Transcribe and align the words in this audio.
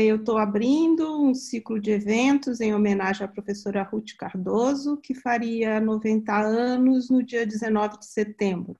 Eu 0.00 0.14
estou 0.14 0.38
abrindo 0.38 1.20
um 1.20 1.34
ciclo 1.34 1.80
de 1.80 1.90
eventos 1.90 2.60
em 2.60 2.72
homenagem 2.72 3.24
à 3.24 3.28
professora 3.28 3.82
Ruth 3.82 4.14
Cardoso, 4.16 4.96
que 4.98 5.12
faria 5.12 5.80
90 5.80 6.32
anos 6.36 7.10
no 7.10 7.20
dia 7.20 7.44
19 7.44 7.98
de 7.98 8.06
setembro. 8.06 8.78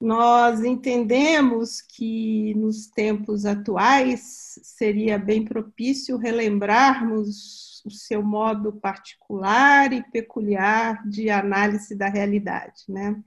Nós 0.00 0.62
entendemos 0.62 1.80
que 1.80 2.54
nos 2.54 2.86
tempos 2.86 3.44
atuais 3.44 4.60
seria 4.62 5.18
bem 5.18 5.44
propício 5.44 6.16
relembrarmos 6.16 7.82
o 7.84 7.90
seu 7.90 8.22
modo 8.22 8.72
particular 8.74 9.92
e 9.92 10.08
peculiar 10.12 11.04
de 11.08 11.28
análise 11.28 11.96
da 11.96 12.08
realidade, 12.08 12.84
né? 12.88 13.20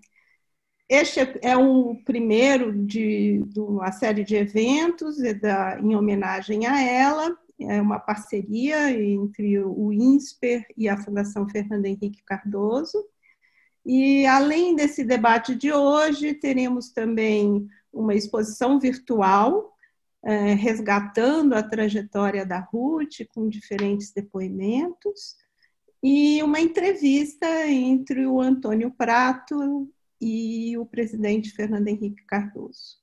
Este 0.91 1.21
é 1.41 1.55
o 1.55 1.95
primeiro 2.03 2.73
de, 2.85 3.41
de 3.45 3.61
uma 3.61 3.93
série 3.93 4.25
de 4.25 4.35
eventos 4.35 5.15
em 5.21 5.95
homenagem 5.95 6.67
a 6.67 6.81
ela. 6.81 7.33
É 7.61 7.81
uma 7.81 7.97
parceria 7.97 8.91
entre 8.91 9.57
o 9.57 9.93
INSPER 9.93 10.65
e 10.75 10.89
a 10.89 10.97
Fundação 10.97 11.47
Fernando 11.47 11.85
Henrique 11.85 12.21
Cardoso. 12.25 13.05
E, 13.85 14.25
além 14.25 14.75
desse 14.75 15.05
debate 15.05 15.55
de 15.55 15.71
hoje, 15.71 16.33
teremos 16.33 16.89
também 16.89 17.69
uma 17.93 18.13
exposição 18.13 18.77
virtual 18.77 19.73
é, 20.21 20.55
resgatando 20.55 21.53
a 21.53 21.63
trajetória 21.63 22.45
da 22.45 22.59
Ruth 22.59 23.25
com 23.33 23.47
diferentes 23.47 24.11
depoimentos 24.11 25.37
e 26.03 26.43
uma 26.43 26.59
entrevista 26.59 27.47
entre 27.65 28.27
o 28.27 28.41
Antônio 28.41 28.91
Prato 28.91 29.89
e 30.21 30.77
o 30.77 30.85
presidente 30.85 31.51
Fernando 31.51 31.87
Henrique 31.87 32.23
Cardoso. 32.25 33.01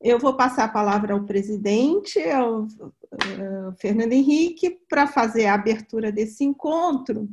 Eu 0.00 0.18
vou 0.18 0.36
passar 0.36 0.64
a 0.64 0.68
palavra 0.68 1.12
ao 1.12 1.24
presidente, 1.24 2.20
ao, 2.30 2.62
uh, 2.62 3.72
Fernando 3.80 4.12
Henrique, 4.12 4.78
para 4.88 5.08
fazer 5.08 5.46
a 5.46 5.54
abertura 5.54 6.12
desse 6.12 6.44
encontro. 6.44 7.28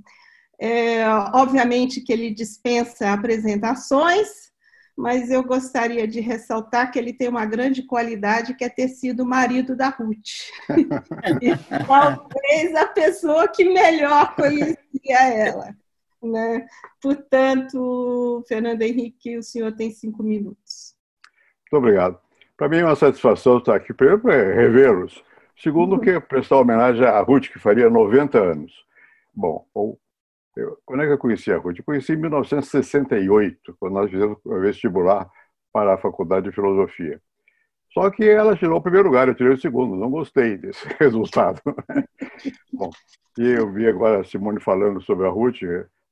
É, 0.60 1.08
obviamente 1.34 2.02
que 2.02 2.12
ele 2.12 2.34
dispensa 2.34 3.12
apresentações, 3.12 4.52
mas 4.98 5.30
eu 5.30 5.44
gostaria 5.44 6.08
de 6.08 6.22
ressaltar 6.22 6.92
que 6.92 6.98
ele 6.98 7.14
tem 7.14 7.28
uma 7.28 7.46
grande 7.46 7.84
qualidade, 7.84 8.56
que 8.56 8.64
é 8.64 8.70
ter 8.70 8.88
sido 8.88 9.24
o 9.24 9.28
marido 9.28 9.76
da 9.76 9.90
Ruth. 9.90 10.50
e 11.42 11.52
talvez 11.86 12.74
a 12.76 12.88
pessoa 12.88 13.48
que 13.48 13.66
melhor 13.66 14.34
conhecia 14.36 15.34
ela. 15.34 15.76
Né? 16.26 16.66
Portanto, 17.02 18.44
Fernando 18.48 18.82
Henrique, 18.82 19.38
o 19.38 19.44
senhor 19.44 19.72
tem 19.74 19.92
cinco 19.92 20.24
minutos. 20.24 20.96
Muito 21.72 21.84
obrigado. 21.84 22.20
Para 22.58 22.70
mim 22.70 22.78
é 22.78 22.86
uma 22.86 22.96
satisfação 22.96 23.58
estar 23.58 23.76
aqui, 23.76 23.94
primeiro 23.94 24.22
para 24.22 24.34
revê-los, 24.34 25.24
segundo 25.58 26.00
que 26.00 26.20
prestar 26.22 26.58
homenagem 26.58 27.06
à 27.06 27.20
Ruth, 27.20 27.50
que 27.52 27.60
faria 27.60 27.90
90 27.90 28.38
anos. 28.40 28.86
Bom, 29.34 29.68
eu, 30.56 30.78
quando 30.86 31.04
é 31.04 31.06
que 31.06 31.14
eu 31.14 31.18
conheci 31.18 31.52
a 31.52 31.58
Ruth? 31.58 31.80
Eu 31.80 31.84
conheci 31.84 32.14
em 32.14 32.18
1968, 32.18 33.76
quando 33.78 33.94
nós 33.94 34.10
fizemos 34.10 34.38
o 34.46 34.60
vestibular 34.62 35.30
para 35.74 35.96
a 35.96 35.98
Faculdade 35.98 36.50
de 36.50 36.56
Filosofia. 36.56 37.22
Só 37.94 38.10
que 38.10 38.28
ela 38.28 38.58
tirou 38.58 38.78
o 38.78 38.82
primeiro 38.82 39.08
lugar, 39.08 39.28
eu 39.28 39.36
tirei 39.36 39.54
o 39.54 39.60
segundo. 39.60 39.96
Não 39.96 40.10
gostei 40.10 40.58
desse 40.58 40.86
resultado. 41.00 41.62
Bom, 42.72 42.90
e 43.38 43.48
eu 43.48 43.72
vi 43.72 43.88
agora 43.88 44.22
a 44.22 44.24
Simone 44.24 44.62
falando 44.62 45.02
sobre 45.02 45.26
a 45.26 45.30
Ruth 45.30 45.62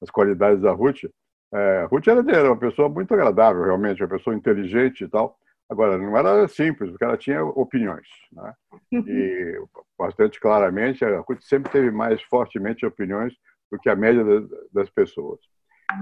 as 0.04 0.12
qualidades 0.12 0.62
da 0.62 0.72
Ruth. 0.74 1.06
É, 1.54 1.88
Ruth 1.90 2.08
era, 2.08 2.20
era 2.20 2.50
uma 2.50 2.60
pessoa 2.60 2.90
muito 2.90 3.14
agradável, 3.14 3.64
realmente, 3.64 4.04
uma 4.04 4.10
pessoa 4.10 4.36
inteligente 4.36 5.06
e 5.06 5.08
tal. 5.08 5.38
Agora, 5.70 5.98
não 5.98 6.16
era 6.16 6.48
simples, 6.48 6.92
porque 6.92 7.06
ela 7.06 7.18
tinha 7.18 7.44
opiniões. 7.44 8.08
Né? 8.32 8.54
E, 8.92 9.60
bastante 9.98 10.40
claramente, 10.40 11.04
a 11.06 11.20
Ruth 11.22 11.42
sempre 11.42 11.72
teve 11.72 11.90
mais 11.90 12.22
fortemente 12.24 12.86
opiniões 12.86 13.34
do 13.72 13.80
que 13.80 13.90
a 13.90 13.96
média 13.96 14.24
das 14.72 14.90
pessoas. 14.90 15.40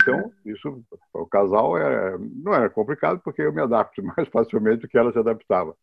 Então, 0.02 0.32
isso, 0.46 0.84
o 1.14 1.26
casal 1.26 1.78
é, 1.78 2.18
não 2.18 2.54
era 2.54 2.70
complicado, 2.70 3.22
porque 3.24 3.42
eu 3.42 3.54
me 3.54 3.62
adapto 3.62 4.02
mais 4.18 4.28
facilmente 4.30 4.82
do 4.82 4.88
que 4.88 4.98
ela 4.98 5.12
se 5.12 5.20
adaptava. 5.20 5.76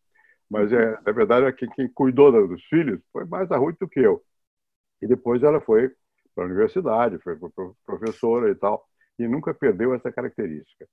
Mas, 0.49 0.73
é, 0.73 0.99
na 1.05 1.11
verdade, 1.11 1.45
é 1.45 1.51
quem, 1.51 1.69
quem 1.69 1.87
cuidou 1.87 2.31
dos 2.47 2.63
filhos 2.65 2.99
foi 3.13 3.23
mais 3.25 3.51
a 3.51 3.57
Ruth 3.57 3.77
do 3.79 3.87
que 3.87 3.99
eu. 3.99 4.21
E 5.01 5.07
depois 5.07 5.41
ela 5.43 5.61
foi 5.61 5.91
para 6.39 6.45
a 6.45 6.47
universidade, 6.47 7.19
foi 7.19 7.37
professora 7.85 8.49
e 8.49 8.55
tal, 8.55 8.85
e 9.19 9.27
nunca 9.27 9.53
perdeu 9.53 9.93
essa 9.93 10.09
característica. 10.09 10.87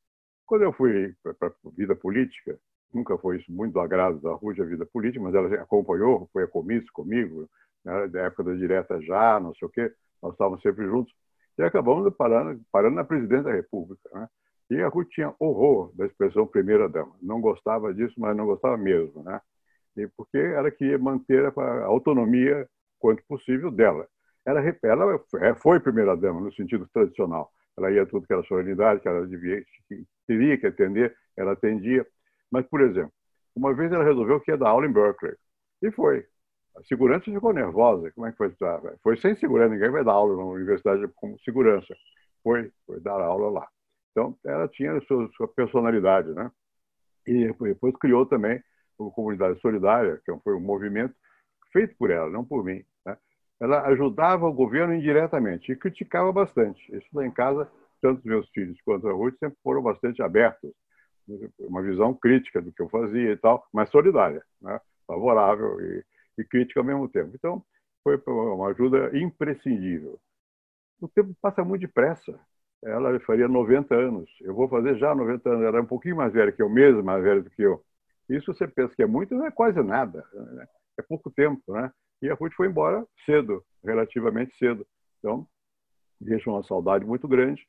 Quando 0.44 0.62
eu 0.62 0.72
fui 0.72 1.14
para 1.22 1.48
a 1.48 1.70
vida 1.76 1.94
política, 1.94 2.58
nunca 2.92 3.16
foi 3.16 3.36
isso 3.38 3.52
muito 3.52 3.74
do 3.74 3.80
agrado 3.80 4.20
da 4.20 4.32
Ruth, 4.32 4.58
a 4.58 4.64
vida 4.64 4.84
política, 4.84 5.22
mas 5.22 5.34
ela 5.36 5.62
acompanhou, 5.62 6.28
foi 6.32 6.42
a 6.42 6.48
comício 6.48 6.88
comigo, 6.92 7.48
né, 7.84 8.08
da 8.08 8.22
época 8.22 8.42
da 8.42 8.54
direta 8.54 9.00
já, 9.00 9.38
não 9.38 9.54
sei 9.54 9.68
o 9.68 9.70
quê, 9.70 9.92
nós 10.20 10.32
estávamos 10.32 10.60
sempre 10.62 10.84
juntos, 10.84 11.14
e 11.56 11.62
acabamos 11.62 12.12
parando, 12.16 12.60
parando 12.72 12.96
na 12.96 13.04
presidência 13.04 13.44
da 13.44 13.52
República. 13.52 14.02
Né? 14.12 14.28
E 14.70 14.82
a 14.82 14.88
Ruth 14.88 15.10
tinha 15.10 15.32
horror 15.38 15.92
da 15.94 16.06
expressão 16.06 16.44
primeira-dama, 16.44 17.14
não 17.22 17.40
gostava 17.40 17.94
disso, 17.94 18.14
mas 18.18 18.36
não 18.36 18.46
gostava 18.46 18.76
mesmo, 18.76 19.22
né? 19.22 19.40
E 19.96 20.08
porque 20.16 20.38
ela 20.38 20.70
queria 20.72 20.98
manter 20.98 21.46
a 21.56 21.84
autonomia, 21.84 22.68
quanto 22.98 23.22
possível, 23.28 23.70
dela. 23.70 24.06
Ela, 24.46 24.62
ela 24.84 25.20
é, 25.40 25.54
foi 25.54 25.80
primeira-dama 25.80 26.40
no 26.40 26.52
sentido 26.54 26.88
tradicional. 26.92 27.52
Ela 27.76 27.90
ia 27.90 28.06
tudo 28.06 28.26
que 28.26 28.32
era 28.32 28.44
solenidade, 28.44 29.00
que 29.00 29.08
ela 29.08 29.26
devia, 29.26 29.62
que 29.88 30.06
teria 30.26 30.56
que 30.56 30.66
atender, 30.66 31.14
ela 31.36 31.52
atendia. 31.52 32.06
Mas, 32.50 32.64
por 32.66 32.80
exemplo, 32.80 33.12
uma 33.54 33.74
vez 33.74 33.92
ela 33.92 34.04
resolveu 34.04 34.40
que 34.40 34.50
ia 34.50 34.56
dar 34.56 34.68
aula 34.68 34.86
em 34.86 34.92
Berkeley. 34.92 35.34
E 35.82 35.90
foi. 35.90 36.24
A 36.76 36.84
segurança 36.84 37.24
ficou 37.24 37.52
nervosa. 37.52 38.10
Como 38.12 38.26
é 38.26 38.30
que 38.30 38.36
foi? 38.36 38.54
Foi 39.02 39.16
sem 39.16 39.34
segurança, 39.34 39.74
ninguém 39.74 39.90
vai 39.90 40.04
dar 40.04 40.12
aula 40.12 40.36
na 40.36 40.44
universidade 40.44 41.06
como 41.16 41.38
segurança. 41.40 41.94
Foi, 42.42 42.70
foi 42.86 43.00
dar 43.00 43.20
aula 43.20 43.50
lá. 43.50 43.68
Então, 44.12 44.38
ela 44.44 44.68
tinha 44.68 44.98
sua, 45.02 45.28
sua 45.36 45.48
personalidade, 45.48 46.32
né? 46.32 46.50
E 47.26 47.52
depois 47.52 47.94
criou 47.96 48.24
também 48.24 48.62
a 48.98 49.10
Comunidade 49.10 49.60
Solidária, 49.60 50.20
que 50.24 50.32
foi 50.44 50.54
um 50.54 50.60
movimento 50.60 51.14
feito 51.72 51.94
por 51.98 52.10
ela, 52.10 52.30
não 52.30 52.44
por 52.44 52.64
mim, 52.64 52.84
ela 53.60 53.86
ajudava 53.88 54.46
o 54.46 54.52
governo 54.52 54.94
indiretamente 54.94 55.72
e 55.72 55.76
criticava 55.76 56.32
bastante. 56.32 56.80
Isso 56.94 57.06
lá 57.12 57.26
em 57.26 57.30
casa, 57.30 57.70
tanto 58.00 58.26
meus 58.26 58.48
filhos 58.50 58.78
quanto 58.82 59.08
a 59.08 59.12
Ruth 59.12 59.38
sempre 59.38 59.58
foram 59.62 59.82
bastante 59.82 60.22
abertos, 60.22 60.70
uma 61.58 61.82
visão 61.82 62.14
crítica 62.14 62.60
do 62.62 62.72
que 62.72 62.82
eu 62.82 62.88
fazia 62.88 63.32
e 63.32 63.36
tal, 63.36 63.66
mas 63.72 63.90
solidária, 63.90 64.42
né? 64.60 64.78
favorável 65.06 65.80
e, 65.80 66.04
e 66.38 66.44
crítica 66.44 66.80
ao 66.80 66.86
mesmo 66.86 67.08
tempo. 67.08 67.32
Então, 67.34 67.64
foi 68.04 68.22
uma 68.26 68.68
ajuda 68.68 69.16
imprescindível. 69.18 70.20
O 71.00 71.08
tempo 71.08 71.34
passa 71.40 71.64
muito 71.64 71.80
depressa. 71.80 72.38
Ela 72.84 73.18
faria 73.20 73.48
90 73.48 73.94
anos. 73.94 74.30
Eu 74.40 74.54
vou 74.54 74.68
fazer 74.68 74.96
já 74.96 75.14
90 75.14 75.48
anos. 75.48 75.64
Ela 75.64 75.78
é 75.78 75.80
um 75.80 75.86
pouquinho 75.86 76.16
mais 76.16 76.32
velha 76.32 76.52
que 76.52 76.62
eu 76.62 76.68
mesmo, 76.68 77.02
mais 77.02 77.22
velha 77.22 77.42
do 77.42 77.50
que 77.50 77.62
eu. 77.62 77.82
Isso 78.28 78.54
você 78.54 78.66
pensa 78.68 78.94
que 78.94 79.02
é 79.02 79.06
muito, 79.06 79.34
não 79.34 79.46
é 79.46 79.50
quase 79.50 79.82
nada. 79.82 80.24
Né? 80.32 80.66
É 80.98 81.02
pouco 81.02 81.30
tempo, 81.30 81.60
né? 81.72 81.90
E 82.22 82.30
a 82.30 82.34
Ruth 82.34 82.52
foi 82.54 82.68
embora 82.68 83.06
cedo, 83.24 83.62
relativamente 83.84 84.56
cedo. 84.56 84.86
Então, 85.18 85.46
deixa 86.20 86.50
uma 86.50 86.62
saudade 86.62 87.04
muito 87.04 87.28
grande 87.28 87.66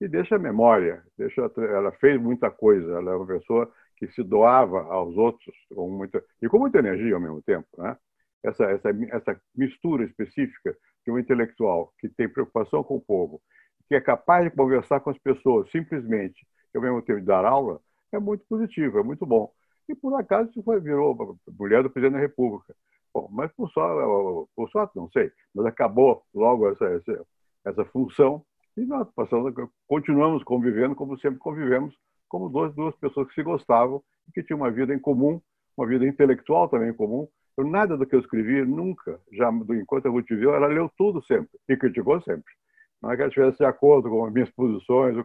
e 0.00 0.08
deixa 0.08 0.36
a 0.36 0.38
memória. 0.38 1.02
Deixa, 1.16 1.50
ela 1.56 1.92
fez 1.92 2.20
muita 2.20 2.50
coisa. 2.50 2.98
Ela 2.98 3.12
é 3.12 3.16
uma 3.16 3.26
pessoa 3.26 3.70
que 3.96 4.08
se 4.08 4.22
doava 4.22 4.82
aos 4.82 5.16
outros 5.16 5.54
com 5.74 5.90
muita, 5.90 6.22
e 6.42 6.48
com 6.48 6.58
muita 6.58 6.78
energia 6.78 7.14
ao 7.14 7.20
mesmo 7.20 7.42
tempo. 7.42 7.66
Né? 7.78 7.96
Essa, 8.44 8.64
essa, 8.64 8.90
essa 9.10 9.40
mistura 9.54 10.04
específica 10.04 10.76
de 11.04 11.10
um 11.10 11.18
intelectual 11.18 11.92
que 11.98 12.08
tem 12.08 12.28
preocupação 12.28 12.84
com 12.84 12.96
o 12.96 13.00
povo, 13.00 13.40
que 13.88 13.94
é 13.94 14.00
capaz 14.00 14.44
de 14.44 14.54
conversar 14.54 15.00
com 15.00 15.10
as 15.10 15.18
pessoas 15.18 15.70
simplesmente, 15.70 16.46
e 16.74 16.76
ao 16.76 16.82
mesmo 16.82 17.00
tempo 17.02 17.20
de 17.20 17.26
dar 17.26 17.44
aula, 17.44 17.80
é 18.12 18.18
muito 18.18 18.44
positivo, 18.48 18.98
é 18.98 19.02
muito 19.02 19.24
bom. 19.24 19.50
E 19.88 19.94
por 19.94 20.14
acaso 20.14 20.50
isso 20.50 20.62
foi, 20.62 20.80
virou 20.80 21.38
mulher 21.58 21.82
do 21.82 21.90
presidente 21.90 22.14
da 22.14 22.26
República. 22.26 22.74
Bom, 23.16 23.30
mas 23.32 23.50
por 23.52 23.70
sorte, 23.70 24.50
por 24.54 24.68
sorte, 24.68 24.94
não 24.94 25.08
sei, 25.08 25.32
mas 25.54 25.64
acabou 25.64 26.22
logo 26.34 26.68
essa, 26.68 26.84
essa, 26.84 27.26
essa 27.64 27.84
função 27.86 28.44
e 28.76 28.82
nós 28.84 29.10
passamos, 29.14 29.54
continuamos 29.88 30.44
convivendo 30.44 30.94
como 30.94 31.18
sempre 31.18 31.38
convivemos, 31.38 31.96
como 32.28 32.50
duas, 32.50 32.74
duas 32.74 32.94
pessoas 32.96 33.26
que 33.28 33.34
se 33.34 33.42
gostavam 33.42 34.02
e 34.28 34.32
que 34.32 34.42
tinham 34.42 34.58
uma 34.60 34.70
vida 34.70 34.92
em 34.92 34.98
comum, 34.98 35.40
uma 35.78 35.86
vida 35.86 36.06
intelectual 36.06 36.68
também 36.68 36.90
em 36.90 36.94
comum. 36.94 37.26
Eu, 37.56 37.66
nada 37.66 37.96
do 37.96 38.04
que 38.04 38.14
eu 38.14 38.20
escrevi, 38.20 38.62
nunca, 38.66 39.18
já 39.32 39.50
enquanto 39.50 40.04
eu 40.04 40.12
viu, 40.12 40.54
ela 40.54 40.66
leu 40.66 40.90
tudo 40.98 41.24
sempre 41.24 41.58
e 41.70 41.74
criticou 41.74 42.20
sempre. 42.20 42.52
Não 43.00 43.10
é 43.10 43.16
que 43.16 43.22
ela 43.22 43.30
estivesse 43.30 43.56
de 43.56 43.64
acordo 43.64 44.10
com 44.10 44.26
as 44.26 44.32
minhas 44.34 44.50
posições, 44.50 45.16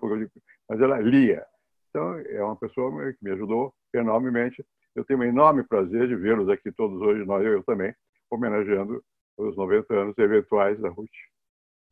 mas 0.69 0.79
ela 0.79 0.97
lia. 1.01 1.45
Então, 1.89 2.17
é 2.19 2.41
uma 2.41 2.55
pessoa 2.55 3.11
que 3.11 3.21
me 3.21 3.31
ajudou 3.31 3.73
enormemente 3.94 4.65
eu 4.95 5.05
tenho 5.05 5.19
um 5.19 5.23
enorme 5.23 5.63
prazer 5.63 6.07
de 6.07 6.15
vê-los 6.15 6.49
aqui 6.49 6.71
todos 6.71 7.01
hoje, 7.01 7.25
nós 7.25 7.45
eu 7.45 7.63
também, 7.63 7.93
homenageando 8.29 9.03
os 9.38 9.55
90 9.55 9.93
anos 9.93 10.17
eventuais 10.17 10.79
da 10.79 10.89
Ruth. 10.89 11.09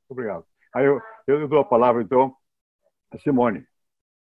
Obrigado. 0.09 0.45
Aí 0.73 0.85
eu, 0.85 1.01
eu 1.27 1.47
dou 1.47 1.59
a 1.59 1.65
palavra, 1.65 2.01
então, 2.01 2.35
a 3.11 3.17
Simone. 3.19 3.65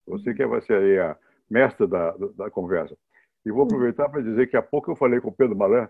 Você 0.08 0.34
que 0.34 0.46
vai 0.46 0.62
ser 0.62 1.02
a 1.02 1.18
mestra 1.50 1.88
da, 1.88 2.12
da 2.36 2.50
conversa. 2.50 2.98
E 3.46 3.52
vou 3.52 3.64
aproveitar 3.64 4.10
para 4.10 4.22
dizer 4.22 4.48
que 4.48 4.58
há 4.58 4.62
pouco 4.62 4.92
eu 4.92 4.96
falei 4.96 5.20
com 5.20 5.30
o 5.30 5.36
Pedro 5.36 5.56
Malan 5.56 5.90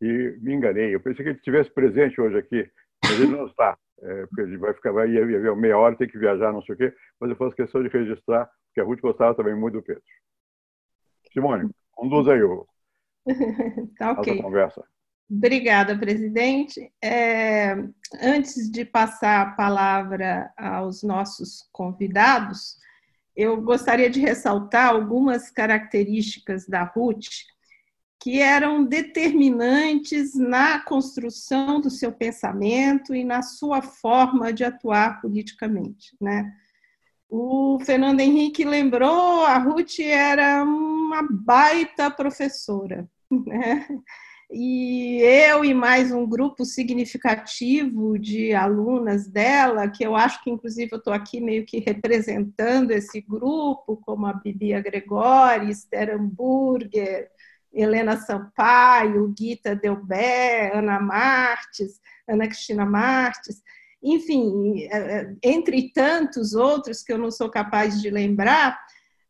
e 0.00 0.38
me 0.40 0.54
enganei. 0.54 0.94
Eu 0.94 1.00
pensei 1.00 1.24
que 1.24 1.30
ele 1.30 1.38
estivesse 1.38 1.70
presente 1.70 2.20
hoje 2.20 2.38
aqui, 2.38 2.70
mas 3.04 3.20
ele 3.20 3.36
não 3.36 3.46
está. 3.46 3.76
É, 4.00 4.26
porque 4.26 4.40
ele 4.40 4.56
vai 4.56 4.74
ficar, 4.74 4.90
vai 4.90 5.08
ir, 5.08 5.30
ir 5.30 5.56
meia 5.56 5.78
hora, 5.78 5.96
tem 5.96 6.08
que 6.08 6.18
viajar, 6.18 6.52
não 6.52 6.62
sei 6.62 6.74
o 6.74 6.78
quê, 6.78 6.92
mas 7.20 7.30
eu 7.30 7.36
faço 7.36 7.54
questão 7.54 7.82
de 7.82 7.88
registrar, 7.88 8.50
porque 8.66 8.80
a 8.80 8.84
Ruth 8.84 9.00
gostava 9.00 9.32
também 9.34 9.54
muito 9.54 9.74
do 9.74 9.82
Pedro. 9.82 10.02
Simone, 11.32 11.70
conduz 12.02 12.26
aí 12.26 12.42
o, 12.42 12.66
tá, 13.96 14.10
a 14.10 14.42
conversa. 14.42 14.84
Obrigada, 15.30 15.96
presidente. 15.96 16.92
É, 17.02 17.74
antes 18.20 18.68
de 18.70 18.84
passar 18.84 19.40
a 19.40 19.50
palavra 19.52 20.52
aos 20.58 21.02
nossos 21.02 21.68
convidados, 21.72 22.76
eu 23.36 23.62
gostaria 23.62 24.10
de 24.10 24.20
ressaltar 24.20 24.90
algumas 24.90 25.50
características 25.50 26.66
da 26.66 26.82
Ruth 26.82 27.28
que 28.20 28.40
eram 28.40 28.84
determinantes 28.84 30.34
na 30.34 30.80
construção 30.80 31.80
do 31.80 31.88
seu 31.90 32.12
pensamento 32.12 33.14
e 33.14 33.24
na 33.24 33.42
sua 33.42 33.80
forma 33.80 34.52
de 34.52 34.64
atuar 34.64 35.20
politicamente, 35.20 36.16
né? 36.20 36.52
O 37.34 37.78
Fernando 37.80 38.20
Henrique 38.20 38.62
lembrou, 38.62 39.46
a 39.46 39.56
Ruth 39.56 40.00
era 40.00 40.62
uma 40.62 41.26
baita 41.30 42.10
professora, 42.10 43.08
né? 43.30 43.88
E 44.50 45.16
eu 45.22 45.64
e 45.64 45.72
mais 45.72 46.12
um 46.12 46.28
grupo 46.28 46.62
significativo 46.66 48.18
de 48.18 48.52
alunas 48.52 49.26
dela, 49.26 49.88
que 49.88 50.04
eu 50.04 50.14
acho 50.14 50.44
que 50.44 50.50
inclusive 50.50 50.92
eu 50.92 50.98
estou 50.98 51.10
aqui 51.10 51.40
meio 51.40 51.64
que 51.64 51.78
representando 51.78 52.90
esse 52.90 53.18
grupo, 53.22 53.96
como 54.04 54.26
a 54.26 54.34
Bibia 54.34 54.82
Gregori, 54.82 55.70
Esther 55.70 56.14
Hamburger, 56.14 57.30
Helena 57.72 58.18
Sampaio, 58.18 59.32
Guita 59.34 59.74
Delbé, 59.74 60.70
Ana 60.74 61.00
Martes, 61.00 61.98
Ana 62.28 62.46
Cristina 62.46 62.84
Martes, 62.84 63.62
enfim, 64.02 64.82
é, 64.90 64.96
é, 64.96 65.36
entre 65.42 65.92
tantos 65.92 66.54
outros 66.54 67.02
que 67.02 67.12
eu 67.12 67.18
não 67.18 67.30
sou 67.30 67.48
capaz 67.48 68.00
de 68.00 68.10
lembrar, 68.10 68.78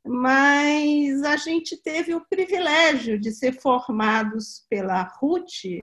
mas 0.04 1.22
a 1.22 1.36
gente 1.36 1.76
teve 1.76 2.14
o 2.14 2.26
privilégio 2.28 3.20
de 3.20 3.30
ser 3.30 3.52
formados 3.60 4.66
pela 4.68 5.02
RUT 5.02 5.80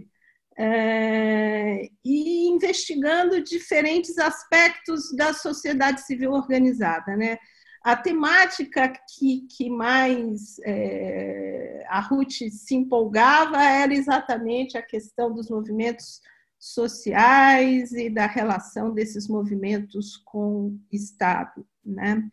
é, 0.58 1.90
e 2.04 2.50
investigando 2.50 3.42
diferentes 3.42 4.18
aspectos 4.18 5.16
da 5.16 5.34
sociedade 5.34 6.02
civil 6.02 6.32
organizada, 6.34 7.16
né? 7.16 7.38
A 7.82 7.96
temática 7.96 8.92
que, 9.18 9.48
que 9.56 9.70
mais 9.70 10.60
é, 10.66 11.86
a 11.88 12.02
Ruth 12.02 12.50
se 12.52 12.76
empolgava 12.76 13.64
era 13.64 13.94
exatamente 13.94 14.78
a 14.78 14.82
questão 14.82 15.34
dos 15.34 15.50
movimentos 15.50 16.20
sociais 16.60 17.94
e 17.94 18.10
da 18.10 18.28
relação 18.28 18.94
desses 18.94 19.28
movimentos 19.28 20.18
com 20.18 20.68
o 20.68 20.80
Estado. 20.92 21.66
Né? 21.86 22.30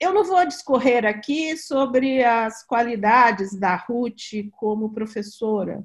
Eu 0.00 0.12
não 0.12 0.24
vou 0.24 0.44
discorrer 0.46 1.06
aqui 1.06 1.56
sobre 1.56 2.24
as 2.24 2.66
qualidades 2.66 3.58
da 3.58 3.76
Ruth 3.76 4.50
como 4.52 4.92
professora, 4.92 5.84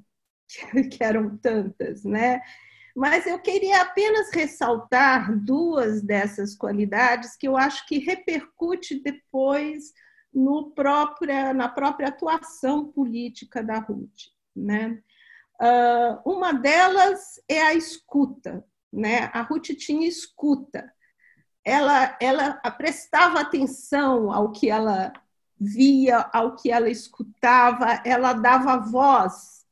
que 0.92 1.04
eram 1.04 1.38
tantas, 1.38 2.04
né? 2.04 2.42
Mas 2.96 3.28
eu 3.28 3.38
queria 3.40 3.82
apenas 3.82 4.32
ressaltar 4.34 5.38
duas 5.38 6.02
dessas 6.02 6.56
qualidades 6.56 7.36
que 7.36 7.46
eu 7.46 7.58
acho 7.58 7.86
que 7.88 8.00
repercute 8.00 9.02
depois 9.02 9.94
no 10.34 10.72
própria, 10.72 11.54
na 11.54 11.68
própria 11.68 12.08
atuação 12.08 12.90
política 12.90 13.62
da 13.62 13.80
Ruth, 13.80 14.30
né? 14.56 14.98
Uh, 15.62 16.30
uma 16.30 16.54
delas 16.54 17.42
é 17.48 17.62
a 17.62 17.74
escuta, 17.74 18.64
né? 18.92 19.30
A 19.34 19.42
Ruth 19.42 19.68
tinha 19.78 20.08
escuta 20.08 20.94
ela, 21.66 22.16
ela 22.22 22.54
prestava 22.78 23.40
atenção 23.40 24.32
ao 24.32 24.52
que 24.52 24.70
ela 24.70 25.12
via, 25.60 26.30
ao 26.32 26.56
que 26.56 26.72
ela 26.72 26.90
escutava, 26.90 28.02
ela 28.06 28.34
dava 28.34 28.78
voz 28.78 29.66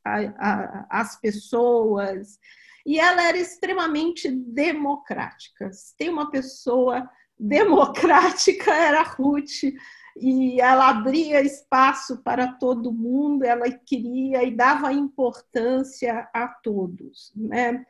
às 0.90 1.18
pessoas 1.20 2.38
e 2.84 2.98
ela 2.98 3.22
era 3.22 3.38
extremamente 3.38 4.28
democrática. 4.28 5.70
Tem 5.96 6.10
uma 6.10 6.30
pessoa 6.30 7.08
democrática 7.38 8.74
era 8.74 9.02
Ruth 9.02 9.62
e 10.16 10.60
ela 10.60 10.88
abria 10.88 11.42
espaço 11.42 12.22
para 12.22 12.52
todo 12.52 12.92
mundo, 12.92 13.44
ela 13.44 13.70
queria 13.70 14.42
e 14.44 14.50
dava 14.50 14.92
importância 14.92 16.28
a 16.32 16.48
todos, 16.48 17.32
né? 17.34 17.84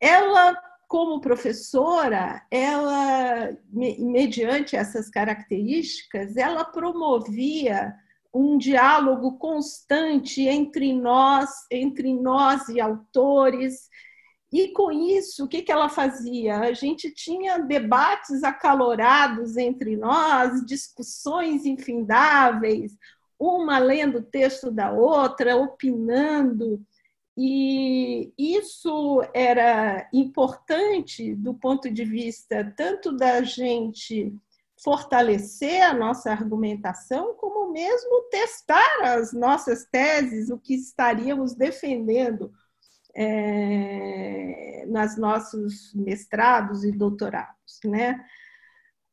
Ela 0.00 0.56
como 0.88 1.20
professora, 1.20 2.42
ela, 2.50 3.54
mediante 3.70 4.74
essas 4.74 5.10
características, 5.10 6.34
ela 6.36 6.64
promovia 6.64 7.94
um 8.32 8.56
diálogo 8.56 9.38
constante 9.38 10.42
entre 10.42 10.94
nós, 10.94 11.50
entre 11.70 12.14
nós 12.14 12.68
e 12.68 12.80
autores. 12.80 13.90
E 14.50 14.68
com 14.68 14.90
isso, 14.90 15.44
o 15.44 15.48
que, 15.48 15.60
que 15.60 15.70
ela 15.70 15.90
fazia? 15.90 16.60
A 16.60 16.72
gente 16.72 17.10
tinha 17.10 17.58
debates 17.58 18.42
acalorados 18.42 19.58
entre 19.58 19.94
nós, 19.96 20.64
discussões 20.64 21.66
infindáveis, 21.66 22.96
uma 23.38 23.78
lendo 23.78 24.18
o 24.18 24.22
texto 24.22 24.70
da 24.70 24.90
outra, 24.90 25.56
opinando. 25.56 26.82
E 27.36 28.32
isso 28.38 29.22
era 29.34 30.08
importante 30.12 31.34
do 31.34 31.52
ponto 31.54 31.90
de 31.90 32.04
vista 32.04 32.72
tanto 32.76 33.12
da 33.12 33.42
gente 33.42 34.34
fortalecer 34.82 35.82
a 35.82 35.92
nossa 35.92 36.30
argumentação, 36.30 37.34
como 37.34 37.70
mesmo 37.70 38.22
testar 38.30 39.02
as 39.02 39.32
nossas 39.32 39.84
teses, 39.84 40.50
o 40.50 40.58
que 40.58 40.74
estaríamos 40.74 41.54
defendendo 41.54 42.50
é, 43.18 44.84
nas 44.86 45.18
nossos 45.18 45.92
mestrados 45.94 46.84
e 46.84 46.92
doutorados, 46.92 47.80
né? 47.84 48.24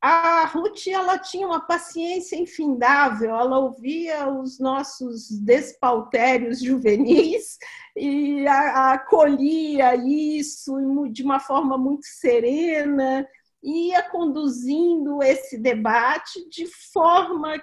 a 0.07 0.45
Ruth 0.45 0.85
ela 0.85 1.17
tinha 1.17 1.47
uma 1.47 1.59
paciência 1.59 2.35
infindável, 2.35 3.31
ela 3.31 3.57
ouvia 3.57 4.29
os 4.29 4.59
nossos 4.59 5.31
despautérios 5.31 6.61
juvenis 6.61 7.57
e 7.97 8.45
acolhia 8.47 9.95
isso 9.95 10.75
de 11.11 11.23
uma 11.23 11.39
forma 11.39 11.75
muito 11.75 12.05
serena, 12.05 13.27
ia 13.63 14.03
conduzindo 14.11 15.23
esse 15.23 15.57
debate 15.57 16.47
de 16.49 16.67
forma 16.93 17.59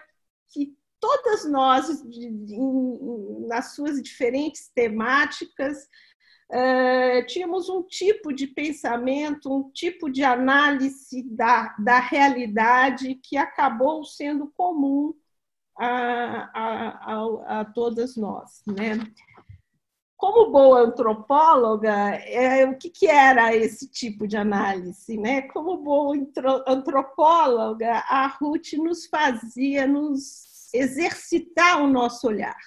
que 0.52 0.76
todas 0.98 1.48
nós, 1.48 1.86
nas 3.46 3.74
suas 3.76 4.02
diferentes 4.02 4.68
temáticas, 4.74 5.86
Uh, 6.50 7.24
tínhamos 7.26 7.70
um 7.70 7.82
tipo 7.82 8.30
de 8.30 8.46
pensamento, 8.46 9.50
um 9.50 9.70
tipo 9.70 10.10
de 10.10 10.22
análise 10.22 11.22
da, 11.30 11.74
da 11.78 11.98
realidade 11.98 13.14
que 13.14 13.38
acabou 13.38 14.04
sendo 14.04 14.52
comum 14.54 15.14
a, 15.78 16.50
a, 16.52 17.14
a, 17.14 17.60
a 17.60 17.64
todas 17.64 18.16
nós. 18.16 18.62
Né? 18.66 18.98
Como 20.14 20.50
boa 20.50 20.80
antropóloga, 20.82 21.90
é, 22.16 22.66
o 22.66 22.76
que, 22.76 22.90
que 22.90 23.06
era 23.06 23.56
esse 23.56 23.88
tipo 23.90 24.28
de 24.28 24.36
análise? 24.36 25.16
Né? 25.16 25.42
Como 25.42 25.78
boa 25.78 26.14
antropóloga, 26.66 28.04
a 28.08 28.26
Ruth 28.26 28.74
nos 28.74 29.06
fazia 29.06 29.86
nos 29.86 30.70
exercitar 30.74 31.82
o 31.82 31.86
nosso 31.86 32.26
olhar 32.26 32.58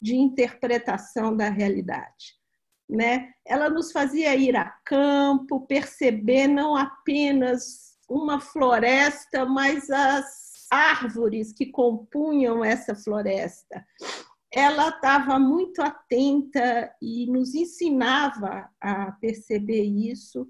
de 0.00 0.16
interpretação 0.16 1.36
da 1.36 1.50
realidade 1.50 2.37
né? 2.88 3.32
Ela 3.44 3.68
nos 3.68 3.92
fazia 3.92 4.34
ir 4.34 4.56
a 4.56 4.64
campo, 4.84 5.66
perceber 5.66 6.46
não 6.46 6.76
apenas 6.76 7.96
uma 8.08 8.40
floresta, 8.40 9.44
mas 9.44 9.90
as 9.90 10.66
árvores 10.70 11.52
que 11.52 11.66
compunham 11.66 12.64
essa 12.64 12.94
floresta. 12.94 13.84
Ela 14.50 14.88
estava 14.88 15.38
muito 15.38 15.82
atenta 15.82 16.90
e 17.02 17.26
nos 17.30 17.54
ensinava 17.54 18.68
a 18.80 19.12
perceber 19.12 19.82
isso, 19.84 20.48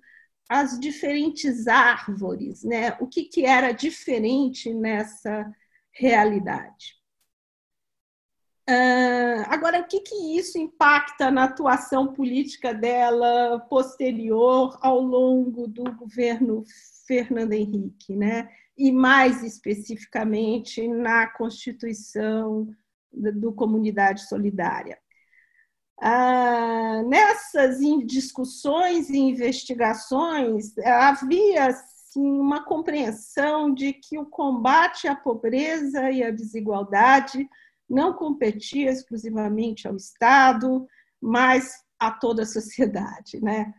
as 0.49 0.79
diferentes 0.79 1.67
árvores, 1.67 2.63
né? 2.63 2.97
O 3.01 3.07
que, 3.09 3.25
que 3.25 3.45
era 3.45 3.73
diferente 3.73 4.73
nessa 4.73 5.51
realidade. 5.93 6.98
Uh, 8.69 9.45
agora, 9.47 9.81
o 9.81 9.87
que, 9.87 10.01
que 10.01 10.37
isso 10.37 10.59
impacta 10.59 11.31
na 11.31 11.45
atuação 11.45 12.13
política 12.13 12.75
dela 12.75 13.61
posterior 13.61 14.79
ao 14.83 15.01
longo 15.01 15.67
do 15.67 15.85
governo 15.95 16.65
Fernando 17.07 17.55
Henrique, 17.55 18.15
né? 18.15 18.49
e 18.79 18.93
mais 18.93 19.43
especificamente 19.43 20.87
na 20.87 21.27
constituição 21.27 22.69
do 23.13 23.53
Comunidade 23.53 24.29
Solidária? 24.29 24.97
Ah, 26.01 27.03
nessas 27.09 27.81
discussões 28.07 29.11
e 29.11 29.19
investigações, 29.19 30.79
havia 30.79 31.67
assim, 31.67 32.39
uma 32.39 32.65
compreensão 32.65 33.75
de 33.75 33.93
que 33.93 34.17
o 34.17 34.27
combate 34.27 35.09
à 35.09 35.17
pobreza 35.17 36.09
e 36.13 36.23
à 36.23 36.31
desigualdade 36.31 37.49
não 37.89 38.13
competia 38.13 38.91
exclusivamente 38.91 39.89
ao 39.89 39.97
Estado, 39.97 40.87
mas 41.21 41.73
a 41.99 42.11
toda 42.11 42.43
a 42.43 42.47
sociedade. 42.47 43.41
Né? 43.43 43.73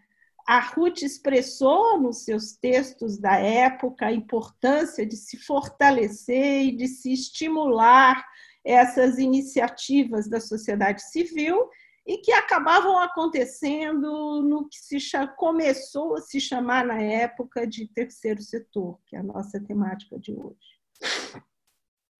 A 0.48 0.60
Ruth 0.60 1.04
expressou 1.04 2.00
nos 2.00 2.24
seus 2.24 2.54
textos 2.54 3.18
da 3.20 3.38
época 3.38 4.08
a 4.08 4.14
importância 4.14 5.06
de 5.06 5.16
se 5.16 5.38
fortalecer 5.38 6.64
e 6.64 6.76
de 6.76 6.88
se 6.88 7.14
estimular 7.14 8.26
essas 8.64 9.18
iniciativas 9.20 10.28
da 10.28 10.40
sociedade 10.40 11.04
civil 11.04 11.70
e 12.06 12.18
que 12.18 12.32
acabavam 12.32 12.98
acontecendo 12.98 14.42
no 14.42 14.68
que 14.68 14.80
se 14.80 14.98
começou 15.38 16.16
a 16.16 16.22
se 16.22 16.42
chamar 16.42 16.84
na 16.84 17.00
época 17.00 17.68
de 17.68 17.88
terceiro 17.88 18.42
setor, 18.42 19.00
que 19.06 19.16
é 19.16 19.20
a 19.20 19.24
nossa 19.24 19.60
temática 19.64 20.18
de 20.18 20.34
hoje. 20.34 20.80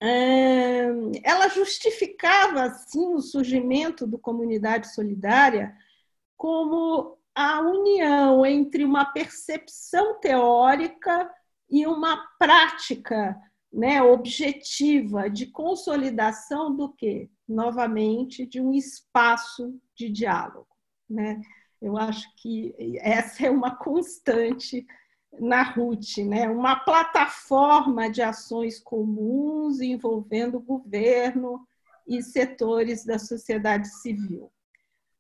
Ela 0.02 1.50
justificava, 1.50 2.64
assim, 2.64 3.14
o 3.14 3.20
surgimento 3.20 4.08
do 4.08 4.18
Comunidade 4.18 4.94
Solidária 4.94 5.76
como 6.38 7.18
a 7.36 7.60
união 7.62 8.46
entre 8.46 8.84
uma 8.86 9.06
percepção 9.06 10.20
teórica 10.20 11.30
e 11.70 11.86
uma 11.86 12.26
prática 12.40 13.38
né, 13.72 14.02
objetiva 14.02 15.30
de 15.30 15.48
consolidação 15.48 16.76
do 16.76 16.90
que? 16.94 17.30
Novamente, 17.48 18.46
de 18.46 18.62
um 18.62 18.74
espaço 18.74 19.80
de 19.96 20.10
diálogo. 20.10 20.68
Né? 21.10 21.42
Eu 21.82 21.98
acho 21.98 22.28
que 22.38 22.74
essa 23.02 23.46
é 23.46 23.50
uma 23.50 23.76
constante 23.76 24.86
na 25.38 25.64
RUT, 25.64 26.24
né? 26.24 26.50
uma 26.50 26.76
plataforma 26.78 28.10
de 28.10 28.22
ações 28.22 28.80
comuns 28.80 29.80
envolvendo 29.80 30.58
o 30.58 30.62
governo 30.62 31.68
e 32.08 32.22
setores 32.24 33.06
da 33.06 33.20
sociedade 33.20 33.88
civil. 33.88 34.52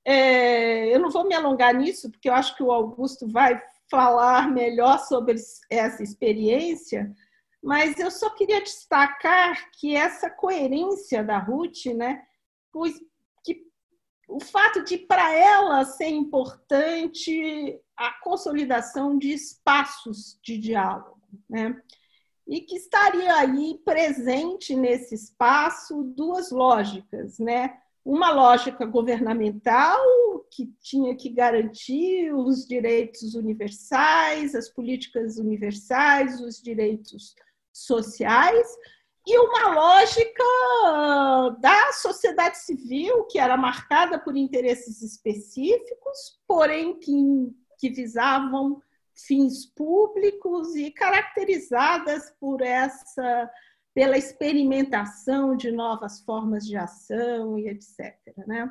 É, 0.04 0.94
eu 0.94 1.00
não 1.00 1.12
vou 1.12 1.28
me 1.28 1.36
alongar 1.36 1.74
nisso, 1.74 2.10
porque 2.10 2.30
eu 2.30 2.34
acho 2.34 2.56
que 2.56 2.64
o 2.64 2.72
Augusto 2.72 3.28
vai 3.28 3.62
falar 3.90 4.52
melhor 4.52 5.00
sobre 5.00 5.36
essa 5.70 6.02
experiência, 6.02 7.14
mas 7.62 8.00
eu 8.00 8.10
só 8.10 8.30
queria 8.32 8.62
destacar 8.62 9.70
que 9.72 9.96
essa 9.96 10.30
coerência 10.30 11.24
da 11.24 11.38
Ruth, 11.38 11.86
né, 11.96 12.24
que 13.44 13.68
o 14.28 14.40
fato 14.40 14.84
de 14.84 14.98
para 14.98 15.34
ela 15.34 15.84
ser 15.86 16.08
importante 16.08 17.80
a 18.00 18.14
consolidação 18.22 19.18
de 19.18 19.34
espaços 19.34 20.40
de 20.42 20.58
diálogo, 20.58 21.20
né? 21.50 21.80
E 22.48 22.62
que 22.62 22.78
estaria 22.78 23.36
aí 23.36 23.78
presente 23.84 24.74
nesse 24.74 25.14
espaço 25.14 26.02
duas 26.16 26.50
lógicas, 26.50 27.38
né? 27.38 27.78
Uma 28.04 28.32
lógica 28.32 28.86
governamental 28.86 30.00
que 30.50 30.74
tinha 30.82 31.14
que 31.14 31.30
garantir 31.30 32.34
os 32.34 32.66
direitos 32.66 33.36
universais, 33.36 34.56
as 34.56 34.70
políticas 34.70 35.38
universais, 35.38 36.40
os 36.40 36.62
direitos 36.62 37.36
sociais 37.72 38.68
e 39.28 39.38
uma 39.38 39.74
lógica 39.76 40.44
da 41.60 41.92
sociedade 41.94 42.58
civil 42.58 43.26
que 43.26 43.38
era 43.38 43.56
marcada 43.56 44.18
por 44.18 44.36
interesses 44.36 45.04
específicos, 45.04 46.40
porém 46.48 46.98
que, 47.00 47.14
que 47.80 47.90
visavam 47.90 48.82
fins 49.16 49.66
públicos 49.66 50.76
e 50.76 50.92
caracterizadas 50.92 52.32
por 52.40 52.62
essa 52.62 53.50
pela 53.94 54.18
experimentação 54.18 55.56
de 55.56 55.72
novas 55.72 56.22
formas 56.22 56.66
de 56.66 56.78
ação 56.78 57.58
e 57.58 57.68
etc. 57.68 58.16
Né? 58.48 58.70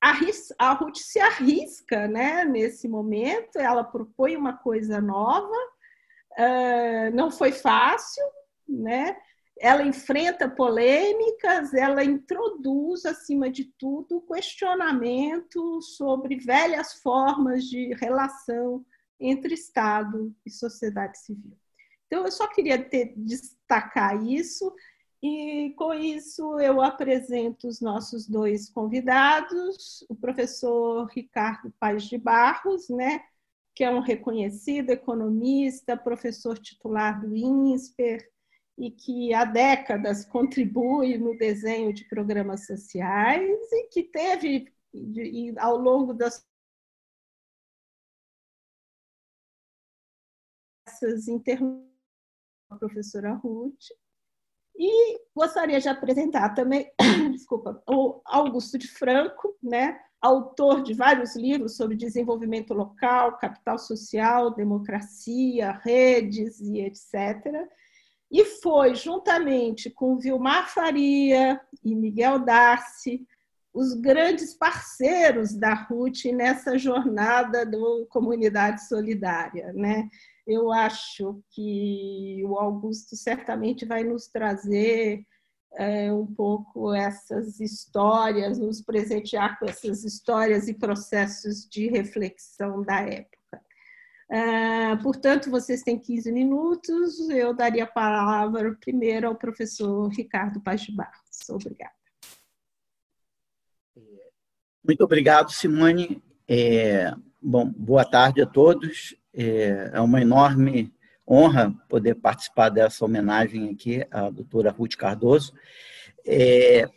A 0.00 0.72
Ruth 0.72 0.96
se 0.96 1.18
arrisca 1.18 2.06
né, 2.06 2.44
nesse 2.44 2.88
momento, 2.88 3.58
ela 3.58 3.82
propõe 3.82 4.36
uma 4.36 4.56
coisa 4.56 5.00
nova, 5.00 5.54
não 7.12 7.30
foi 7.30 7.50
fácil, 7.50 8.24
né? 8.68 9.16
Ela 9.60 9.82
enfrenta 9.82 10.48
polêmicas, 10.48 11.74
ela 11.74 12.04
introduz, 12.04 13.04
acima 13.04 13.50
de 13.50 13.64
tudo, 13.78 14.20
questionamento 14.22 15.80
sobre 15.82 16.36
velhas 16.36 16.94
formas 16.94 17.64
de 17.64 17.94
relação 17.94 18.84
entre 19.20 19.54
Estado 19.54 20.34
e 20.46 20.50
sociedade 20.50 21.18
civil. 21.18 21.56
Então, 22.06 22.24
eu 22.24 22.30
só 22.30 22.46
queria 22.46 22.82
ter, 22.82 23.12
destacar 23.16 24.24
isso, 24.24 24.72
e 25.22 25.74
com 25.76 25.92
isso 25.92 26.58
eu 26.60 26.80
apresento 26.80 27.66
os 27.66 27.80
nossos 27.80 28.26
dois 28.26 28.70
convidados, 28.70 30.04
o 30.08 30.14
professor 30.14 31.06
Ricardo 31.06 31.72
Paz 31.80 32.04
de 32.04 32.16
Barros, 32.16 32.88
né, 32.88 33.20
que 33.74 33.82
é 33.82 33.90
um 33.90 34.00
reconhecido 34.00 34.90
economista, 34.90 35.96
professor 35.96 36.56
titular 36.58 37.20
do 37.20 37.36
INSPER, 37.36 38.28
e 38.78 38.92
que 38.92 39.34
há 39.34 39.44
décadas 39.44 40.24
contribui 40.24 41.18
no 41.18 41.36
desenho 41.36 41.92
de 41.92 42.04
programas 42.04 42.64
sociais 42.64 43.58
e 43.72 43.88
que 43.88 44.04
teve, 44.04 44.72
ao 45.58 45.76
longo 45.76 46.14
das 46.14 46.46
essas 50.86 51.28
intervenções, 51.28 51.88
a 52.70 52.76
professora 52.76 53.32
Ruth, 53.34 53.88
e 54.76 55.20
gostaria 55.34 55.80
de 55.80 55.88
apresentar 55.88 56.54
também, 56.54 56.90
desculpa, 57.32 57.82
o 57.88 58.20
Augusto 58.24 58.78
de 58.78 58.86
Franco, 58.86 59.56
né, 59.62 60.00
autor 60.20 60.82
de 60.82 60.94
vários 60.94 61.34
livros 61.34 61.76
sobre 61.76 61.96
desenvolvimento 61.96 62.72
local, 62.74 63.38
capital 63.38 63.78
social, 63.78 64.54
democracia, 64.54 65.72
redes 65.72 66.60
e 66.60 66.80
etc. 66.80 67.68
E 68.30 68.44
foi, 68.44 68.94
juntamente 68.94 69.90
com 69.90 70.18
Vilmar 70.18 70.68
Faria 70.72 71.60
e 71.82 71.94
Miguel 71.94 72.40
Darcy, 72.40 73.26
os 73.72 73.94
grandes 73.94 74.54
parceiros 74.54 75.54
da 75.54 75.72
RUT 75.72 76.32
nessa 76.32 76.76
jornada 76.76 77.64
do 77.64 78.06
Comunidade 78.10 78.86
Solidária. 78.86 79.72
Né? 79.72 80.08
Eu 80.46 80.72
acho 80.72 81.42
que 81.50 82.42
o 82.44 82.56
Augusto 82.58 83.14
certamente 83.16 83.86
vai 83.86 84.02
nos 84.04 84.26
trazer 84.26 85.24
é, 85.76 86.12
um 86.12 86.26
pouco 86.26 86.92
essas 86.94 87.60
histórias, 87.60 88.58
nos 88.58 88.82
presentear 88.82 89.58
com 89.58 89.66
essas 89.66 90.04
histórias 90.04 90.66
e 90.66 90.74
processos 90.74 91.68
de 91.68 91.88
reflexão 91.88 92.82
da 92.82 93.00
época. 93.00 93.37
Uh, 94.30 95.02
portanto, 95.02 95.50
vocês 95.50 95.82
têm 95.82 95.98
15 95.98 96.30
minutos. 96.30 97.28
Eu 97.30 97.54
daria 97.54 97.84
a 97.84 97.86
palavra 97.86 98.76
primeiro 98.80 99.26
ao 99.26 99.34
professor 99.34 100.08
Ricardo 100.08 100.60
Paz 100.60 100.82
de 100.82 100.92
Barros. 100.92 101.48
Obrigada. 101.48 101.92
Muito 104.84 105.02
obrigado, 105.02 105.50
Simone. 105.50 106.22
É, 106.46 107.12
bom, 107.42 107.70
boa 107.70 108.04
tarde 108.04 108.42
a 108.42 108.46
todos. 108.46 109.14
É, 109.34 109.90
é 109.94 110.00
uma 110.00 110.20
enorme 110.20 110.92
honra 111.28 111.74
poder 111.88 112.14
participar 112.14 112.70
dessa 112.70 113.04
homenagem 113.04 113.70
aqui 113.70 114.06
à 114.10 114.30
doutora 114.30 114.70
Ruth 114.70 114.96
Cardoso. 114.96 115.52
É, 116.26 116.88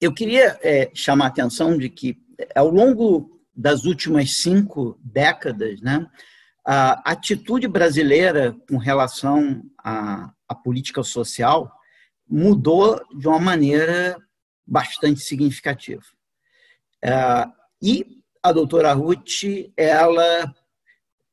eu 0.00 0.12
queria 0.12 0.58
é, 0.62 0.90
chamar 0.94 1.26
a 1.26 1.28
atenção 1.28 1.76
de 1.76 1.88
que, 1.88 2.16
ao 2.54 2.68
longo 2.68 3.37
das 3.58 3.84
últimas 3.84 4.36
cinco 4.36 4.96
décadas, 5.02 5.80
né, 5.80 6.06
a 6.64 7.10
atitude 7.10 7.66
brasileira 7.66 8.54
com 8.68 8.76
relação 8.76 9.62
à, 9.82 10.30
à 10.46 10.54
política 10.54 11.02
social 11.02 11.72
mudou 12.28 13.00
de 13.18 13.26
uma 13.26 13.40
maneira 13.40 14.16
bastante 14.64 15.20
significativa. 15.20 16.02
É, 17.02 17.46
e 17.82 18.04
a 18.42 18.52
doutora 18.52 18.92
Ruth, 18.92 19.72
ela 19.76 20.54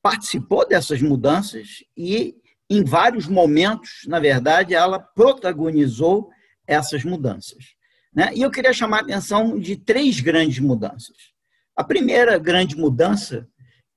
participou 0.01 0.67
dessas 0.67 1.01
mudanças 1.01 1.83
e, 1.95 2.35
em 2.69 2.83
vários 2.83 3.27
momentos, 3.27 4.05
na 4.07 4.19
verdade, 4.19 4.73
ela 4.73 4.99
protagonizou 4.99 6.29
essas 6.65 7.03
mudanças. 7.03 7.75
Né? 8.13 8.31
E 8.33 8.41
eu 8.41 8.49
queria 8.49 8.73
chamar 8.73 8.99
a 8.99 9.01
atenção 9.01 9.59
de 9.59 9.75
três 9.75 10.21
grandes 10.21 10.59
mudanças. 10.59 11.34
A 11.75 11.83
primeira 11.83 12.37
grande 12.39 12.77
mudança 12.77 13.47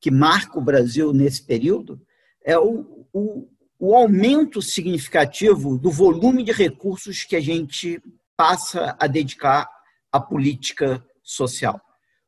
que 0.01 0.11
marca 0.11 0.59
o 0.59 0.63
Brasil 0.63 1.13
nesse 1.13 1.43
período 1.43 2.01
é 2.45 2.59
o, 2.59 3.07
o, 3.13 3.49
o 3.79 3.95
aumento 3.95 4.61
significativo 4.61 5.79
do 5.79 5.91
volume 5.91 6.43
de 6.43 6.53
recursos 6.53 7.25
que 7.25 7.37
a 7.37 7.41
gente 7.41 8.03
passa 8.37 8.97
a 8.99 9.07
dedicar 9.07 9.69
à 10.13 10.21
política 10.21 11.05
social. 11.23 11.81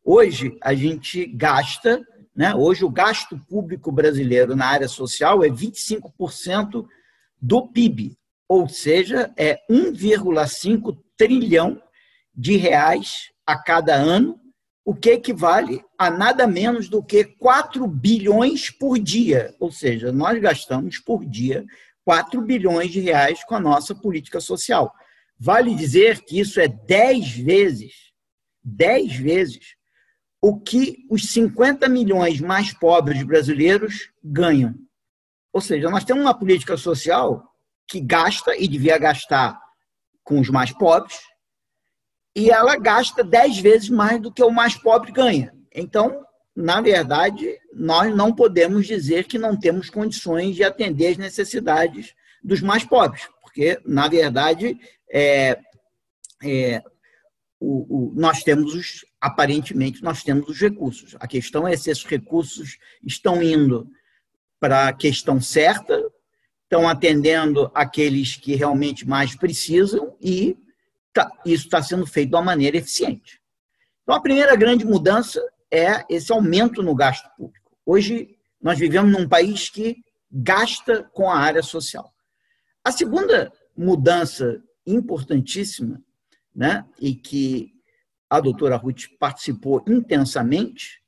Hoje, 0.04 0.56
a 0.62 0.74
gente 0.74 1.26
gasta, 1.26 2.00
né? 2.34 2.54
hoje 2.54 2.84
o 2.84 2.90
gasto 2.90 3.38
público 3.48 3.90
brasileiro 3.92 4.54
na 4.54 4.66
área 4.66 4.88
social 4.88 5.44
é 5.44 5.48
25% 5.48 6.86
do 7.40 7.68
PIB, 7.68 8.16
ou 8.48 8.68
seja, 8.68 9.32
é 9.36 9.58
1,5 9.70 10.96
trilhão 11.16 11.80
de 12.34 12.56
reais 12.56 13.30
a 13.46 13.56
cada 13.60 13.94
ano, 13.94 14.39
o 14.84 14.94
que 14.94 15.10
equivale 15.10 15.84
a 15.98 16.10
nada 16.10 16.46
menos 16.46 16.88
do 16.88 17.02
que 17.02 17.24
4 17.24 17.86
bilhões 17.86 18.70
por 18.70 18.98
dia. 18.98 19.54
Ou 19.60 19.70
seja, 19.70 20.10
nós 20.10 20.40
gastamos 20.40 20.98
por 20.98 21.24
dia 21.24 21.64
4 22.04 22.40
bilhões 22.42 22.90
de 22.90 23.00
reais 23.00 23.44
com 23.44 23.54
a 23.54 23.60
nossa 23.60 23.94
política 23.94 24.40
social. 24.40 24.92
Vale 25.38 25.74
dizer 25.74 26.22
que 26.22 26.40
isso 26.40 26.60
é 26.60 26.68
10 26.68 27.36
vezes, 27.36 27.92
10 28.62 29.14
vezes, 29.16 29.76
o 30.40 30.58
que 30.58 31.06
os 31.10 31.28
50 31.28 31.88
milhões 31.88 32.40
mais 32.40 32.72
pobres 32.72 33.22
brasileiros 33.22 34.10
ganham. 34.22 34.74
Ou 35.52 35.60
seja, 35.60 35.90
nós 35.90 36.04
temos 36.04 36.22
uma 36.22 36.38
política 36.38 36.76
social 36.76 37.44
que 37.86 38.00
gasta 38.00 38.56
e 38.56 38.66
devia 38.68 38.96
gastar 38.98 39.60
com 40.22 40.40
os 40.40 40.48
mais 40.48 40.72
pobres, 40.72 41.18
e 42.34 42.50
ela 42.50 42.76
gasta 42.76 43.24
10 43.24 43.58
vezes 43.58 43.88
mais 43.88 44.20
do 44.20 44.32
que 44.32 44.42
o 44.42 44.50
mais 44.50 44.74
pobre 44.76 45.12
ganha. 45.12 45.52
Então, 45.74 46.24
na 46.54 46.80
verdade, 46.80 47.58
nós 47.72 48.14
não 48.14 48.34
podemos 48.34 48.86
dizer 48.86 49.24
que 49.24 49.38
não 49.38 49.58
temos 49.58 49.90
condições 49.90 50.54
de 50.54 50.64
atender 50.64 51.08
as 51.08 51.16
necessidades 51.16 52.14
dos 52.42 52.60
mais 52.60 52.84
pobres, 52.84 53.28
porque, 53.42 53.80
na 53.84 54.08
verdade, 54.08 54.78
é, 55.10 55.58
é, 56.42 56.82
o, 57.58 58.10
o, 58.10 58.14
nós 58.14 58.42
temos 58.42 58.74
os, 58.74 59.04
aparentemente, 59.20 60.02
nós 60.02 60.22
temos 60.22 60.48
os 60.48 60.60
recursos. 60.60 61.16
A 61.20 61.26
questão 61.26 61.66
é 61.66 61.76
se 61.76 61.90
esses 61.90 62.04
recursos 62.04 62.78
estão 63.04 63.42
indo 63.42 63.88
para 64.58 64.88
a 64.88 64.92
questão 64.92 65.40
certa, 65.40 66.02
estão 66.64 66.88
atendendo 66.88 67.70
aqueles 67.74 68.36
que 68.36 68.54
realmente 68.54 69.06
mais 69.06 69.34
precisam 69.34 70.16
e 70.20 70.56
tá, 71.12 71.30
isso 71.44 71.64
está 71.64 71.82
sendo 71.82 72.06
feito 72.06 72.30
de 72.30 72.36
uma 72.36 72.42
maneira 72.42 72.76
eficiente. 72.76 73.40
Então, 74.02 74.14
a 74.14 74.20
primeira 74.20 74.56
grande 74.56 74.84
mudança 74.84 75.40
é 75.70 76.04
esse 76.08 76.32
aumento 76.32 76.82
no 76.82 76.94
gasto 76.94 77.28
público. 77.36 77.70
Hoje, 77.84 78.36
nós 78.60 78.78
vivemos 78.78 79.10
num 79.12 79.28
país 79.28 79.70
que 79.70 79.96
gasta 80.30 81.02
com 81.02 81.30
a 81.30 81.38
área 81.38 81.62
social. 81.62 82.12
A 82.84 82.92
segunda 82.92 83.52
mudança 83.76 84.62
importantíssima, 84.86 86.02
né, 86.54 86.84
e 87.00 87.14
que 87.14 87.72
a 88.28 88.40
doutora 88.40 88.76
Ruth 88.76 89.04
participou 89.18 89.84
intensamente, 89.86 91.02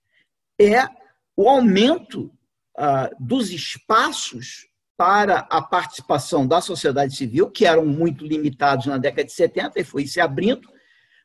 é 0.60 0.88
o 1.36 1.48
aumento 1.48 2.32
ah, 2.76 3.10
dos 3.18 3.50
espaços 3.50 4.68
para 5.02 5.38
a 5.50 5.60
participação 5.60 6.46
da 6.46 6.60
sociedade 6.60 7.16
civil, 7.16 7.50
que 7.50 7.66
eram 7.66 7.84
muito 7.84 8.24
limitados 8.24 8.86
na 8.86 8.98
década 8.98 9.24
de 9.24 9.32
70 9.32 9.80
e 9.80 9.84
foi 9.84 10.06
se 10.06 10.20
abrindo. 10.20 10.68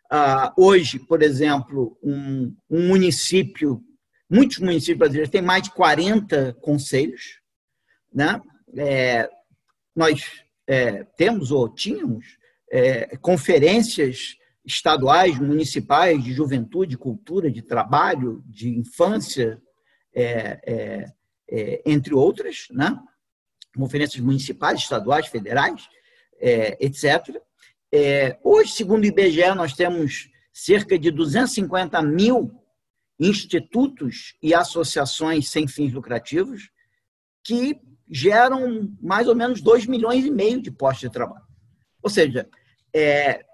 Ah, 0.10 0.52
hoje, 0.58 0.98
por 0.98 1.22
exemplo, 1.22 1.96
um, 2.02 2.56
um, 2.68 2.88
município, 2.88 3.80
muitos 4.28 4.58
municípios 4.58 4.98
brasileiros 4.98 5.30
têm 5.30 5.44
mais 5.44 5.62
de 5.62 5.70
40 5.70 6.54
conselhos. 6.60 7.40
Né? 8.12 8.42
É, 8.76 9.30
nós 9.96 10.24
é, 10.66 11.04
temos 11.16 11.52
ou 11.52 11.70
tínhamos 11.70 12.26
é, 12.72 13.16
conferências 13.18 14.38
estaduais, 14.66 15.38
municipais 15.38 16.24
de 16.24 16.34
juventude, 16.34 16.98
cultura, 16.98 17.52
de 17.52 17.62
trabalho, 17.62 18.44
de 18.48 18.70
infância, 18.70 19.62
é, 20.16 20.60
é, 20.66 21.06
é, 21.48 21.82
entre 21.86 22.16
outras, 22.16 22.66
né? 22.72 23.00
Conferências 23.78 24.22
municipais, 24.22 24.80
estaduais, 24.80 25.28
federais, 25.28 25.88
é, 26.40 26.78
etc. 26.84 27.42
É, 27.92 28.38
hoje, 28.44 28.72
segundo 28.72 29.04
o 29.04 29.08
IBGE, 29.08 29.54
nós 29.56 29.74
temos 29.74 30.30
cerca 30.52 30.98
de 30.98 31.12
250 31.12 32.02
mil 32.02 32.52
institutos 33.20 34.36
e 34.42 34.54
associações 34.54 35.50
sem 35.50 35.68
fins 35.68 35.94
lucrativos 35.94 36.70
que 37.44 37.80
geram 38.10 38.94
mais 39.02 39.28
ou 39.28 39.36
menos 39.36 39.62
2 39.62 39.86
milhões 39.86 40.26
e 40.26 40.32
meio 40.32 40.62
de 40.62 40.72
postos 40.72 41.08
de 41.08 41.14
trabalho. 41.14 41.46
Ou 42.02 42.10
seja, 42.10 42.48
é, 42.94 43.46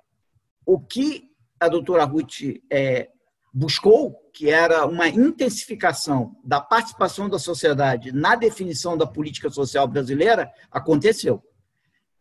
o 0.66 0.80
que 0.80 1.30
a 1.60 1.68
doutora 1.68 2.04
Ruth 2.04 2.42
é, 2.70 3.10
buscou, 3.54 4.16
que 4.34 4.50
era 4.50 4.86
uma 4.86 5.08
intensificação 5.08 6.36
da 6.44 6.60
participação 6.60 7.30
da 7.30 7.38
sociedade 7.38 8.12
na 8.12 8.36
definição 8.36 8.98
da 8.98 9.06
política 9.06 9.50
social 9.50 9.88
brasileira, 9.88 10.52
aconteceu. 10.72 11.44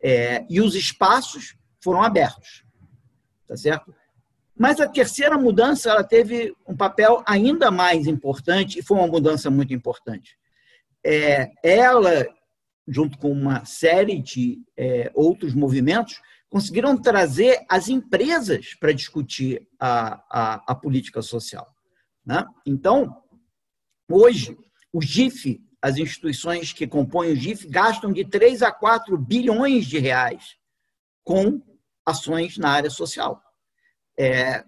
É, 0.02 0.44
e 0.50 0.60
os 0.60 0.74
espaços 0.74 1.56
foram 1.80 2.02
abertos. 2.02 2.64
Tá 3.48 3.56
certo? 3.56 3.94
Mas 4.56 4.78
a 4.78 4.88
terceira 4.88 5.38
mudança 5.38 5.90
ela 5.90 6.04
teve 6.04 6.54
um 6.68 6.76
papel 6.76 7.22
ainda 7.26 7.70
mais 7.70 8.06
importante, 8.06 8.78
e 8.78 8.82
foi 8.82 8.98
uma 8.98 9.06
mudança 9.06 9.50
muito 9.50 9.72
importante. 9.72 10.36
É, 11.04 11.50
ela, 11.62 12.26
junto 12.86 13.16
com 13.18 13.32
uma 13.32 13.64
série 13.64 14.20
de 14.20 14.62
é, 14.76 15.10
outros 15.14 15.54
movimentos, 15.54 16.20
conseguiram 16.52 17.00
trazer 17.00 17.64
as 17.66 17.88
empresas 17.88 18.74
para 18.74 18.92
discutir 18.92 19.66
a, 19.80 20.22
a, 20.30 20.72
a, 20.72 20.74
política 20.74 21.22
social. 21.22 21.66
Né? 22.26 22.44
Então, 22.66 23.22
hoje, 24.06 24.58
o 24.92 25.00
GIF, 25.00 25.58
as 25.80 25.96
instituições 25.96 26.70
que 26.70 26.86
compõem 26.86 27.32
o 27.32 27.36
GIF, 27.36 27.66
gastam 27.66 28.12
de 28.12 28.26
3 28.26 28.60
a 28.60 28.70
4 28.70 29.16
bilhões 29.16 29.86
de 29.86 29.98
reais 29.98 30.58
com 31.24 31.58
ações 32.04 32.58
na 32.58 32.68
área 32.68 32.90
social. 32.90 33.42
É, 34.18 34.62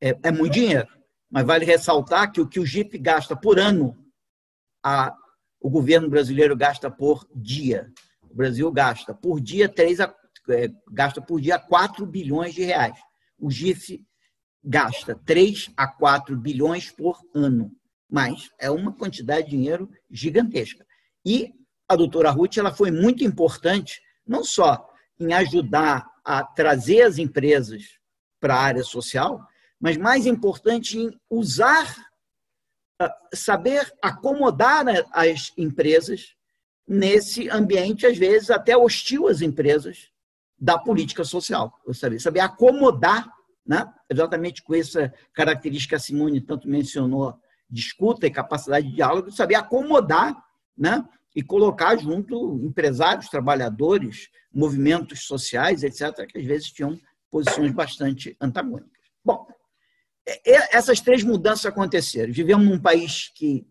é, 0.00 0.18
é 0.22 0.30
muito 0.30 0.54
dinheiro, 0.54 0.88
mas 1.30 1.44
vale 1.44 1.66
ressaltar 1.66 2.32
que 2.32 2.40
o 2.40 2.48
que 2.48 2.58
o 2.58 2.64
GIF 2.64 2.96
gasta 2.96 3.36
por 3.36 3.58
ano, 3.58 4.02
a, 4.82 5.14
o 5.60 5.68
governo 5.68 6.08
brasileiro 6.08 6.56
gasta 6.56 6.90
por 6.90 7.28
dia. 7.36 7.92
O 8.22 8.34
Brasil 8.34 8.72
gasta 8.72 9.12
por 9.12 9.38
dia 9.42 9.68
3 9.68 10.00
a 10.00 10.21
gasta 10.90 11.20
por 11.20 11.40
dia 11.40 11.58
4 11.58 12.04
bilhões 12.06 12.54
de 12.54 12.64
reais. 12.64 12.98
O 13.38 13.50
GIF 13.50 14.04
gasta 14.62 15.18
3 15.24 15.70
a 15.76 15.86
4 15.86 16.36
bilhões 16.36 16.90
por 16.90 17.18
ano, 17.34 17.70
mas 18.08 18.50
é 18.58 18.70
uma 18.70 18.92
quantidade 18.92 19.50
de 19.50 19.56
dinheiro 19.56 19.90
gigantesca. 20.10 20.86
E 21.24 21.52
a 21.88 21.96
doutora 21.96 22.30
Ruth 22.30 22.56
ela 22.56 22.72
foi 22.72 22.90
muito 22.90 23.24
importante, 23.24 24.00
não 24.26 24.44
só 24.44 24.88
em 25.18 25.32
ajudar 25.32 26.06
a 26.24 26.44
trazer 26.44 27.02
as 27.02 27.18
empresas 27.18 27.98
para 28.40 28.54
a 28.54 28.60
área 28.60 28.84
social, 28.84 29.44
mas 29.80 29.96
mais 29.96 30.26
importante 30.26 30.98
em 30.98 31.10
usar, 31.28 31.92
ah, 33.00 33.12
saber 33.34 33.92
acomodar 34.00 34.84
as 35.12 35.52
empresas 35.56 36.36
nesse 36.86 37.48
ambiente, 37.48 38.06
às 38.06 38.16
vezes 38.16 38.50
até 38.50 38.76
hostil 38.76 39.26
às 39.26 39.40
empresas, 39.40 40.11
da 40.62 40.78
política 40.78 41.24
social. 41.24 41.76
Eu 41.84 41.92
sabia, 41.92 42.20
saber 42.20 42.38
acomodar, 42.38 43.28
né? 43.66 43.92
exatamente 44.08 44.62
com 44.62 44.76
essa 44.76 45.12
característica 45.34 45.96
que 45.96 45.96
a 45.96 45.98
Simone 45.98 46.40
tanto 46.40 46.68
mencionou, 46.68 47.34
de 47.68 47.80
escuta 47.80 48.28
e 48.28 48.30
capacidade 48.30 48.86
de 48.86 48.94
diálogo, 48.94 49.32
saber 49.32 49.56
acomodar 49.56 50.40
né? 50.78 51.04
e 51.34 51.42
colocar 51.42 51.96
junto 51.96 52.60
empresários, 52.62 53.28
trabalhadores, 53.28 54.28
movimentos 54.54 55.24
sociais, 55.26 55.82
etc., 55.82 56.26
que 56.28 56.38
às 56.38 56.44
vezes 56.44 56.70
tinham 56.70 56.96
posições 57.28 57.72
bastante 57.72 58.36
antagônicas. 58.40 59.02
Bom, 59.24 59.44
essas 60.44 61.00
três 61.00 61.24
mudanças 61.24 61.66
aconteceram. 61.66 62.32
Vivemos 62.32 62.64
num 62.64 62.78
país 62.78 63.32
que 63.34 63.66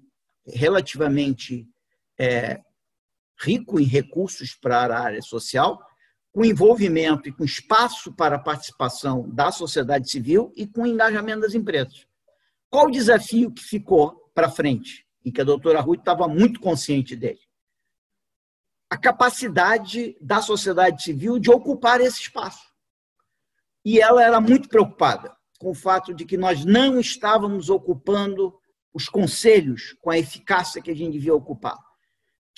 relativamente 0.45 1.69
é, 2.19 2.59
rico 3.39 3.79
em 3.79 3.85
recursos 3.85 4.53
para 4.55 4.97
a 4.97 4.99
área 4.99 5.21
social, 5.21 5.79
com 6.31 6.45
envolvimento 6.45 7.27
e 7.27 7.31
com 7.31 7.43
espaço 7.43 8.13
para 8.13 8.37
a 8.37 8.39
participação 8.39 9.29
da 9.29 9.51
sociedade 9.51 10.09
civil 10.09 10.51
e 10.55 10.65
com 10.65 10.87
engajamento 10.87 11.41
das 11.41 11.53
empresas. 11.53 12.07
Qual 12.69 12.87
o 12.87 12.91
desafio 12.91 13.51
que 13.51 13.61
ficou 13.61 14.31
para 14.33 14.49
frente 14.49 15.05
e 15.25 15.31
que 15.31 15.41
a 15.41 15.43
doutora 15.43 15.81
Ruth 15.81 15.99
estava 15.99 16.27
muito 16.27 16.59
consciente 16.59 17.15
dele? 17.15 17.41
A 18.89 18.97
capacidade 18.97 20.17
da 20.21 20.41
sociedade 20.41 21.03
civil 21.03 21.37
de 21.37 21.49
ocupar 21.49 21.99
esse 21.99 22.21
espaço. 22.21 22.71
E 23.83 23.99
ela 23.99 24.23
era 24.23 24.39
muito 24.39 24.69
preocupada 24.69 25.35
com 25.59 25.71
o 25.71 25.75
fato 25.75 26.13
de 26.13 26.25
que 26.25 26.37
nós 26.37 26.63
não 26.63 26.99
estávamos 26.99 27.69
ocupando 27.69 28.53
os 28.93 29.07
conselhos 29.07 29.95
com 30.01 30.09
a 30.09 30.17
eficácia 30.17 30.81
que 30.81 30.91
a 30.91 30.95
gente 30.95 31.13
devia 31.13 31.33
ocupar 31.33 31.77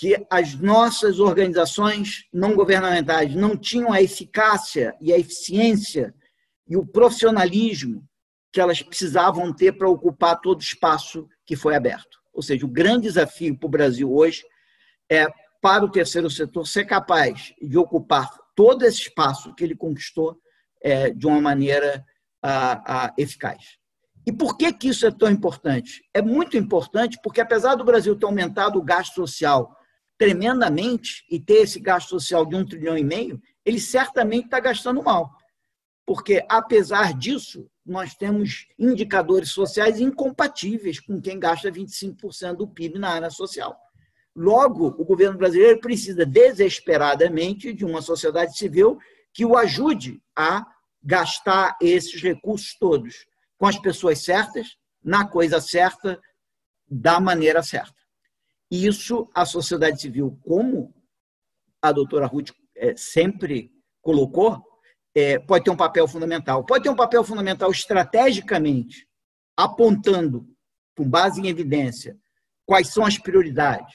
que 0.03 0.25
as 0.29 0.55
nossas 0.55 1.17
organizações 1.17 2.25
não 2.33 2.53
governamentais 2.55 3.33
não 3.33 3.55
tinham 3.55 3.93
a 3.93 4.01
eficácia 4.01 4.93
e 4.99 5.13
a 5.13 5.17
eficiência 5.17 6.13
e 6.67 6.75
o 6.75 6.85
profissionalismo 6.85 8.05
que 8.51 8.59
elas 8.59 8.81
precisavam 8.81 9.53
ter 9.53 9.71
para 9.71 9.89
ocupar 9.89 10.41
todo 10.41 10.59
o 10.59 10.61
espaço 10.61 11.25
que 11.45 11.55
foi 11.55 11.73
aberto. 11.73 12.19
Ou 12.33 12.41
seja, 12.41 12.65
o 12.65 12.69
grande 12.69 13.03
desafio 13.03 13.57
para 13.57 13.65
o 13.65 13.69
Brasil 13.69 14.13
hoje 14.13 14.43
é 15.09 15.25
para 15.61 15.85
o 15.85 15.89
terceiro 15.89 16.29
setor 16.29 16.67
ser 16.67 16.83
capaz 16.83 17.53
de 17.61 17.77
ocupar 17.77 18.29
todo 18.53 18.83
esse 18.83 19.03
espaço 19.03 19.55
que 19.55 19.63
ele 19.63 19.73
conquistou 19.73 20.37
é, 20.83 21.11
de 21.11 21.25
uma 21.25 21.39
maneira 21.39 22.03
a, 22.41 23.05
a, 23.05 23.13
eficaz. 23.17 23.77
E 24.27 24.33
por 24.33 24.57
que, 24.57 24.73
que 24.73 24.89
isso 24.89 25.07
é 25.07 25.11
tão 25.11 25.29
importante? 25.29 26.03
É 26.13 26.21
muito 26.21 26.57
importante 26.57 27.17
porque, 27.23 27.39
apesar 27.39 27.75
do 27.75 27.85
Brasil 27.85 28.17
ter 28.17 28.25
aumentado 28.25 28.77
o 28.77 28.83
gasto 28.83 29.15
social 29.15 29.73
tremendamente 30.23 31.25
e 31.29 31.37
ter 31.37 31.63
esse 31.63 31.81
gasto 31.81 32.07
social 32.07 32.45
de 32.45 32.55
um 32.55 32.65
trilhão 32.65 32.97
e 32.97 33.03
meio, 33.03 33.41
ele 33.65 33.77
certamente 33.77 34.45
está 34.45 34.57
gastando 34.57 35.03
mal. 35.03 35.29
Porque, 36.05 36.45
apesar 36.47 37.13
disso, 37.13 37.69
nós 37.85 38.15
temos 38.15 38.67
indicadores 38.79 39.51
sociais 39.51 39.99
incompatíveis 39.99 41.01
com 41.01 41.19
quem 41.19 41.37
gasta 41.37 41.69
25% 41.69 42.55
do 42.55 42.67
PIB 42.69 42.99
na 42.99 43.09
área 43.09 43.29
social. 43.29 43.77
Logo, 44.33 44.95
o 44.97 45.03
governo 45.03 45.37
brasileiro 45.37 45.81
precisa 45.81 46.25
desesperadamente 46.25 47.73
de 47.73 47.83
uma 47.83 48.01
sociedade 48.01 48.57
civil 48.57 48.97
que 49.33 49.45
o 49.45 49.57
ajude 49.57 50.21
a 50.33 50.65
gastar 51.03 51.77
esses 51.81 52.21
recursos 52.21 52.77
todos 52.79 53.25
com 53.57 53.65
as 53.65 53.77
pessoas 53.77 54.23
certas, 54.23 54.77
na 55.03 55.27
coisa 55.27 55.59
certa, 55.59 56.17
da 56.89 57.19
maneira 57.19 57.61
certa. 57.61 58.02
E 58.73 58.87
isso 58.87 59.29
a 59.35 59.45
sociedade 59.45 60.01
civil, 60.01 60.35
como 60.41 60.91
a 61.79 61.91
doutora 61.91 62.25
Ruth 62.25 62.49
é, 62.75 62.95
sempre 62.97 63.71
colocou, 64.01 64.65
é, 65.13 65.37
pode 65.37 65.63
ter 65.63 65.69
um 65.69 65.77
papel 65.77 66.07
fundamental. 66.07 66.65
Pode 66.65 66.83
ter 66.83 66.89
um 66.89 66.95
papel 66.95 67.23
fundamental 67.23 67.69
estrategicamente, 67.69 69.07
apontando, 69.55 70.47
com 70.97 71.07
base 71.07 71.39
em 71.39 71.49
evidência, 71.49 72.17
quais 72.65 72.87
são 72.87 73.05
as 73.05 73.15
prioridades, 73.15 73.93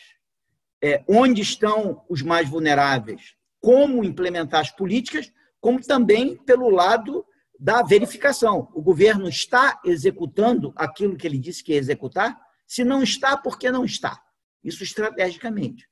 é, 0.81 1.03
onde 1.09 1.43
estão 1.43 2.05
os 2.09 2.23
mais 2.23 2.49
vulneráveis, 2.49 3.35
como 3.61 4.05
implementar 4.05 4.61
as 4.61 4.71
políticas, 4.71 5.33
como 5.61 5.81
também 5.81 6.37
pelo 6.37 6.71
lado 6.71 7.27
da 7.59 7.83
verificação. 7.83 8.71
O 8.73 8.81
governo 8.81 9.29
está 9.29 9.81
executando 9.85 10.73
aquilo 10.77 11.17
que 11.17 11.27
ele 11.27 11.37
disse 11.37 11.65
que 11.65 11.73
ia 11.73 11.79
executar? 11.79 12.41
Se 12.65 12.85
não 12.85 13.03
está, 13.03 13.37
por 13.37 13.59
que 13.59 13.73
não 13.73 13.85
está? 13.85 14.23
Isso 14.69 14.83
estrategicamente. 14.83 15.89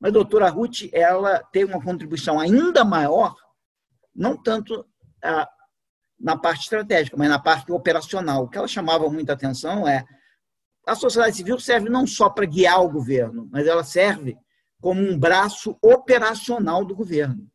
Mas 0.00 0.10
a 0.10 0.14
doutora 0.14 0.48
Ruth, 0.48 0.88
ela 0.92 1.42
tem 1.52 1.64
uma 1.64 1.82
contribuição 1.82 2.38
ainda 2.40 2.84
maior, 2.84 3.34
não 4.14 4.36
tanto 4.36 4.86
ah, 5.22 5.48
na 6.18 6.36
parte 6.36 6.62
estratégica, 6.62 7.16
mas 7.16 7.28
na 7.28 7.38
parte 7.38 7.70
operacional. 7.70 8.44
O 8.44 8.48
que 8.48 8.58
ela 8.58 8.68
chamava 8.68 9.08
muita 9.08 9.32
atenção 9.32 9.86
é 9.86 10.04
a 10.86 10.94
sociedade 10.94 11.36
civil 11.36 11.58
serve 11.60 11.88
não 11.88 12.06
só 12.06 12.28
para 12.28 12.46
guiar 12.46 12.82
o 12.82 12.90
governo, 12.90 13.48
mas 13.52 13.66
ela 13.66 13.84
serve 13.84 14.36
como 14.80 15.00
um 15.00 15.16
braço 15.16 15.78
operacional 15.80 16.84
do 16.84 16.94
governo. 16.94 17.48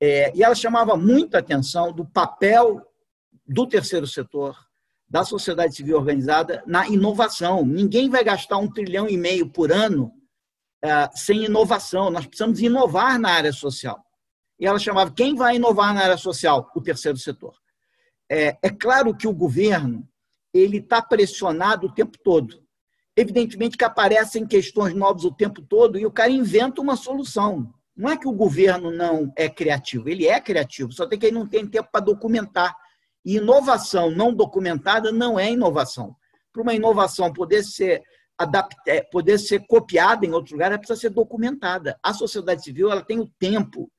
É, 0.00 0.36
e 0.36 0.42
ela 0.42 0.54
chamava 0.54 0.96
muita 0.96 1.38
atenção 1.38 1.92
do 1.92 2.06
papel 2.06 2.80
do 3.46 3.66
terceiro 3.66 4.06
setor, 4.06 4.56
da 5.08 5.24
sociedade 5.24 5.74
civil 5.74 5.96
organizada, 5.96 6.62
na 6.66 6.88
inovação. 6.88 7.64
Ninguém 7.64 8.08
vai 8.08 8.24
gastar 8.24 8.58
um 8.58 8.70
trilhão 8.70 9.08
e 9.08 9.16
meio 9.16 9.48
por 9.50 9.70
ano 9.70 10.12
é, 10.82 11.08
sem 11.14 11.44
inovação. 11.44 12.10
Nós 12.10 12.26
precisamos 12.26 12.60
inovar 12.60 13.18
na 13.18 13.30
área 13.30 13.52
social. 13.52 14.04
E 14.58 14.66
ela 14.66 14.78
chamava 14.78 15.12
quem 15.12 15.34
vai 15.34 15.56
inovar 15.56 15.94
na 15.94 16.02
área 16.02 16.16
social? 16.16 16.70
O 16.74 16.80
terceiro 16.80 17.18
setor. 17.18 17.54
É, 18.30 18.56
é 18.62 18.70
claro 18.70 19.14
que 19.14 19.26
o 19.26 19.34
governo 19.34 20.08
ele 20.52 20.78
está 20.78 21.02
pressionado 21.02 21.88
o 21.88 21.92
tempo 21.92 22.16
todo. 22.22 22.62
Evidentemente 23.16 23.76
que 23.76 23.84
aparecem 23.84 24.46
questões 24.46 24.94
novas 24.94 25.24
o 25.24 25.32
tempo 25.32 25.62
todo 25.62 25.98
e 25.98 26.06
o 26.06 26.10
cara 26.10 26.30
inventa 26.30 26.80
uma 26.80 26.96
solução. 26.96 27.72
Não 27.96 28.10
é 28.10 28.16
que 28.16 28.26
o 28.26 28.32
governo 28.32 28.90
não 28.90 29.32
é 29.36 29.48
criativo, 29.48 30.08
ele 30.08 30.26
é 30.26 30.40
criativo, 30.40 30.92
só 30.92 31.06
tem 31.06 31.18
que 31.18 31.26
ele 31.26 31.38
não 31.38 31.46
tem 31.46 31.66
tempo 31.66 31.88
para 31.92 32.04
documentar. 32.04 32.74
E 33.24 33.36
inovação 33.36 34.10
não 34.10 34.34
documentada 34.34 35.10
não 35.10 35.38
é 35.38 35.50
inovação. 35.50 36.14
Para 36.52 36.62
uma 36.62 36.74
inovação 36.74 37.32
poder 37.32 37.62
ser 37.62 38.02
adaptar, 38.36 39.04
poder 39.10 39.38
ser 39.38 39.64
copiada 39.66 40.26
em 40.26 40.32
outro 40.32 40.54
lugar, 40.54 40.66
ela 40.66 40.78
precisa 40.78 41.00
ser 41.00 41.10
documentada. 41.10 41.98
A 42.02 42.12
sociedade 42.12 42.62
civil 42.62 42.90
ela 42.90 43.02
tem 43.02 43.20
o 43.20 43.30
tempo, 43.38 43.90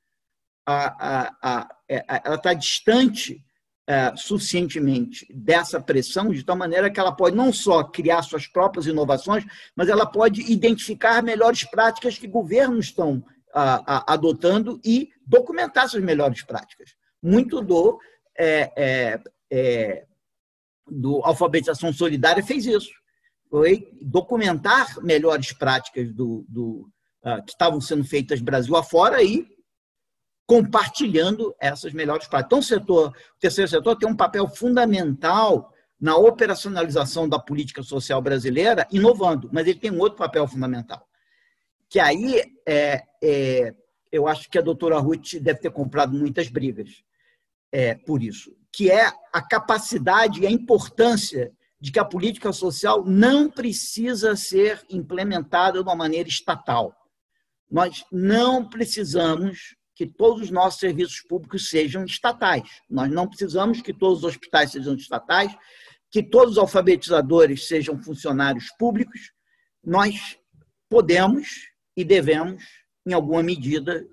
a, 0.66 1.08
a, 1.08 1.36
a, 1.42 1.68
é, 1.88 2.04
ela 2.24 2.36
está 2.36 2.52
distante 2.52 3.42
é, 3.88 4.14
suficientemente 4.16 5.26
dessa 5.32 5.80
pressão, 5.80 6.30
de 6.30 6.44
tal 6.44 6.56
maneira 6.56 6.90
que 6.90 6.98
ela 6.98 7.12
pode 7.12 7.36
não 7.36 7.52
só 7.52 7.84
criar 7.84 8.22
suas 8.22 8.46
próprias 8.46 8.86
inovações, 8.86 9.44
mas 9.74 9.88
ela 9.88 10.04
pode 10.04 10.52
identificar 10.52 11.22
melhores 11.22 11.64
práticas 11.64 12.18
que 12.18 12.26
governos 12.26 12.86
estão 12.86 13.24
adotando 14.06 14.78
e 14.84 15.08
documentar 15.26 15.84
essas 15.84 16.02
melhores 16.02 16.42
práticas. 16.42 16.94
Muito 17.22 17.62
do, 17.62 17.98
é, 18.38 18.72
é, 18.76 19.20
é, 19.50 20.06
do 20.86 21.20
alfabetização 21.24 21.92
solidária 21.92 22.42
fez 22.42 22.66
isso. 22.66 22.90
Foi 23.48 23.88
documentar 24.00 25.00
melhores 25.02 25.52
práticas 25.52 26.12
do, 26.12 26.44
do 26.48 26.90
uh, 27.24 27.42
que 27.44 27.52
estavam 27.52 27.80
sendo 27.80 28.04
feitas 28.04 28.40
Brasil 28.40 28.76
afora 28.76 29.22
e 29.22 29.46
compartilhando 30.46 31.54
essas 31.60 31.92
melhores 31.92 32.26
práticas. 32.26 32.46
Então, 32.46 32.58
o, 32.58 32.62
setor, 32.62 33.08
o 33.08 33.40
terceiro 33.40 33.68
setor 33.68 33.96
tem 33.96 34.08
um 34.08 34.16
papel 34.16 34.48
fundamental 34.48 35.72
na 36.00 36.16
operacionalização 36.16 37.28
da 37.28 37.38
política 37.38 37.82
social 37.82 38.20
brasileira, 38.20 38.86
inovando, 38.92 39.48
mas 39.52 39.66
ele 39.66 39.78
tem 39.78 39.90
um 39.90 39.98
outro 39.98 40.18
papel 40.18 40.46
fundamental, 40.46 41.08
que 41.88 41.98
aí 41.98 42.42
é, 42.66 43.02
é, 43.22 43.74
eu 44.12 44.28
acho 44.28 44.48
que 44.50 44.58
a 44.58 44.62
doutora 44.62 44.98
Ruth 44.98 45.36
deve 45.40 45.58
ter 45.60 45.70
comprado 45.70 46.12
muitas 46.12 46.48
brigas 46.48 47.02
é, 47.72 47.94
por 47.94 48.22
isso, 48.22 48.54
que 48.72 48.90
é 48.90 49.10
a 49.32 49.42
capacidade 49.42 50.40
e 50.40 50.46
a 50.46 50.50
importância 50.50 51.52
de 51.80 51.92
que 51.92 51.98
a 51.98 52.04
política 52.04 52.52
social 52.52 53.04
não 53.04 53.50
precisa 53.50 54.34
ser 54.34 54.84
implementada 54.90 55.78
de 55.78 55.84
uma 55.84 55.94
maneira 55.94 56.28
estatal. 56.28 56.94
Nós 57.70 58.04
não 58.10 58.68
precisamos 58.68 59.76
que 59.94 60.06
todos 60.06 60.42
os 60.42 60.50
nossos 60.50 60.78
serviços 60.78 61.20
públicos 61.22 61.70
sejam 61.70 62.04
estatais. 62.04 62.68
Nós 62.88 63.10
não 63.10 63.26
precisamos 63.26 63.80
que 63.80 63.92
todos 63.94 64.18
os 64.18 64.24
hospitais 64.24 64.72
sejam 64.72 64.94
estatais, 64.94 65.56
que 66.10 66.22
todos 66.22 66.52
os 66.52 66.58
alfabetizadores 66.58 67.66
sejam 67.66 68.02
funcionários 68.02 68.70
públicos. 68.78 69.32
Nós 69.82 70.38
podemos 70.88 71.48
e 71.96 72.04
devemos, 72.04 72.62
em 73.06 73.12
alguma 73.12 73.42
medida, 73.42 74.06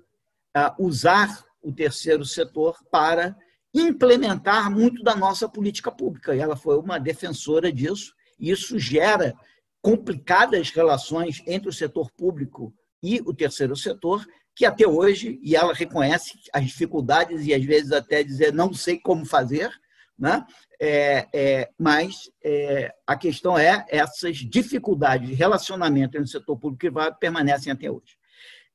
ah, 0.54 0.74
usar 0.78 1.44
o 1.64 1.72
terceiro 1.72 2.24
setor 2.24 2.76
para 2.90 3.36
implementar 3.74 4.70
muito 4.70 5.02
da 5.02 5.16
nossa 5.16 5.48
política 5.48 5.90
pública. 5.90 6.36
E 6.36 6.38
ela 6.38 6.56
foi 6.56 6.78
uma 6.78 6.98
defensora 6.98 7.72
disso. 7.72 8.14
E 8.38 8.50
isso 8.50 8.78
gera 8.78 9.34
complicadas 9.82 10.70
relações 10.70 11.42
entre 11.46 11.68
o 11.68 11.72
setor 11.72 12.10
público 12.12 12.72
e 13.02 13.20
o 13.26 13.34
terceiro 13.34 13.76
setor, 13.76 14.24
que 14.54 14.64
até 14.64 14.86
hoje, 14.86 15.38
e 15.42 15.56
ela 15.56 15.74
reconhece 15.74 16.38
as 16.52 16.64
dificuldades 16.64 17.44
e 17.44 17.52
às 17.52 17.64
vezes 17.64 17.92
até 17.92 18.22
dizer 18.22 18.52
não 18.52 18.72
sei 18.72 18.98
como 18.98 19.26
fazer, 19.26 19.70
né? 20.18 20.44
É, 20.80 21.26
é, 21.32 21.70
mas 21.78 22.30
é, 22.42 22.94
a 23.06 23.16
questão 23.16 23.58
é 23.58 23.84
essas 23.88 24.38
dificuldades 24.38 25.28
de 25.28 25.34
relacionamento 25.34 26.16
entre 26.16 26.28
o 26.28 26.32
setor 26.32 26.56
público 26.56 26.86
e 26.86 26.90
privado 26.90 27.16
permanecem 27.18 27.72
até 27.72 27.90
hoje. 27.90 28.16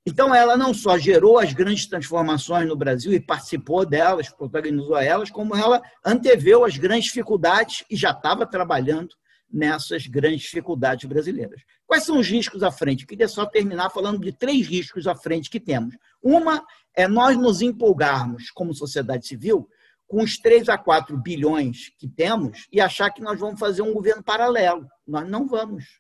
Então, 0.05 0.33
ela 0.33 0.55
não 0.57 0.73
só 0.73 0.97
gerou 0.97 1.37
as 1.37 1.53
grandes 1.53 1.85
transformações 1.85 2.67
no 2.67 2.75
Brasil 2.75 3.13
e 3.13 3.19
participou 3.19 3.85
delas, 3.85 4.29
protagonizou 4.29 4.97
elas, 4.97 5.29
como 5.29 5.55
ela 5.55 5.81
anteveu 6.05 6.63
as 6.63 6.77
grandes 6.77 7.05
dificuldades 7.05 7.83
e 7.89 7.95
já 7.95 8.11
estava 8.11 8.45
trabalhando 8.45 9.09
nessas 9.51 10.07
grandes 10.07 10.41
dificuldades 10.41 11.07
brasileiras. 11.07 11.61
Quais 11.85 12.03
são 12.03 12.19
os 12.19 12.27
riscos 12.27 12.63
à 12.63 12.71
frente? 12.71 13.01
Eu 13.01 13.07
queria 13.07 13.27
só 13.27 13.45
terminar 13.45 13.89
falando 13.89 14.19
de 14.19 14.31
três 14.31 14.67
riscos 14.67 15.07
à 15.07 15.15
frente 15.15 15.49
que 15.49 15.59
temos. 15.59 15.95
Uma 16.21 16.63
é 16.95 17.07
nós 17.07 17.35
nos 17.35 17.61
empolgarmos 17.61 18.51
como 18.51 18.73
sociedade 18.73 19.27
civil 19.27 19.67
com 20.07 20.23
os 20.23 20.39
3 20.39 20.69
a 20.69 20.77
4 20.77 21.15
bilhões 21.17 21.91
que 21.97 22.07
temos 22.07 22.67
e 22.71 22.81
achar 22.81 23.11
que 23.11 23.21
nós 23.21 23.39
vamos 23.39 23.59
fazer 23.59 23.83
um 23.83 23.93
governo 23.93 24.23
paralelo. 24.23 24.87
Nós 25.07 25.29
não 25.29 25.47
vamos. 25.47 25.98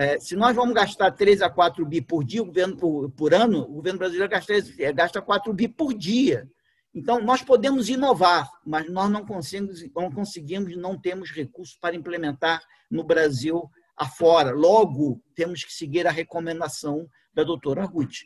É, 0.00 0.20
se 0.20 0.36
nós 0.36 0.54
vamos 0.54 0.74
gastar 0.74 1.10
3 1.10 1.42
a 1.42 1.50
4 1.50 1.84
bi 1.84 2.00
por 2.00 2.22
dia, 2.22 2.40
o 2.40 2.46
governo 2.46 2.76
por, 2.76 3.10
por 3.10 3.34
ano, 3.34 3.62
o 3.62 3.74
governo 3.74 3.98
brasileiro 3.98 4.30
gasta, 4.30 4.52
é, 4.78 4.92
gasta 4.92 5.20
4 5.20 5.52
bi 5.52 5.66
por 5.66 5.92
dia. 5.92 6.48
Então, 6.94 7.20
nós 7.20 7.42
podemos 7.42 7.88
inovar, 7.88 8.48
mas 8.64 8.88
nós 8.88 9.10
não 9.10 9.26
conseguimos, 9.26 9.82
não 9.94 10.10
conseguimos, 10.10 10.76
não 10.76 10.96
temos 10.96 11.32
recursos 11.32 11.76
para 11.76 11.96
implementar 11.96 12.62
no 12.88 13.02
Brasil 13.02 13.68
afora. 13.96 14.52
Logo, 14.52 15.20
temos 15.34 15.64
que 15.64 15.72
seguir 15.72 16.06
a 16.06 16.12
recomendação 16.12 17.08
da 17.34 17.42
doutora 17.42 17.84
Ruth. 17.84 18.18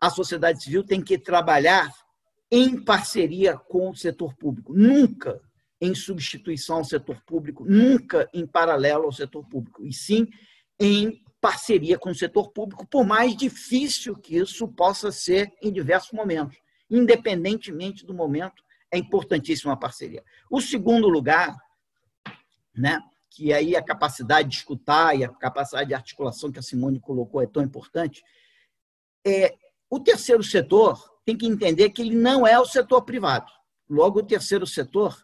A 0.00 0.10
sociedade 0.10 0.64
civil 0.64 0.82
tem 0.82 1.00
que 1.00 1.16
trabalhar 1.16 1.88
em 2.50 2.84
parceria 2.84 3.56
com 3.56 3.90
o 3.90 3.96
setor 3.96 4.34
público. 4.34 4.74
Nunca 4.74 5.40
em 5.80 5.94
substituição 5.94 6.76
ao 6.78 6.84
setor 6.84 7.22
público, 7.24 7.64
nunca 7.64 8.28
em 8.34 8.46
paralelo 8.46 9.04
ao 9.04 9.12
setor 9.12 9.44
público, 9.46 9.84
e 9.84 9.92
sim 9.92 10.28
em 10.78 11.22
parceria 11.40 11.98
com 11.98 12.10
o 12.10 12.14
setor 12.14 12.50
público, 12.50 12.86
por 12.86 13.04
mais 13.04 13.36
difícil 13.36 14.16
que 14.16 14.36
isso 14.36 14.66
possa 14.68 15.12
ser 15.12 15.52
em 15.60 15.72
diversos 15.72 16.12
momentos. 16.12 16.56
Independentemente 16.90 18.06
do 18.06 18.14
momento, 18.14 18.62
é 18.90 18.98
importantíssima 18.98 19.72
a 19.72 19.76
parceria. 19.76 20.24
O 20.50 20.60
segundo 20.60 21.08
lugar, 21.08 21.54
né, 22.74 23.00
que 23.30 23.52
aí 23.52 23.76
a 23.76 23.82
capacidade 23.82 24.48
de 24.48 24.56
escutar 24.56 25.16
e 25.18 25.24
a 25.24 25.28
capacidade 25.28 25.88
de 25.88 25.94
articulação 25.94 26.50
que 26.50 26.58
a 26.58 26.62
Simone 26.62 27.00
colocou 27.00 27.42
é 27.42 27.46
tão 27.46 27.62
importante, 27.62 28.22
é 29.26 29.54
o 29.90 30.00
terceiro 30.00 30.42
setor 30.42 31.12
tem 31.24 31.36
que 31.36 31.46
entender 31.46 31.90
que 31.90 32.02
ele 32.02 32.14
não 32.14 32.46
é 32.46 32.58
o 32.58 32.66
setor 32.66 33.02
privado. 33.02 33.50
Logo, 33.88 34.20
o 34.20 34.26
terceiro 34.26 34.66
setor, 34.66 35.16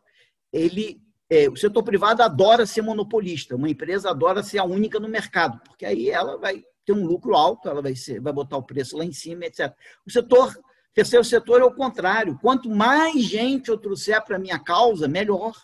ele 0.53 1.01
é, 1.31 1.49
o 1.49 1.55
setor 1.55 1.85
privado 1.85 2.23
adora 2.23 2.67
ser 2.67 2.83
monopolista, 2.83 3.55
uma 3.55 3.71
empresa 3.71 4.11
adora 4.11 4.43
ser 4.43 4.59
a 4.59 4.65
única 4.65 4.99
no 4.99 5.09
mercado, 5.09 5.61
porque 5.65 5.87
aí 5.87 6.11
ela 6.11 6.37
vai 6.37 6.65
ter 6.85 6.93
um 6.93 7.07
lucro 7.07 7.37
alto, 7.37 7.69
ela 7.69 7.81
vai, 7.81 7.95
ser, 7.95 8.21
vai 8.21 8.33
botar 8.33 8.57
o 8.57 8.63
preço 8.65 8.97
lá 8.97 9.05
em 9.05 9.13
cima, 9.13 9.45
etc. 9.45 9.73
O 10.05 10.11
setor, 10.11 10.53
terceiro 10.93 11.25
setor 11.25 11.61
é 11.61 11.65
o 11.65 11.73
contrário. 11.73 12.37
Quanto 12.41 12.69
mais 12.69 13.23
gente 13.23 13.69
eu 13.69 13.79
trouxer 13.79 14.21
para 14.25 14.37
a 14.37 14.41
minha 14.41 14.59
causa, 14.59 15.07
melhor. 15.07 15.55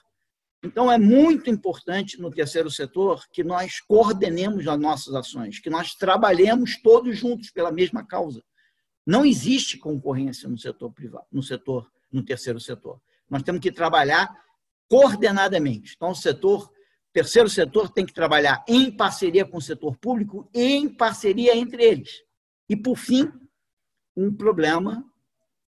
Então, 0.62 0.90
é 0.90 0.98
muito 0.98 1.50
importante 1.50 2.20
no 2.20 2.30
terceiro 2.30 2.70
setor 2.70 3.24
que 3.32 3.42
nós 3.42 3.80
coordenemos 3.80 4.68
as 4.68 4.78
nossas 4.78 5.14
ações, 5.14 5.58
que 5.58 5.70
nós 5.70 5.96
trabalhemos 5.96 6.80
todos 6.80 7.18
juntos 7.18 7.50
pela 7.50 7.72
mesma 7.72 8.06
causa. 8.06 8.40
Não 9.04 9.24
existe 9.24 9.78
concorrência 9.78 10.48
no 10.48 10.58
setor 10.58 10.92
privado, 10.92 11.26
no 11.32 11.42
setor, 11.42 11.90
no 12.10 12.22
terceiro 12.22 12.60
setor. 12.60 13.00
Nós 13.28 13.42
temos 13.42 13.60
que 13.60 13.72
trabalhar 13.72 14.45
coordenadamente. 14.88 15.94
Então, 15.96 16.10
o 16.10 16.14
setor, 16.14 16.70
terceiro 17.12 17.48
setor 17.48 17.90
tem 17.90 18.04
que 18.04 18.12
trabalhar 18.12 18.64
em 18.68 18.90
parceria 18.90 19.44
com 19.44 19.58
o 19.58 19.62
setor 19.62 19.96
público 19.96 20.48
e 20.54 20.74
em 20.74 20.88
parceria 20.88 21.56
entre 21.56 21.82
eles. 21.82 22.22
E, 22.68 22.76
por 22.76 22.96
fim, 22.96 23.30
um 24.16 24.34
problema 24.34 25.04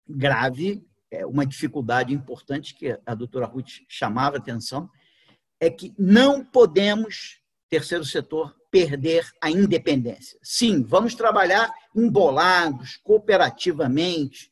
grave, 0.09 0.85
é 1.11 1.27
uma 1.27 1.47
dificuldade 1.47 2.15
importante 2.15 2.75
que 2.75 2.99
a 3.05 3.15
doutora 3.15 3.47
Ruth 3.47 3.83
chamava 3.89 4.37
atenção, 4.37 4.89
é 5.59 5.69
que 5.69 5.95
não 5.99 6.45
podemos, 6.45 7.41
terceiro 7.69 8.05
setor, 8.05 8.57
perder 8.71 9.29
a 9.43 9.51
independência. 9.51 10.39
Sim, 10.43 10.83
vamos 10.85 11.15
trabalhar 11.15 11.73
embolados, 11.95 12.97
cooperativamente, 12.99 14.51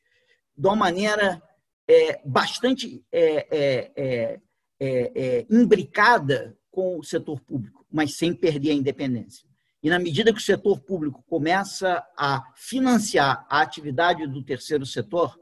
de 0.57 0.67
uma 0.67 0.77
maneira 0.77 1.41
é, 1.87 2.21
bastante 2.25 3.05
é, 3.13 3.47
é, 3.51 4.41
é 4.81 5.13
é, 5.15 5.47
imbricada 5.51 6.57
com 6.71 6.99
o 6.99 7.03
setor 7.03 7.41
público, 7.41 7.85
mas 7.91 8.17
sem 8.17 8.33
perder 8.33 8.71
a 8.71 8.75
independência. 8.75 9.47
E 9.83 9.89
na 9.89 9.99
medida 9.99 10.33
que 10.33 10.39
o 10.39 10.43
setor 10.43 10.81
público 10.81 11.25
começa 11.29 12.05
a 12.17 12.43
financiar 12.55 13.47
a 13.49 13.61
atividade 13.61 14.27
do 14.27 14.43
terceiro 14.43 14.85
setor, 14.85 15.39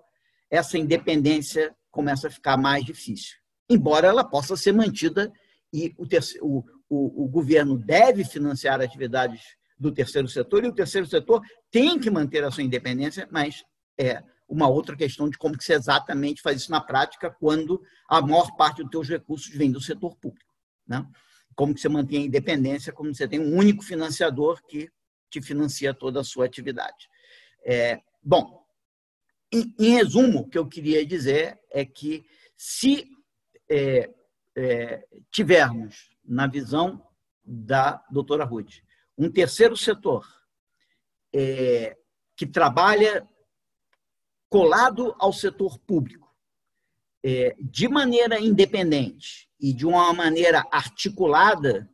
essa 0.51 0.79
independência 0.79 1.75
começa 1.91 2.29
a 2.29 2.31
ficar 2.31 2.57
mais 2.57 2.85
difícil. 2.85 3.37
Embora 3.69 4.07
ela 4.07 4.23
possa 4.23 4.57
ser 4.57 4.73
mantida 4.73 5.33
e 5.73 5.95
o, 5.99 6.07
terceiro, 6.07 6.47
o, 6.47 6.65
o, 6.89 7.25
o 7.25 7.29
governo 7.29 7.77
deve 7.79 8.25
financiar 8.25 8.81
atividades 8.81 9.57
do 9.79 9.93
terceiro 9.93 10.29
setor 10.29 10.65
e 10.65 10.69
o 10.69 10.75
terceiro 10.75 11.07
setor 11.07 11.43
tem 11.71 11.99
que 11.99 12.11
manter 12.11 12.45
a 12.45 12.51
sua 12.51 12.63
independência, 12.63 13.29
mas 13.31 13.65
é, 13.99 14.23
uma 14.49 14.69
outra 14.69 14.97
questão 14.97 15.29
de 15.29 15.37
como 15.37 15.57
que 15.57 15.65
você 15.65 15.75
exatamente 15.75 16.41
faz 16.41 16.63
isso 16.63 16.71
na 16.71 16.81
prática 16.81 17.31
quando 17.31 17.83
a 18.09 18.21
maior 18.21 18.57
parte 18.57 18.83
dos 18.83 18.91
teus 18.91 19.09
recursos 19.09 19.53
vem 19.55 19.71
do 19.71 19.81
setor 19.81 20.17
público. 20.17 20.51
Né? 20.87 21.05
Como 21.55 21.75
que 21.75 21.81
você 21.81 21.89
mantém 21.89 22.23
a 22.23 22.27
independência, 22.27 22.93
como 22.93 23.15
você 23.15 23.27
tem 23.27 23.41
um 23.41 23.57
único 23.57 23.83
financiador 23.83 24.63
que 24.67 24.91
te 25.31 25.43
financia 25.43 25.93
toda 25.93 26.21
a 26.21 26.25
sua 26.25 26.47
atividade. 26.47 27.09
É, 27.65 28.01
bom, 28.23 28.65
em, 29.53 29.75
em, 29.79 29.95
resumo, 29.95 30.41
o 30.41 30.49
que 30.49 30.59
eu 30.59 30.67
queria 30.67 31.05
dizer 31.05 31.59
é 31.71 31.85
que 31.85 32.25
se 32.57 33.09
é, 33.69 34.11
é, 34.55 35.07
tivermos, 35.31 36.15
na 36.25 36.47
visão 36.47 37.07
da 37.45 38.05
doutora 38.11 38.45
Ruth, 38.45 38.83
um 39.17 39.31
terceiro 39.31 39.77
setor 39.77 40.27
é, 41.33 41.97
que 42.37 42.47
trabalha 42.47 43.27
colado 44.57 45.15
ao 45.19 45.35
setor 45.35 45.79
público, 45.81 46.35
é, 47.23 47.55
de 47.61 47.87
maneira 47.89 48.41
independente 48.41 49.51
e 49.61 49.71
de 49.71 49.85
uma 49.85 50.11
maneira 50.15 50.65
articulada, 50.73 51.87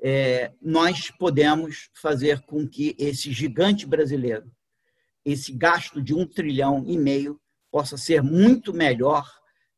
é, 0.00 0.52
nós 0.62 1.10
podemos 1.10 1.90
fazer 2.00 2.40
com 2.42 2.68
que 2.68 2.94
esse 2.96 3.32
gigante 3.32 3.84
brasileiro, 3.84 4.48
esse 5.24 5.50
gasto 5.50 6.00
de 6.00 6.14
um 6.14 6.24
trilhão 6.24 6.84
e 6.86 6.96
meio, 6.96 7.40
possa 7.68 7.96
ser 7.96 8.22
muito 8.22 8.72
melhor 8.72 9.28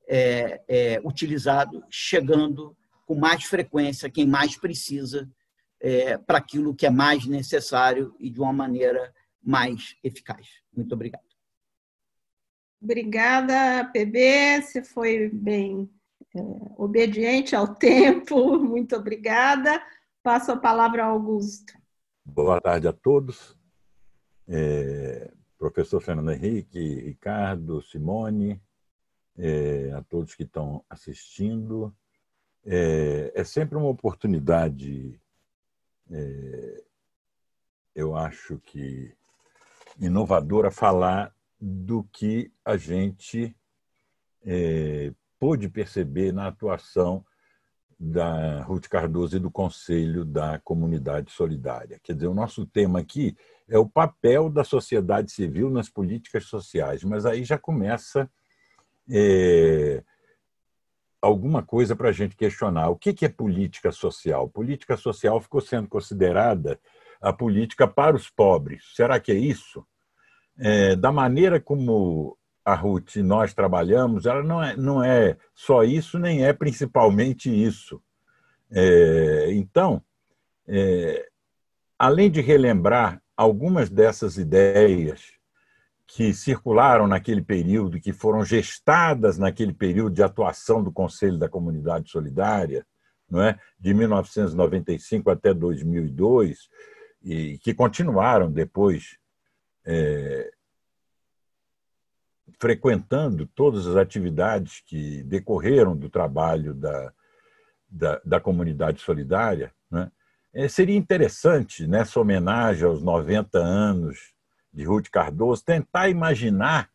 é, 0.07 0.63
é, 0.69 1.01
utilizado, 1.03 1.83
chegando 1.89 2.77
com 3.07 3.15
mais 3.15 3.45
frequência 3.45 4.11
quem 4.11 4.27
mais 4.27 4.59
precisa 4.59 5.27
é, 5.81 6.19
para 6.19 6.37
aquilo 6.37 6.75
que 6.75 6.85
é 6.85 6.91
mais 6.91 7.25
necessário 7.25 8.15
e 8.21 8.29
de 8.29 8.43
uma 8.43 8.53
maneira 8.53 9.11
mais 9.43 9.97
eficaz. 10.05 10.47
Muito 10.71 10.93
obrigado. 10.93 11.34
Obrigada, 12.85 13.91
PB. 13.95 14.61
Você 14.61 14.85
foi 14.85 15.31
bem 15.31 15.91
é, 16.37 16.41
obediente 16.77 17.57
ao 17.57 17.67
tempo. 17.75 18.59
Muito 18.59 18.95
obrigada. 18.95 19.83
Passo 20.23 20.53
a 20.53 20.57
palavra 20.59 21.05
ao 21.05 21.13
Augusto. 21.13 21.73
Boa 22.23 22.61
tarde 22.61 22.87
a 22.87 22.93
todos. 22.93 23.59
É, 24.47 25.33
professor 25.59 25.99
Fernando 26.03 26.31
Henrique, 26.31 27.01
Ricardo, 27.01 27.81
Simone, 27.81 28.61
é, 29.39 29.91
a 29.93 30.03
todos 30.03 30.35
que 30.35 30.43
estão 30.43 30.85
assistindo. 30.91 31.91
É, 32.67 33.33
é 33.35 33.45
sempre 33.45 33.79
uma 33.79 33.89
oportunidade, 33.89 35.19
é, 36.11 36.85
eu 37.95 38.15
acho 38.15 38.59
que 38.59 39.15
inovadora, 39.99 40.71
falar 40.71 41.34
do 41.61 42.05
que 42.13 42.53
a 42.65 42.77
gente 42.77 43.55
é, 44.45 45.13
pôde 45.39 45.69
perceber 45.69 46.33
na 46.33 46.47
atuação 46.49 47.25
da 47.99 48.63
Ruth 48.63 48.89
Cardoso 48.89 49.37
e 49.37 49.41
do 49.41 49.51
Conselho 49.51 50.25
da 50.25 50.59
Comunidade 50.59 51.33
Solidária. 51.33 52.01
Quer 52.03 52.15
dizer, 52.15 52.27
o 52.27 52.35
nosso 52.35 52.67
tema 52.67 53.01
aqui 53.01 53.37
é 53.69 53.79
o 53.79 53.89
papel 53.89 54.51
da 54.51 54.65
sociedade 54.65 55.33
civil 55.33 55.71
nas 55.71 55.89
políticas 55.89 56.45
sociais, 56.45 57.03
mas 57.03 57.25
aí 57.25 57.45
já 57.45 57.57
começa 57.57 58.29
é, 59.11 60.03
alguma 61.23 61.63
coisa 61.63 61.97
para 61.97 62.11
a 62.11 62.13
gente 62.13 62.37
questionar. 62.37 62.91
O 62.91 62.97
que 62.97 63.25
é 63.25 63.29
política 63.29 63.91
social? 63.91 64.49
Política 64.49 64.97
social 64.97 65.41
ficou 65.41 65.61
sendo 65.61 65.89
considerada 65.89 66.79
a 67.21 67.33
política 67.33 67.89
para 67.89 68.15
os 68.15 68.29
pobres. 68.29 68.93
Será 68.95 69.19
que 69.19 69.33
é 69.33 69.37
isso? 69.37 69.87
É, 70.59 70.97
da 70.97 71.11
maneira 71.11 71.61
como 71.61 72.37
a 72.65 72.75
Ruth 72.75 73.17
e 73.17 73.23
nós 73.23 73.53
trabalhamos, 73.53 74.25
ela 74.25 74.43
não 74.43 74.63
é, 74.63 74.77
não 74.77 75.05
é 75.05 75.37
só 75.55 75.83
isso, 75.85 76.19
nem 76.19 76.45
é 76.45 76.53
principalmente 76.53 77.51
isso. 77.51 78.01
É, 78.71 79.53
então, 79.53 80.03
é, 80.67 81.29
além 81.99 82.31
de 82.31 82.41
relembrar 82.41 83.23
algumas 83.37 83.91
dessas 83.91 84.39
ideias 84.39 85.33
que 86.07 86.33
circularam 86.33 87.07
naquele 87.07 87.43
período, 87.43 88.01
que 88.01 88.13
foram 88.13 88.45
gestadas 88.45 89.37
naquele 89.37 89.73
período 89.73 90.15
de 90.15 90.23
atuação 90.23 90.83
do 90.83 90.93
Conselho 90.93 91.39
da 91.39 91.49
Comunidade 91.49 92.11
Solidária, 92.11 92.87
não 93.29 93.43
é? 93.43 93.59
de 93.79 93.93
1995 93.93 95.31
até 95.31 95.53
2002, 95.53 96.69
e 97.23 97.59
que 97.59 97.75
continuaram 97.75 98.51
depois 98.51 99.17
é, 99.85 100.53
frequentando 102.59 103.47
todas 103.47 103.87
as 103.87 103.97
atividades 103.97 104.81
que 104.87 105.23
decorreram 105.25 105.97
do 105.97 106.09
trabalho 106.09 106.75
da, 106.75 107.13
da, 107.89 108.21
da 108.25 108.41
comunidade 108.41 109.01
solidária, 109.01 109.73
né? 109.91 110.11
é, 110.53 110.69
seria 110.69 110.97
interessante, 110.97 111.87
nessa 111.87 112.21
homenagem 112.21 112.85
aos 112.85 113.03
90 113.03 113.59
anos 113.59 114.33
de 114.73 114.85
Ruth 114.85 115.09
Cardoso, 115.11 115.65
tentar 115.65 116.09
imaginar 116.09 116.89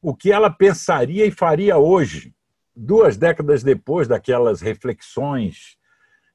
o 0.00 0.14
que 0.14 0.30
ela 0.30 0.50
pensaria 0.50 1.26
e 1.26 1.30
faria 1.30 1.78
hoje, 1.78 2.34
duas 2.74 3.16
décadas 3.16 3.62
depois 3.62 4.06
daquelas 4.06 4.60
reflexões 4.60 5.76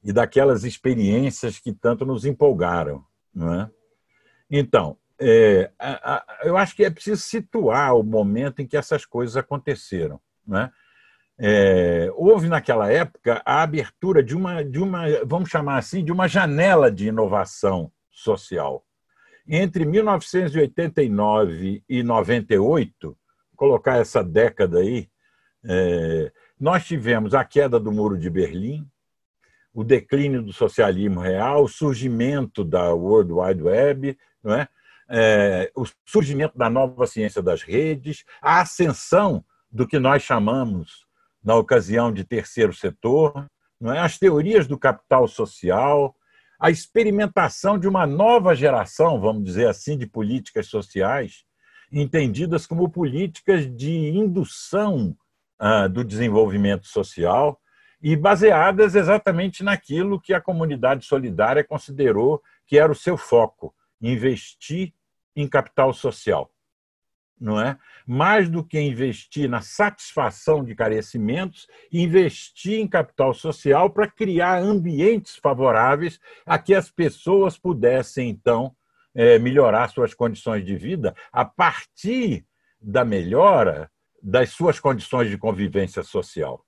e 0.04 0.12
daquelas 0.12 0.64
experiências 0.64 1.58
que 1.58 1.72
tanto 1.72 2.06
nos 2.06 2.26
empolgaram. 2.26 3.06
Não 3.34 3.54
é? 3.54 3.72
Então, 4.52 4.98
é, 5.26 5.72
a, 5.80 6.16
a, 6.16 6.26
eu 6.44 6.58
acho 6.58 6.76
que 6.76 6.84
é 6.84 6.90
preciso 6.90 7.22
situar 7.22 7.96
o 7.96 8.04
momento 8.04 8.62
em 8.62 8.68
que 8.68 8.78
essas 8.78 9.06
coisas 9.06 9.38
aconteceram. 9.38 10.20
Né? 10.46 10.70
é, 11.38 12.12
houve 12.16 12.48
naquela 12.48 12.92
época 12.92 13.42
a 13.46 13.64
abertura 13.64 14.24
de 14.24 14.36
uma, 14.36 14.64
de 14.64 14.80
uma, 14.80 15.06
vamos 15.26 15.50
chamar 15.50 15.78
assim, 15.78 16.04
de 16.04 16.12
uma 16.12 16.28
janela 16.28 16.92
de 16.92 17.08
inovação 17.08 17.92
social. 18.12 18.86
Entre 19.48 19.86
1989 19.86 21.84
e 21.90 22.04
98, 22.04 23.18
colocar 23.56 23.98
essa 23.98 24.24
década 24.24 24.80
aí, 24.80 25.10
é, 25.66 26.32
nós 26.60 26.86
tivemos 26.86 27.34
a 27.34 27.44
queda 27.44 27.80
do 27.80 27.92
Muro 27.92 28.18
de 28.18 28.30
Berlim, 28.30 28.88
o 29.74 29.84
declínio 29.84 30.42
do 30.44 30.54
socialismo 30.54 31.20
real, 31.20 31.64
o 31.64 31.68
surgimento 31.68 32.64
da 32.64 32.94
World 32.94 33.34
Wide 33.34 33.64
Web, 33.64 34.18
não 34.44 34.54
é? 34.54 34.68
É, 35.16 35.72
o 35.76 35.86
surgimento 36.08 36.58
da 36.58 36.72
nova 36.72 37.06
ciência 37.06 37.40
das 37.40 37.62
redes, 37.62 38.26
a 38.42 38.62
ascensão 38.62 39.46
do 39.72 39.86
que 39.86 40.00
nós 40.00 40.24
chamamos, 40.24 41.06
na 41.44 41.56
ocasião 41.56 42.12
de 42.12 42.24
terceiro 42.24 42.74
setor, 42.74 43.48
é? 43.92 44.00
as 44.00 44.18
teorias 44.18 44.66
do 44.66 44.78
capital 44.78 45.28
social, 45.28 46.16
a 46.60 46.72
experimentação 46.72 47.78
de 47.78 47.88
uma 47.88 48.08
nova 48.08 48.56
geração, 48.56 49.20
vamos 49.20 49.44
dizer 49.44 49.68
assim, 49.68 49.98
de 49.98 50.08
políticas 50.08 50.68
sociais, 50.68 51.44
entendidas 51.92 52.66
como 52.66 52.90
políticas 52.90 53.70
de 53.76 53.92
indução 53.92 55.16
ah, 55.60 55.88
do 55.88 56.04
desenvolvimento 56.04 56.88
social 56.88 57.60
e 58.02 58.16
baseadas 58.16 58.96
exatamente 58.96 59.64
naquilo 59.64 60.20
que 60.20 60.34
a 60.34 60.42
comunidade 60.42 61.06
solidária 61.06 61.64
considerou 61.64 62.42
que 62.66 62.78
era 62.78 62.92
o 62.92 62.96
seu 62.96 63.18
foco, 63.18 63.74
investir 64.02 64.94
em 65.36 65.48
capital 65.48 65.94
social. 65.94 66.52
Não 67.40 67.60
é? 67.60 67.78
Mais 68.06 68.50
do 68.50 68.64
que 68.64 68.80
investir 68.80 69.50
na 69.50 69.62
satisfação 69.62 70.64
de 70.64 70.76
carecimentos, 70.76 71.68
investir 71.92 72.80
em 72.80 72.88
capital 72.88 73.34
social 73.34 73.90
para 73.90 74.10
criar 74.10 74.60
ambientes 74.60 75.36
favoráveis 75.36 76.20
a 76.46 76.58
que 76.58 76.74
as 76.74 76.90
pessoas 76.90 77.58
pudessem, 77.58 78.30
então, 78.30 78.74
é, 79.14 79.38
melhorar 79.40 79.90
suas 79.90 80.14
condições 80.14 80.66
de 80.66 80.76
vida 80.76 81.14
a 81.32 81.44
partir 81.44 82.46
da 82.80 83.04
melhora 83.04 83.92
das 84.22 84.52
suas 84.52 84.80
condições 84.80 85.30
de 85.30 85.38
convivência 85.38 86.02
social. 86.04 86.66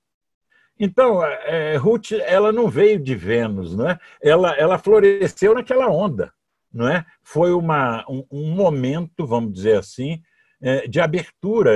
Então, 0.78 1.24
é, 1.24 1.74
é, 1.74 1.76
Ruth, 1.76 2.12
ela 2.12 2.52
não 2.52 2.68
veio 2.68 2.98
de 2.98 3.14
Vênus, 3.14 3.74
né? 3.74 3.98
ela, 4.20 4.54
ela 4.56 4.78
floresceu 4.78 5.54
naquela 5.54 5.88
onda. 5.88 6.32
Não 6.76 6.86
é? 6.86 7.06
Foi 7.22 7.54
uma, 7.54 8.04
um, 8.06 8.22
um 8.30 8.54
momento, 8.54 9.26
vamos 9.26 9.54
dizer 9.54 9.78
assim, 9.78 10.22
é, 10.60 10.86
de 10.86 11.00
abertura, 11.00 11.74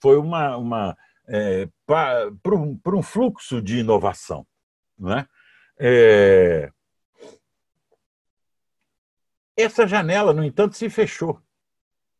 foi 0.00 0.16
uma, 0.16 0.56
uma 0.56 0.96
é, 1.26 1.68
para 1.84 2.30
um, 2.54 2.78
um 2.86 3.02
fluxo 3.02 3.60
de 3.60 3.78
inovação. 3.78 4.46
Não 4.96 5.18
é? 5.18 5.26
É... 5.80 6.70
Essa 9.56 9.84
janela, 9.84 10.32
no 10.32 10.44
entanto, 10.44 10.76
se 10.76 10.88
fechou. 10.88 11.42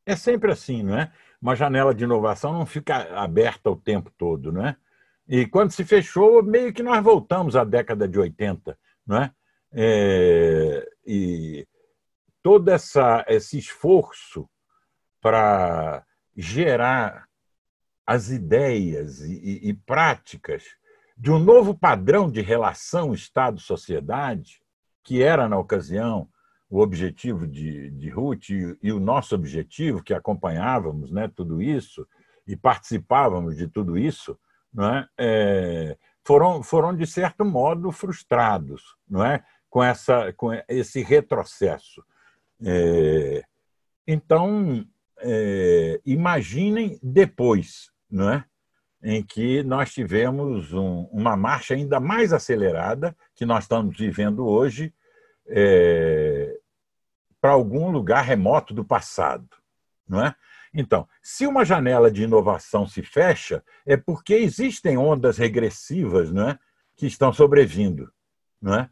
É 0.04 0.16
sempre 0.16 0.50
assim, 0.50 0.82
não 0.82 0.98
é? 0.98 1.12
Uma 1.40 1.54
janela 1.54 1.94
de 1.94 2.02
inovação 2.02 2.52
não 2.52 2.66
fica 2.66 3.16
aberta 3.16 3.70
o 3.70 3.76
tempo 3.76 4.10
todo, 4.18 4.50
não 4.50 4.66
é? 4.66 4.76
E 5.28 5.46
quando 5.46 5.70
se 5.70 5.84
fechou, 5.84 6.42
meio 6.42 6.72
que 6.74 6.82
nós 6.82 7.00
voltamos 7.04 7.54
à 7.54 7.62
década 7.62 8.08
de 8.08 8.18
80, 8.18 8.76
não 9.06 9.18
é? 9.18 9.32
é 9.72 10.88
e 11.06 11.64
todo 12.44 12.68
essa, 12.68 13.24
esse 13.26 13.56
esforço 13.56 14.46
para 15.18 16.04
gerar 16.36 17.26
as 18.06 18.28
ideias 18.28 19.20
e, 19.20 19.70
e, 19.70 19.72
práticas 19.72 20.62
de 21.16 21.32
um 21.32 21.38
novo 21.38 21.74
padrão 21.74 22.30
de 22.30 22.42
relação 22.42 23.14
Estado-sociedade, 23.14 24.60
que 25.02 25.22
era, 25.22 25.48
na 25.48 25.56
ocasião, 25.56 26.28
o 26.68 26.80
objetivo 26.80 27.46
de, 27.46 27.90
de 27.92 28.10
Ruth 28.10 28.50
e, 28.50 28.76
e, 28.82 28.92
o 28.92 29.00
nosso 29.00 29.34
objetivo, 29.34 30.02
que 30.02 30.12
acompanhávamos 30.12 31.10
né, 31.10 31.32
tudo 31.34 31.62
isso 31.62 32.06
e 32.46 32.54
participávamos 32.54 33.56
de 33.56 33.66
tudo 33.68 33.96
isso, 33.96 34.38
não 34.70 34.94
é? 34.94 35.08
é? 35.16 35.96
foram, 36.22 36.62
foram, 36.62 36.94
de 36.94 37.06
certo 37.06 37.42
modo, 37.42 37.90
frustrados 37.90 38.98
não 39.08 39.24
é? 39.24 39.42
com, 39.70 39.82
essa, 39.82 40.30
com 40.34 40.50
esse 40.68 41.02
retrocesso. 41.02 42.04
É, 42.64 43.42
então, 44.06 44.86
é, 45.20 46.00
imaginem 46.04 46.98
depois, 47.02 47.90
não 48.10 48.30
é? 48.30 48.44
em 49.04 49.22
que 49.22 49.62
nós 49.62 49.92
tivemos 49.92 50.72
um, 50.72 51.02
uma 51.12 51.36
marcha 51.36 51.74
ainda 51.74 52.00
mais 52.00 52.32
acelerada, 52.32 53.14
que 53.34 53.44
nós 53.44 53.64
estamos 53.64 53.98
vivendo 53.98 54.46
hoje, 54.46 54.94
é, 55.46 56.58
para 57.38 57.50
algum 57.50 57.90
lugar 57.90 58.24
remoto 58.24 58.72
do 58.72 58.82
passado. 58.82 59.46
Não 60.08 60.24
é? 60.24 60.34
Então, 60.72 61.06
se 61.22 61.46
uma 61.46 61.66
janela 61.66 62.10
de 62.10 62.22
inovação 62.22 62.86
se 62.86 63.02
fecha, 63.02 63.62
é 63.86 63.94
porque 63.94 64.32
existem 64.34 64.96
ondas 64.96 65.36
regressivas 65.36 66.32
não 66.32 66.48
é, 66.48 66.58
que 66.96 67.06
estão 67.06 67.30
sobrevindo. 67.30 68.10
Não 68.60 68.74
é? 68.74 68.90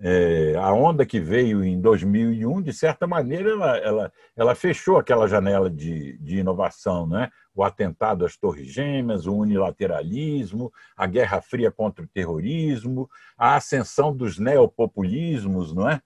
É, 0.00 0.54
a 0.56 0.72
onda 0.72 1.06
que 1.06 1.20
veio 1.20 1.64
em 1.64 1.80
2001, 1.80 2.62
de 2.62 2.72
certa 2.72 3.06
maneira, 3.06 3.50
ela, 3.50 3.76
ela, 3.78 4.12
ela 4.36 4.54
fechou 4.54 4.98
aquela 4.98 5.28
janela 5.28 5.70
de, 5.70 6.18
de 6.18 6.38
inovação. 6.38 7.06
Né? 7.06 7.30
O 7.54 7.62
atentado 7.62 8.24
às 8.24 8.36
Torres 8.36 8.66
Gêmeas, 8.66 9.26
o 9.26 9.34
unilateralismo, 9.34 10.72
a 10.96 11.06
Guerra 11.06 11.40
Fria 11.40 11.70
contra 11.70 12.04
o 12.04 12.08
terrorismo, 12.08 13.08
a 13.38 13.54
ascensão 13.56 14.14
dos 14.14 14.38
neopopulismos. 14.38 15.72
Não 15.72 15.88
é? 15.88 16.00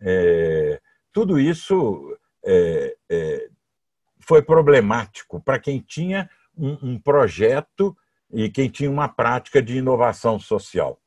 é 0.00 0.80
tudo 1.12 1.38
isso 1.38 2.16
é, 2.44 2.96
é 3.08 3.48
foi 4.20 4.42
problemático 4.42 5.40
para 5.40 5.58
quem 5.58 5.80
tinha 5.80 6.28
um, 6.54 6.90
um, 6.90 6.98
projeto 6.98 7.96
e 8.30 8.50
quem 8.50 8.68
tinha 8.68 8.90
uma 8.90 9.08
prática 9.08 9.62
de 9.62 9.78
inovação 9.78 10.38
social. 10.38 11.00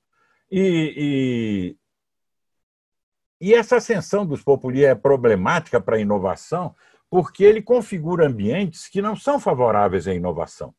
E, 0.51 1.77
e, 3.41 3.53
essa 3.53 3.77
ascensão 3.77 4.25
dos 4.25 4.43
populistas 4.43 4.91
é 4.91 4.95
problemática 4.95 5.81
para 5.81 5.95
a 5.97 5.99
inovação 5.99 6.75
porque 7.09 7.43
ele 7.43 7.61
configura 7.61 8.27
ambientes 8.27 8.87
que 8.87 9.01
não 9.01 9.17
são 9.17 9.39
favoráveis 9.39 10.07
à 10.07 10.13
inovação. 10.13 10.73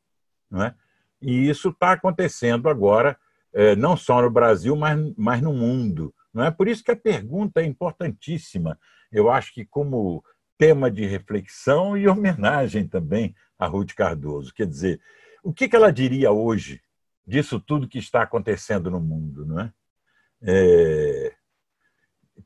Não 0.51 0.64
é? 0.64 0.75
E 1.20 1.48
isso 1.48 1.68
está 1.68 1.92
acontecendo 1.92 2.68
agora, 2.70 3.18
é, 3.53 3.77
não 3.77 3.96
só 3.96 4.22
no 4.22 4.31
Brasil, 4.31 4.75
mas, 4.75 4.98
mas 5.16 5.42
no 5.42 5.53
mundo. 5.53 6.14
Não 6.33 6.44
é 6.44 6.51
por 6.51 6.68
isso 6.68 6.83
que 6.83 6.90
a 6.90 6.96
pergunta 6.96 7.61
é 7.61 7.66
importantíssima. 7.66 8.79
Eu 9.11 9.31
acho 9.31 9.53
que 9.53 9.66
como 9.66 10.25
tema 10.57 10.90
de 10.90 11.05
reflexão 11.05 11.98
e 11.98 12.09
homenagem 12.09 12.87
também 12.88 13.35
a 13.59 13.66
Ruth 13.66 13.92
Cardoso. 13.94 14.55
Quer 14.55 14.66
dizer, 14.66 15.01
o 15.42 15.53
que 15.53 15.68
ela 15.75 15.92
diria 15.92 16.31
hoje 16.31 16.81
disso 17.27 17.61
tudo 17.61 17.88
que 17.88 17.98
está 17.98 18.22
acontecendo 18.22 18.90
no 18.90 19.01
mundo, 19.01 19.44
não 19.44 19.61
é? 19.61 19.72
é 20.42 21.33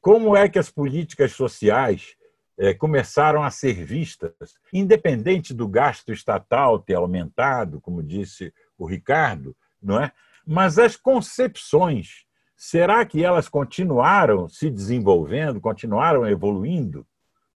como 0.01 0.37
é 0.37 0.49
que 0.49 0.59
as 0.59 0.71
políticas 0.71 1.33
sociais 1.33 2.17
é, 2.59 2.73
começaram 2.73 3.43
a 3.43 3.51
ser 3.51 3.85
vistas, 3.85 4.33
independente 4.73 5.53
do 5.53 5.69
gasto 5.69 6.13
estatal 6.13 6.79
ter 6.79 6.95
aumentado, 6.95 7.81
como 7.81 8.03
disse 8.03 8.53
o 8.79 8.87
Ricardo, 8.87 9.55
não 9.83 10.01
é? 10.01 10.13
Mas 10.47 10.79
as 10.79 10.97
concepções, 10.97 12.25
será 12.57 13.05
que 13.05 13.23
elas 13.23 13.49
continuaram 13.49 14.49
se 14.49 14.71
desenvolvendo, 14.71 15.61
continuaram 15.61 16.27
evoluindo, 16.27 17.07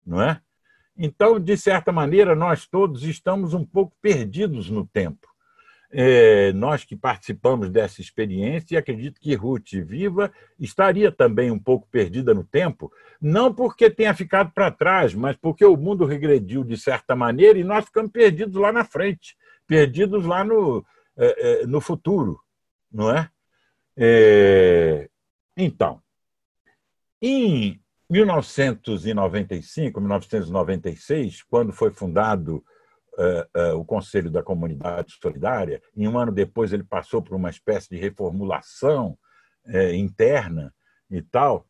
não 0.05 0.21
é? 0.21 0.41
Então, 0.97 1.39
de 1.39 1.55
certa 1.55 1.93
maneira, 1.93 2.35
nós 2.35 2.67
todos 2.67 3.03
estamos 3.03 3.53
um 3.53 3.63
pouco 3.63 3.95
perdidos 4.01 4.69
no 4.69 4.85
tempo. 4.85 5.28
É, 5.91 6.53
nós 6.53 6.83
que 6.83 6.95
participamos 6.95 7.69
dessa 7.69 7.99
experiência, 7.99 8.75
e 8.75 8.77
acredito 8.77 9.19
que 9.19 9.33
Ruth 9.33 9.71
Viva 9.73 10.31
estaria 10.59 11.11
também 11.11 11.49
um 11.49 11.57
pouco 11.57 11.87
perdida 11.89 12.31
no 12.31 12.43
tempo, 12.43 12.91
não 13.19 13.51
porque 13.53 13.89
tenha 13.89 14.13
ficado 14.13 14.51
para 14.51 14.69
trás, 14.69 15.15
mas 15.15 15.35
porque 15.35 15.65
o 15.65 15.75
mundo 15.75 16.05
regrediu 16.05 16.63
de 16.63 16.77
certa 16.77 17.15
maneira 17.15 17.57
e 17.57 17.63
nós 17.63 17.85
ficamos 17.85 18.11
perdidos 18.11 18.55
lá 18.55 18.71
na 18.71 18.85
frente, 18.85 19.35
perdidos 19.65 20.25
lá 20.25 20.43
no, 20.43 20.85
é, 21.17 21.63
é 21.63 21.65
no 21.65 21.81
futuro, 21.81 22.39
não 22.91 23.09
é? 23.09 23.27
é 23.97 25.09
então, 25.57 26.01
em 27.21 27.81
1995, 28.09 29.99
1996, 29.99 31.43
quando 31.43 31.71
foi 31.71 31.91
fundado 31.91 32.63
uh, 33.19 33.73
uh, 33.73 33.77
o 33.77 33.85
Conselho 33.85 34.31
da 34.31 34.41
Comunidade 34.41 35.13
Solidária, 35.21 35.81
e 35.95 36.07
um 36.07 36.17
ano 36.17 36.31
depois 36.31 36.71
ele 36.71 36.83
passou 36.83 37.21
por 37.21 37.35
uma 37.35 37.49
espécie 37.49 37.89
de 37.89 37.97
reformulação 37.97 39.17
uh, 39.65 39.93
interna 39.93 40.73
e 41.11 41.21
tal, 41.21 41.65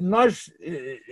nós, 0.00 0.52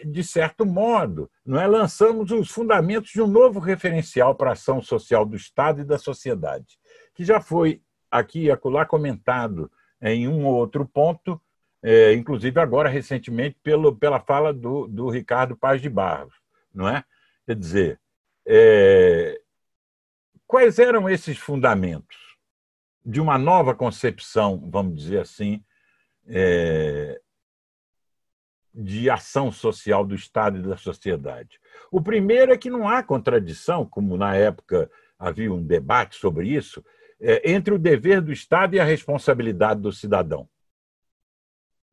de 0.05 0.25
certo 0.25 0.67
modo, 0.67 1.31
não 1.47 1.61
é, 1.61 1.67
lançamos 1.69 2.33
os 2.33 2.51
fundamentos 2.51 3.13
de 3.13 3.23
um 3.23 3.29
novo 3.29 3.61
referencial 3.61 4.35
para 4.35 4.51
a 4.51 4.53
ação 4.55 4.83
social 4.83 5.25
do 5.25 5.37
Estado 5.37 5.81
e 5.81 5.85
da 5.85 5.97
sociedade, 5.97 6.77
que 7.15 7.25
já 7.25 7.41
foi 7.41 7.81
aqui 8.11 8.47
e 8.47 8.51
acolá 8.51 8.85
comentado 8.85 9.71
em 10.01 10.27
um 10.27 10.45
ou 10.45 10.55
outro 10.55 10.85
ponto, 10.85 11.41
é, 11.81 12.15
inclusive 12.15 12.59
agora 12.61 12.89
recentemente 12.89 13.57
pelo, 13.63 13.95
pela 13.95 14.19
fala 14.19 14.53
do, 14.53 14.89
do 14.89 15.09
Ricardo 15.09 15.57
Paz 15.57 15.81
de 15.81 15.89
Barros, 15.89 16.35
não 16.75 16.89
é? 16.89 17.05
Quer 17.47 17.55
dizer, 17.55 18.01
é, 18.47 19.41
quais 20.53 20.79
eram 20.79 21.09
esses 21.09 21.39
fundamentos 21.39 22.37
de 23.03 23.23
uma 23.23 23.39
nova 23.39 23.75
concepção, 23.75 24.69
vamos 24.71 24.99
dizer 24.99 25.21
assim, 25.21 25.65
é, 26.27 27.19
de 28.75 29.09
ação 29.09 29.51
social 29.51 30.05
do 30.05 30.15
Estado 30.15 30.59
e 30.59 30.63
da 30.63 30.77
sociedade? 30.77 31.59
O 31.91 32.03
primeiro 32.03 32.53
é 32.53 32.59
que 32.59 32.69
não 32.69 32.87
há 32.87 33.03
contradição, 33.03 33.87
como 33.87 34.19
na 34.19 34.37
época 34.37 34.91
havia 35.19 35.51
um 35.51 35.65
debate 35.65 36.17
sobre 36.17 36.49
isso, 36.49 36.85
é, 37.19 37.51
entre 37.51 37.73
o 37.73 37.79
dever 37.79 38.21
do 38.21 38.31
Estado 38.31 38.75
e 38.75 38.79
a 38.79 38.85
responsabilidade 38.85 39.81
do 39.81 39.91
cidadão. 39.91 40.47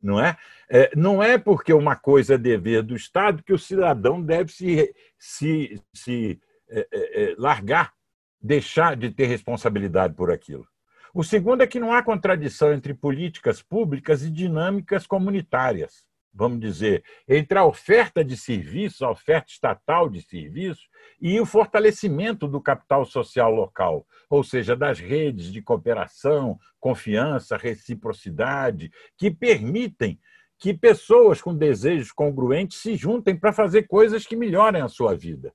Não 0.03 0.20
é? 0.20 0.38
é? 0.68 0.91
Não 0.97 1.24
é 1.24 1.38
porque 1.38 1.72
uma 1.72 1.95
coisa 1.95 2.34
é 2.34 2.38
dever 2.38 2.84
do 2.84 2.93
Estado 2.93 3.41
que 3.41 3.53
o 3.53 3.60
cidadão 3.60 4.22
deve 4.22 4.51
se, 4.51 4.93
se, 5.18 5.82
se 5.93 6.41
é, 6.68 6.88
é, 6.91 7.24
é, 7.24 7.36
largar, 7.38 7.97
deixar 8.41 8.95
de 8.95 9.09
ter 9.11 9.25
responsabilidade 9.25 10.13
por 10.13 10.31
aquilo. 10.31 10.67
O 11.13 11.23
segundo 11.23 11.63
é 11.63 11.67
que 11.67 11.79
não 11.79 11.91
há 11.91 12.03
contradição 12.03 12.71
entre 12.71 12.93
políticas 12.93 13.61
públicas 13.61 14.23
e 14.23 14.29
dinâmicas 14.29 15.07
comunitárias 15.07 16.07
vamos 16.33 16.59
dizer, 16.59 17.03
entre 17.27 17.57
a 17.57 17.65
oferta 17.65 18.23
de 18.23 18.37
serviços, 18.37 19.01
a 19.01 19.11
oferta 19.11 19.51
estatal 19.51 20.09
de 20.09 20.21
serviços 20.21 20.87
e 21.19 21.39
o 21.39 21.45
fortalecimento 21.45 22.47
do 22.47 22.61
capital 22.61 23.05
social 23.05 23.51
local, 23.51 24.05
ou 24.29 24.43
seja, 24.43 24.75
das 24.75 24.99
redes 24.99 25.51
de 25.51 25.61
cooperação, 25.61 26.57
confiança, 26.79 27.57
reciprocidade, 27.57 28.91
que 29.17 29.29
permitem 29.29 30.19
que 30.57 30.73
pessoas 30.73 31.41
com 31.41 31.55
desejos 31.55 32.11
congruentes 32.11 32.79
se 32.79 32.95
juntem 32.95 33.35
para 33.35 33.53
fazer 33.53 33.83
coisas 33.83 34.25
que 34.25 34.35
melhorem 34.35 34.81
a 34.81 34.89
sua 34.89 35.15
vida, 35.15 35.53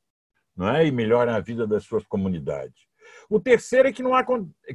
não 0.56 0.68
é? 0.68 0.86
E 0.86 0.90
melhorem 0.90 1.34
a 1.34 1.40
vida 1.40 1.66
das 1.66 1.84
suas 1.84 2.04
comunidades. 2.04 2.86
O 3.28 3.40
terceiro 3.40 3.88
é 3.88 3.92
que 3.92 4.02
não 4.02 4.14
há 4.14 4.24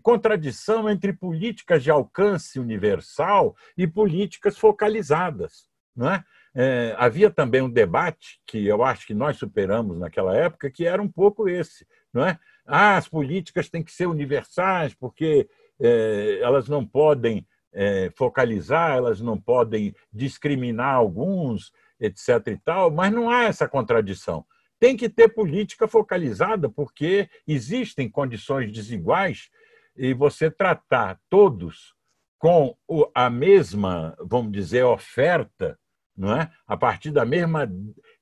contradição 0.01 0.89
entre 0.89 1.13
políticas 1.13 1.83
de 1.83 1.91
alcance 1.91 2.59
universal 2.59 3.55
e 3.77 3.87
políticas 3.87 4.57
focalizadas. 4.57 5.67
Não 5.95 6.09
é? 6.09 6.23
É, 6.55 6.95
havia 6.97 7.29
também 7.29 7.61
um 7.61 7.69
debate 7.69 8.39
que 8.45 8.65
eu 8.65 8.83
acho 8.83 9.05
que 9.05 9.13
nós 9.13 9.37
superamos 9.37 9.99
naquela 9.99 10.35
época, 10.35 10.71
que 10.71 10.85
era 10.85 11.01
um 11.01 11.07
pouco 11.07 11.47
esse, 11.47 11.85
não 12.13 12.25
é? 12.25 12.39
Ah, 12.65 12.97
as 12.97 13.07
políticas 13.07 13.69
têm 13.69 13.83
que 13.83 13.91
ser 13.91 14.07
universais 14.07 14.93
porque 14.93 15.47
é, 15.79 16.39
elas 16.41 16.67
não 16.67 16.85
podem 16.85 17.45
é, 17.71 18.11
focalizar, 18.15 18.97
elas 18.97 19.21
não 19.21 19.39
podem 19.39 19.93
discriminar 20.11 20.95
alguns, 20.95 21.71
etc. 21.99 22.47
e 22.47 22.57
tal, 22.57 22.89
mas 22.89 23.11
não 23.11 23.29
há 23.29 23.43
essa 23.43 23.67
contradição. 23.67 24.45
Tem 24.79 24.95
que 24.95 25.09
ter 25.09 25.29
política 25.29 25.87
focalizada 25.87 26.69
porque 26.69 27.29
existem 27.47 28.09
condições 28.09 28.71
desiguais 28.71 29.49
e 29.95 30.13
você 30.13 30.49
tratar 30.49 31.19
todos 31.29 31.93
com 32.37 32.75
a 33.13 33.29
mesma, 33.29 34.15
vamos 34.19 34.51
dizer, 34.51 34.83
oferta 34.83 35.77
não 36.19 36.35
é? 36.35 36.51
A 36.67 36.75
partir 36.75 37.11
da 37.11 37.23
mesma 37.23 37.63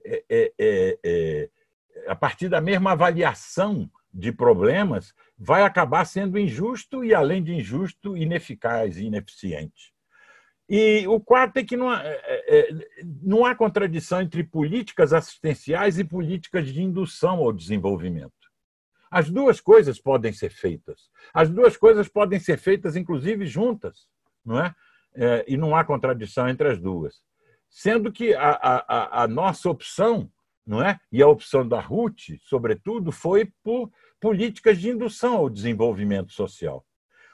é, 0.05 0.23
é, 0.29 0.53
é, 0.59 0.99
é, 1.03 1.49
a 2.07 2.15
partir 2.15 2.47
da 2.47 2.61
mesma 2.61 2.91
avaliação 2.91 3.89
de 4.13 4.31
problemas, 4.31 5.13
vai 5.37 5.63
acabar 5.63 6.05
sendo 6.05 6.37
injusto 6.37 7.03
e, 7.03 7.13
além 7.13 7.43
de 7.43 7.53
injusto, 7.53 8.15
ineficaz 8.15 8.97
e 8.97 9.05
ineficiente. 9.05 9.93
E 10.69 11.07
o 11.07 11.19
quarto 11.19 11.57
é 11.57 11.63
que 11.63 11.77
não 11.77 11.89
há, 11.89 12.01
é, 12.03 12.59
é, 12.59 12.69
não 13.23 13.45
há 13.45 13.55
contradição 13.55 14.21
entre 14.21 14.43
políticas 14.43 15.13
assistenciais 15.13 15.97
e 15.97 16.03
políticas 16.03 16.67
de 16.67 16.81
indução 16.81 17.37
ao 17.37 17.53
desenvolvimento. 17.53 18.33
As 19.09 19.29
duas 19.29 19.61
coisas 19.61 19.99
podem 19.99 20.33
ser 20.33 20.49
feitas. 20.49 21.09
As 21.33 21.49
duas 21.49 21.77
coisas 21.77 22.09
podem 22.09 22.39
ser 22.39 22.57
feitas, 22.57 22.95
inclusive, 22.97 23.45
juntas, 23.45 24.07
não 24.43 24.59
é? 24.59 24.75
é 25.15 25.45
e 25.47 25.55
não 25.55 25.75
há 25.75 25.85
contradição 25.85 26.49
entre 26.49 26.67
as 26.67 26.79
duas 26.79 27.21
sendo 27.69 28.11
que 28.11 28.33
a, 28.33 28.49
a, 28.51 29.23
a 29.23 29.27
nossa 29.27 29.69
opção, 29.69 30.31
não 30.65 30.81
é? 30.81 30.99
E 31.11 31.21
a 31.21 31.27
opção 31.27 31.67
da 31.67 31.79
RUT, 31.79 32.39
sobretudo, 32.43 33.11
foi 33.11 33.51
por 33.63 33.91
políticas 34.19 34.79
de 34.79 34.89
indução 34.89 35.35
ao 35.35 35.49
desenvolvimento 35.49 36.31
social. 36.33 36.85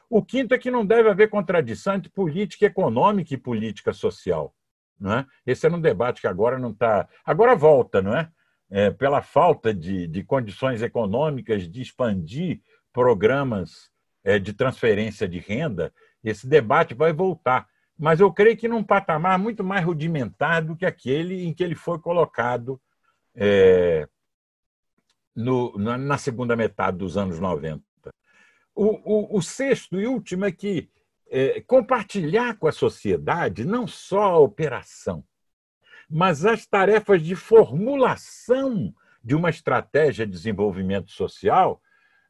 O 0.09 0.23
quinto 0.23 0.53
é 0.53 0.57
que 0.57 0.71
não 0.71 0.85
deve 0.85 1.09
haver 1.09 1.29
contradição 1.29 1.95
entre 1.95 2.09
política 2.09 2.65
econômica 2.65 3.33
e 3.33 3.37
política 3.37 3.93
social. 3.93 4.53
Não 4.99 5.13
é? 5.13 5.25
Esse 5.45 5.65
era 5.65 5.75
um 5.75 5.81
debate 5.81 6.21
que 6.21 6.27
agora 6.27 6.59
não 6.59 6.71
está. 6.71 7.07
Agora 7.25 7.55
volta, 7.55 8.01
não 8.01 8.15
é? 8.15 8.29
é? 8.69 8.91
Pela 8.91 9.21
falta 9.21 9.73
de, 9.73 10.07
de 10.07 10.23
condições 10.23 10.81
econômicas 10.81 11.69
de 11.69 11.81
expandir 11.81 12.61
programas 12.91 13.89
é, 14.23 14.39
de 14.39 14.53
transferência 14.53 15.27
de 15.27 15.39
renda, 15.39 15.91
esse 16.23 16.47
debate 16.47 16.93
vai 16.93 17.11
voltar 17.11 17.67
mas 17.97 18.19
eu 18.19 18.31
creio 18.31 18.57
que 18.57 18.67
num 18.67 18.83
patamar 18.83 19.37
muito 19.37 19.63
mais 19.63 19.85
rudimentar 19.85 20.63
do 20.63 20.75
que 20.75 20.85
aquele 20.85 21.45
em 21.45 21.53
que 21.53 21.63
ele 21.63 21.75
foi 21.75 21.99
colocado 21.99 22.81
é, 23.35 24.07
no, 25.35 25.77
na 25.77 26.17
segunda 26.17 26.55
metade 26.55 26.97
dos 26.97 27.17
anos 27.17 27.39
90. 27.39 27.81
O, 28.75 29.35
o, 29.35 29.37
o 29.37 29.41
sexto 29.41 29.99
e 29.99 30.07
último 30.07 30.45
é 30.45 30.51
que 30.51 30.89
é, 31.29 31.61
compartilhar 31.61 32.57
com 32.57 32.67
a 32.67 32.71
sociedade 32.71 33.65
não 33.65 33.87
só 33.87 34.23
a 34.23 34.37
operação, 34.37 35.23
mas 36.09 36.45
as 36.45 36.65
tarefas 36.65 37.21
de 37.21 37.35
formulação 37.35 38.93
de 39.23 39.35
uma 39.35 39.49
estratégia 39.49 40.25
de 40.25 40.31
desenvolvimento 40.31 41.11
social 41.11 41.81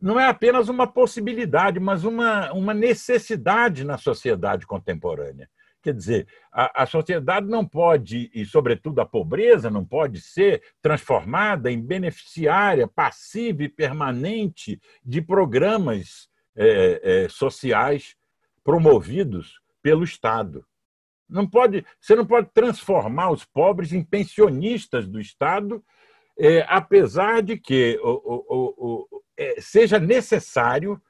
não 0.02 0.20
é 0.20 0.28
apenas 0.28 0.68
uma 0.68 0.86
possibilidade, 0.86 1.80
mas 1.80 2.04
uma, 2.04 2.52
uma 2.52 2.74
necessidade 2.74 3.84
na 3.84 3.98
sociedade 3.98 4.68
contemporânea. 4.68 5.50
Quer 5.82 5.94
dizer, 5.94 6.28
a, 6.52 6.84
a, 6.84 6.86
sociedade 6.86 7.48
não 7.48 7.66
pode, 7.66 8.32
e 8.34 8.46
sobretudo 8.46 9.00
a 9.00 9.06
pobreza, 9.06 9.70
não 9.70 9.84
pode 9.84 10.22
ser 10.22 10.62
transformada 10.82 11.70
em 11.70 11.82
beneficiária 11.82 12.88
passiva 12.88 13.64
e 13.64 13.70
permanente 13.70 14.80
de 15.04 15.22
programas 15.22 16.30
é, 16.56 17.24
é, 17.26 17.30
sociais 17.30 18.16
promovidos 18.64 19.60
pelo 19.82 20.04
Estado. 20.04 20.66
Não 21.30 21.48
pode, 21.48 21.86
você 22.00 22.16
não 22.16 22.26
pode 22.26 22.50
transformar 22.54 23.32
os 23.32 23.44
pobres 23.44 23.92
em 23.92 24.04
pensionistas 24.04 25.08
do 25.08 25.20
Estado, 25.20 25.84
é, 26.38 26.66
apesar 26.68 27.42
de 27.42 27.58
que 27.58 28.00
o, 28.02 28.10
o, 28.10 28.74
o, 28.78 29.24
é, 29.38 29.60
seja 29.60 30.00
necessário 30.00 31.02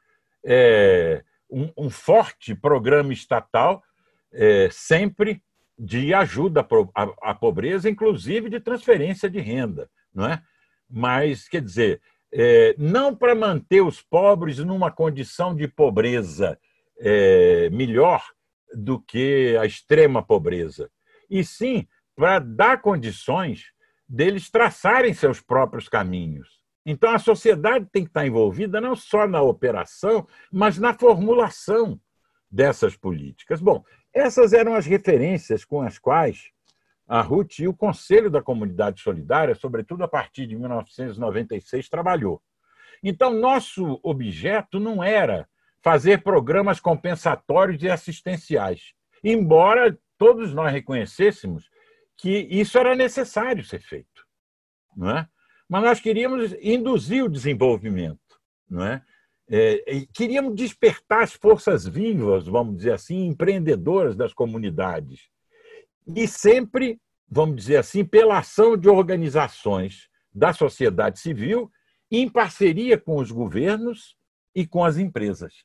é, 0.46 1.24
um, 1.50 1.72
um, 1.78 1.90
forte 1.90 2.56
programa 2.56 3.14
estatal, 3.14 3.84
é, 4.32 4.70
sempre 4.72 5.42
de 5.78 6.14
ajuda 6.14 6.66
à, 7.22 7.34
pobreza, 7.34 7.90
inclusive 7.90 8.50
de 8.50 8.60
transferência 8.60 9.30
de 9.30 9.40
renda, 9.40 9.90
não 10.14 10.26
é? 10.26 10.42
Mas, 10.90 11.48
quer 11.48 11.62
dizer, 11.62 12.02
é, 12.34 12.76
não 12.78 13.16
para 13.16 13.36
manter 13.36 13.82
os 13.82 14.02
pobres 14.02 14.58
numa 14.60 14.92
condição 14.92 15.56
de 15.56 15.68
pobreza 15.68 16.60
é, 17.00 17.70
melhor 17.70 18.24
do 18.74 19.00
que 19.00 19.56
a 19.60 19.66
extrema 19.66 20.22
pobreza, 20.22 20.90
e 21.30 21.44
sim 21.44 21.88
para 22.16 22.40
dar 22.40 22.82
condições 22.82 23.72
deles 24.10 24.50
traçarem 24.50 25.14
seus 25.14 25.40
próprios 25.40 25.88
caminhos 25.88 26.64
então, 26.86 27.12
a 27.12 27.20
sociedade 27.20 27.88
tem 27.92 28.04
que 28.04 28.10
estar 28.10 28.28
envolvida 28.28 28.82
não 28.82 28.96
só 28.96 29.26
na 29.28 29.42
operação, 29.42 30.28
mas 30.52 30.78
na 30.78 30.94
formulação 30.94 32.00
dessas 32.52 32.96
políticas. 32.96 33.62
Bom, 33.62 33.84
essas 34.14 34.54
eram 34.54 34.76
as 34.76 34.86
referências 34.86 35.64
com 35.64 35.82
as 35.82 35.98
quais 35.98 36.52
a 37.08 37.22
RUT 37.22 37.60
e 37.60 37.68
o 37.68 37.74
Conselho 37.74 38.30
da 38.30 38.42
Comunidade 38.42 39.02
Solidária, 39.02 39.56
sobretudo 39.56 40.04
a 40.04 40.08
partir 40.08 40.48
de 40.48 40.56
1996, 40.56 41.90
trabalhou. 41.90 42.42
Então, 43.04 43.34
nosso 43.34 44.00
objeto 44.02 44.80
não 44.80 45.04
era 45.04 45.48
fazer 45.82 46.24
programas 46.24 46.80
compensatórios 46.80 47.84
e 47.84 47.90
assistenciais, 47.90 48.94
embora 49.24 49.98
todos 50.18 50.54
nós 50.54 50.72
reconhecêssemos 50.72 51.70
que 52.18 52.48
isso 52.50 52.78
era 52.78 52.96
necessário 52.96 53.64
ser 53.64 53.82
feito. 53.82 54.24
Não 54.96 55.18
é? 55.18 55.28
mas 55.74 55.84
nós 55.84 56.00
queríamos 56.00 56.54
induzir 56.62 57.24
o 57.24 57.30
desenvolvimento, 57.30 58.20
não 58.70 58.86
é? 58.86 59.02
É, 59.50 60.06
queríamos 60.14 60.56
despertar 60.56 61.24
as 61.24 61.34
forças 61.34 61.88
vivas, 61.88 62.46
vamos 62.46 62.78
dizer 62.78 62.94
assim, 62.94 63.26
empreendedoras 63.26 64.16
das 64.16 64.34
comunidades. 64.34 65.30
E 66.08 66.28
sempre, 66.28 67.00
vamos 67.30 67.56
dizer 67.56 67.78
assim, 67.78 68.04
pela 68.04 68.40
ação 68.40 68.78
de 68.78 68.90
organizações 68.90 70.10
da 70.34 70.52
sociedade 70.54 71.20
civil, 71.20 71.72
em 72.12 72.30
parceria 72.30 72.98
com 72.98 73.18
os 73.18 73.32
governos 73.32 74.16
e 74.54 74.68
com 74.68 74.84
as 74.84 74.98
empresas. 74.98 75.64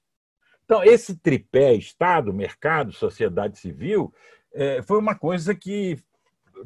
Então, 0.64 0.84
esse 0.84 1.16
tripé 1.16 1.74
Estado, 1.74 2.32
mercado, 2.32 2.92
sociedade 2.92 3.58
civil, 3.58 4.12
é, 4.52 4.82
foi 4.82 4.98
uma 4.98 5.14
coisa 5.14 5.54
que 5.54 5.98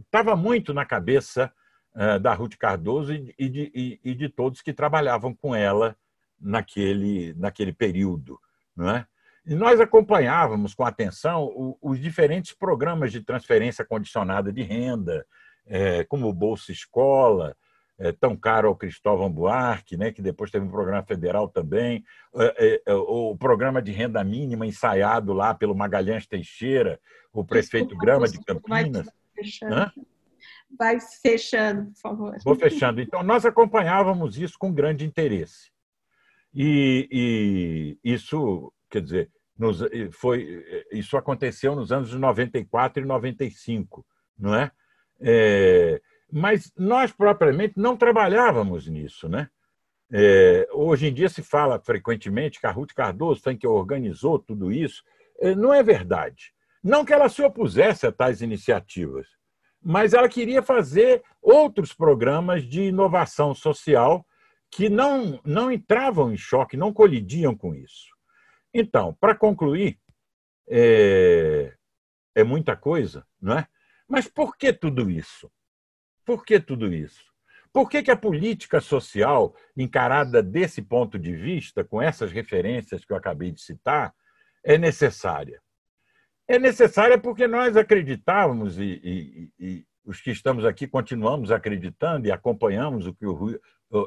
estava 0.04 0.34
muito 0.36 0.74
na 0.74 0.84
cabeça 0.84 1.52
é, 1.94 2.18
da 2.18 2.34
Ruth 2.34 2.56
Cardoso 2.56 3.12
e 3.12 3.48
de, 3.48 4.00
e 4.04 4.14
de 4.14 4.28
todos 4.28 4.62
que 4.62 4.72
trabalhavam 4.72 5.34
com 5.34 5.54
ela 5.54 5.96
naquele, 6.40 7.34
naquele 7.34 7.72
período. 7.72 8.40
Não 8.74 8.88
é? 8.88 9.06
E 9.45 9.55
nós 9.55 9.80
acompanhávamos 9.80 10.74
com 10.74 10.84
atenção 10.84 11.76
os 11.80 11.99
diferentes 11.99 12.53
programas 12.53 13.11
de 13.11 13.20
transferência 13.20 13.84
condicionada 13.84 14.53
de 14.53 14.62
renda, 14.62 15.26
é, 15.66 16.05
como 16.05 16.28
o 16.28 16.32
Bolsa 16.32 16.70
Escola, 16.70 17.57
é, 17.99 18.12
tão 18.12 18.36
caro 18.36 18.68
ao 18.68 18.76
Cristóvão 18.76 19.30
Buarque, 19.30 19.97
né, 19.97 20.12
que 20.12 20.22
depois 20.22 20.51
teve 20.51 20.64
um 20.64 20.70
programa 20.70 21.03
federal 21.03 21.49
também, 21.49 22.05
o 22.88 23.36
programa 23.36 23.82
de 23.82 23.93
renda 23.93 24.22
mínima 24.24 24.66
ensaiado 24.66 25.32
lá 25.32 25.55
pelo 25.55 25.74
Magalhães 25.74 26.26
Teixeira, 26.26 26.99
o 27.32 27.45
prefeito 27.45 27.97
Grama 27.97 28.28
de 28.28 28.43
Campinas. 28.45 29.09
Vai 30.78 30.99
fechando, 31.01 31.93
por 31.93 32.01
favor. 32.01 32.36
Vou 32.45 32.57
fechando. 32.57 33.01
Então, 33.01 33.22
nós 33.22 33.45
acompanhávamos 33.45 34.38
isso 34.38 34.59
com 34.59 34.72
grande 34.72 35.05
interesse. 35.05 35.70
E, 36.55 37.99
e 38.05 38.12
isso 38.12 38.72
quer 38.93 39.03
dizer, 39.03 39.30
nos, 39.59 39.80
foi, 40.12 40.64
isso 40.93 41.16
aconteceu 41.16 41.74
nos 41.74 41.90
anos 41.90 42.12
94 42.12 43.03
e 43.03 43.07
95, 43.07 44.07
não 44.38 44.55
é? 44.55 44.70
é 45.20 46.01
mas 46.32 46.72
nós 46.78 47.12
propriamente 47.12 47.74
não 47.76 47.95
trabalhávamos 47.95 48.88
nisso, 48.88 49.28
né? 49.28 49.51
É, 50.11 50.66
hoje 50.72 51.07
em 51.07 51.12
dia 51.12 51.28
se 51.28 51.43
fala 51.43 51.78
frequentemente 51.78 52.59
que 52.59 52.66
a 52.66 52.70
Ruth 52.70 52.93
Cardoso 52.95 53.43
foi 53.43 53.57
que 53.57 53.66
organizou 53.66 54.38
tudo 54.38 54.72
isso. 54.72 55.03
É, 55.38 55.55
não 55.55 55.72
é 55.72 55.82
verdade. 55.82 56.55
Não 56.82 57.05
que 57.05 57.12
ela 57.12 57.28
se 57.28 57.43
opusesse 57.43 58.07
a 58.07 58.12
tais 58.12 58.40
iniciativas, 58.40 59.28
mas 59.82 60.14
ela 60.14 60.28
queria 60.28 60.62
fazer 60.62 61.22
outros 61.40 61.93
programas 61.93 62.64
de 62.64 62.82
inovação 62.84 63.55
social 63.55 64.26
que 64.70 64.88
não, 64.88 65.38
não 65.45 65.70
entravam 65.70 66.32
em 66.32 66.36
choque, 66.36 66.76
não 66.76 66.93
colidiam 66.93 67.55
com 67.55 67.74
isso. 67.74 68.07
Então, 68.74 69.14
para 69.20 69.34
concluir, 69.34 69.98
é, 70.68 71.74
é 72.34 72.44
muita 72.44 72.76
coisa, 72.76 73.26
não 73.40 73.58
é? 73.58 73.66
Mas 74.08 74.28
por 74.28 74.56
que 74.56 74.72
tudo 74.72 75.10
isso? 75.10 75.50
Por 76.24 76.44
que 76.44 76.60
tudo 76.60 76.92
isso? 76.92 77.32
Por 77.72 77.88
que, 77.88 78.02
que 78.02 78.10
a 78.10 78.16
política 78.16 78.80
social, 78.80 79.56
encarada 79.76 80.42
desse 80.42 80.82
ponto 80.82 81.18
de 81.18 81.34
vista, 81.34 81.82
com 81.82 82.02
essas 82.02 82.30
referências 82.30 83.04
que 83.04 83.12
eu 83.12 83.16
acabei 83.16 83.50
de 83.50 83.62
citar, 83.62 84.14
é 84.62 84.76
necessária? 84.76 85.60
É 86.46 86.58
necessária 86.58 87.18
porque 87.18 87.46
nós 87.46 87.76
acreditávamos, 87.76 88.78
e, 88.78 89.00
e, 89.02 89.50
e 89.58 89.86
os 90.04 90.20
que 90.20 90.30
estamos 90.30 90.66
aqui 90.66 90.86
continuamos 90.86 91.50
acreditando 91.50 92.26
e 92.26 92.32
acompanhamos 92.32 93.06
o 93.06 93.14
que 93.14 93.26
o, 93.26 93.58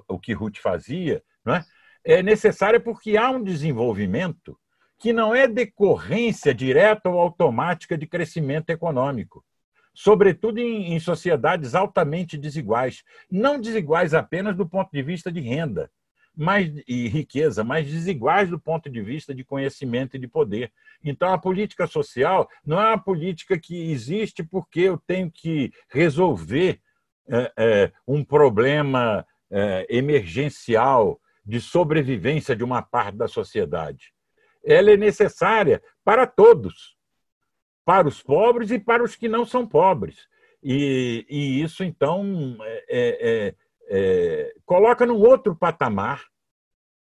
o, 0.08 0.20
que 0.20 0.34
Ruth 0.34 0.58
fazia, 0.58 1.24
não 1.44 1.56
é? 1.56 1.66
É 2.06 2.22
necessária 2.22 2.80
porque 2.80 3.18
há 3.18 3.32
um 3.32 3.44
desenvolvimento 3.44 4.58
que 5.00 5.12
não 5.12 5.34
é 5.36 5.48
decorrência 5.48 6.54
direta 6.54 7.10
ou 7.10 7.20
automática 7.20 7.98
de 7.98 8.06
crescimento 8.06 8.70
econômico, 8.70 9.44
sobretudo 9.94 10.60
em, 10.60 10.94
em 10.94 11.00
sociedades 11.00 11.74
altamente 11.74 12.38
desiguais, 12.38 13.04
não 13.30 13.60
desiguais 13.60 14.14
apenas 14.14 14.56
do 14.56 14.68
ponto 14.68 14.92
de 14.92 15.02
vista 15.02 15.32
de 15.32 15.42
renda, 15.42 15.90
mas, 16.36 16.72
e 16.88 17.08
riqueza, 17.08 17.64
mas 17.64 17.88
desiguais 17.88 18.50
do 18.50 18.60
ponto 18.60 18.90
de 18.90 19.02
vista 19.02 19.34
de 19.34 19.44
conhecimento 19.44 20.16
e 20.16 20.20
de 20.20 20.28
poder. 20.28 20.72
Então, 21.04 21.34
a 21.34 21.38
política 21.38 21.88
social 21.88 22.48
não 22.66 22.82
é 22.82 22.90
uma 22.90 23.02
política 23.02 23.58
que 23.58 23.92
existe 23.92 24.44
porque 24.44 24.82
eu 24.82 24.98
tenho 24.98 25.32
que 25.32 25.72
resolver 25.90 26.82
é, 27.28 27.54
é, 27.58 27.92
um 28.08 28.24
problema 28.24 29.26
é, 29.50 29.86
emergencial 29.90 31.20
de 31.46 31.62
sobrevivência 31.62 32.56
de 32.56 32.64
uma 32.64 32.82
parte 32.82 33.18
da 33.18 33.28
sociedade. 33.28 34.14
Ela 34.64 34.92
é 34.92 34.98
necessária 34.98 35.82
para 36.04 36.26
todos, 36.26 36.98
para 37.86 38.08
os 38.08 38.22
pobres 38.22 38.72
e 38.72 38.80
para 38.80 39.04
os 39.04 39.16
que 39.16 39.28
não 39.28 39.46
são 39.46 39.68
pobres. 39.68 40.28
E, 40.64 41.26
e 41.30 41.62
isso, 41.62 41.84
então, 41.84 42.58
é, 42.62 42.86
é, 42.90 43.56
é, 43.88 44.56
coloca 44.66 45.06
num 45.06 45.20
outro 45.20 45.56
patamar 45.56 46.26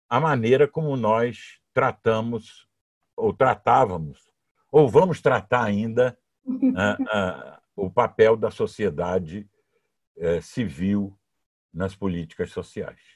a 0.10 0.20
maneira 0.20 0.68
como 0.68 0.98
nós 0.98 1.60
tratamos, 1.74 2.68
ou 3.16 3.34
tratávamos, 3.34 4.30
ou 4.70 4.90
vamos 4.90 5.22
tratar 5.22 5.64
ainda 5.64 6.18
a, 6.76 6.98
a, 7.18 7.62
o 7.76 7.90
papel 7.90 8.36
da 8.36 8.52
sociedade 8.52 9.50
é, 10.18 10.42
civil 10.42 11.18
nas 11.74 11.96
políticas 11.96 12.52
sociais. 12.52 13.13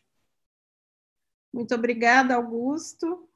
Muito 1.53 1.73
obrigada, 1.73 2.35
Augusto. 2.35 3.27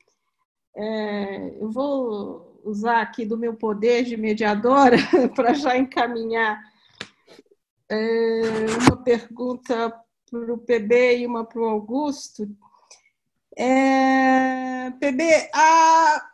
É, 0.75 1.55
eu 1.59 1.69
vou 1.69 2.61
usar 2.63 3.01
aqui 3.01 3.25
do 3.25 3.37
meu 3.37 3.55
poder 3.55 4.03
de 4.03 4.15
mediadora 4.15 4.97
para 5.35 5.53
já 5.53 5.77
encaminhar 5.77 6.61
é, 7.89 8.41
uma 8.87 9.03
pergunta 9.03 9.93
para 10.29 10.53
o 10.53 10.57
PB 10.57 11.17
e 11.17 11.27
uma 11.27 11.45
para 11.45 11.61
o 11.61 11.65
Augusto. 11.65 12.47
É, 13.57 14.89
PB, 14.91 15.49
a, 15.53 16.31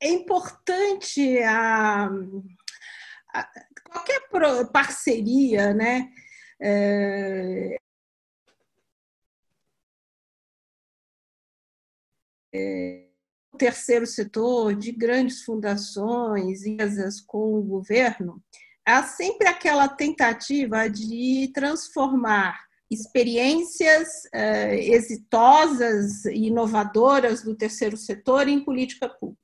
é 0.00 0.10
importante 0.10 1.38
a, 1.42 2.10
a 3.34 3.48
qualquer 3.90 4.28
parceria, 4.70 5.72
né? 5.72 6.12
É, 6.60 7.78
é, 12.54 13.06
o 13.52 13.56
terceiro 13.56 14.06
setor, 14.06 14.74
de 14.74 14.92
grandes 14.92 15.42
fundações, 15.42 16.64
empresas 16.64 17.20
com 17.20 17.54
o 17.54 17.62
governo, 17.62 18.42
há 18.86 19.02
sempre 19.02 19.48
aquela 19.48 19.88
tentativa 19.88 20.88
de 20.88 21.50
transformar 21.54 22.58
experiências 22.90 24.08
uh, 24.34 24.72
exitosas 24.72 26.24
e 26.24 26.46
inovadoras 26.46 27.42
do 27.42 27.54
terceiro 27.54 27.96
setor 27.96 28.48
em 28.48 28.64
política 28.64 29.08
pública. 29.08 29.38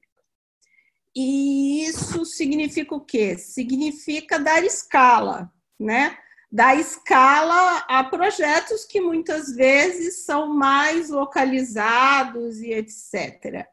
E 1.14 1.84
isso 1.84 2.24
significa 2.24 2.94
o 2.94 3.04
quê? 3.04 3.36
Significa 3.36 4.38
dar 4.38 4.64
escala, 4.64 5.52
né? 5.78 6.16
Dar 6.54 6.78
escala 6.78 7.78
a 7.88 8.04
projetos 8.04 8.84
que 8.84 9.00
muitas 9.00 9.52
vezes 9.56 10.24
são 10.24 10.54
mais 10.54 11.10
localizados 11.10 12.60
e 12.60 12.70
etc. 12.72 13.66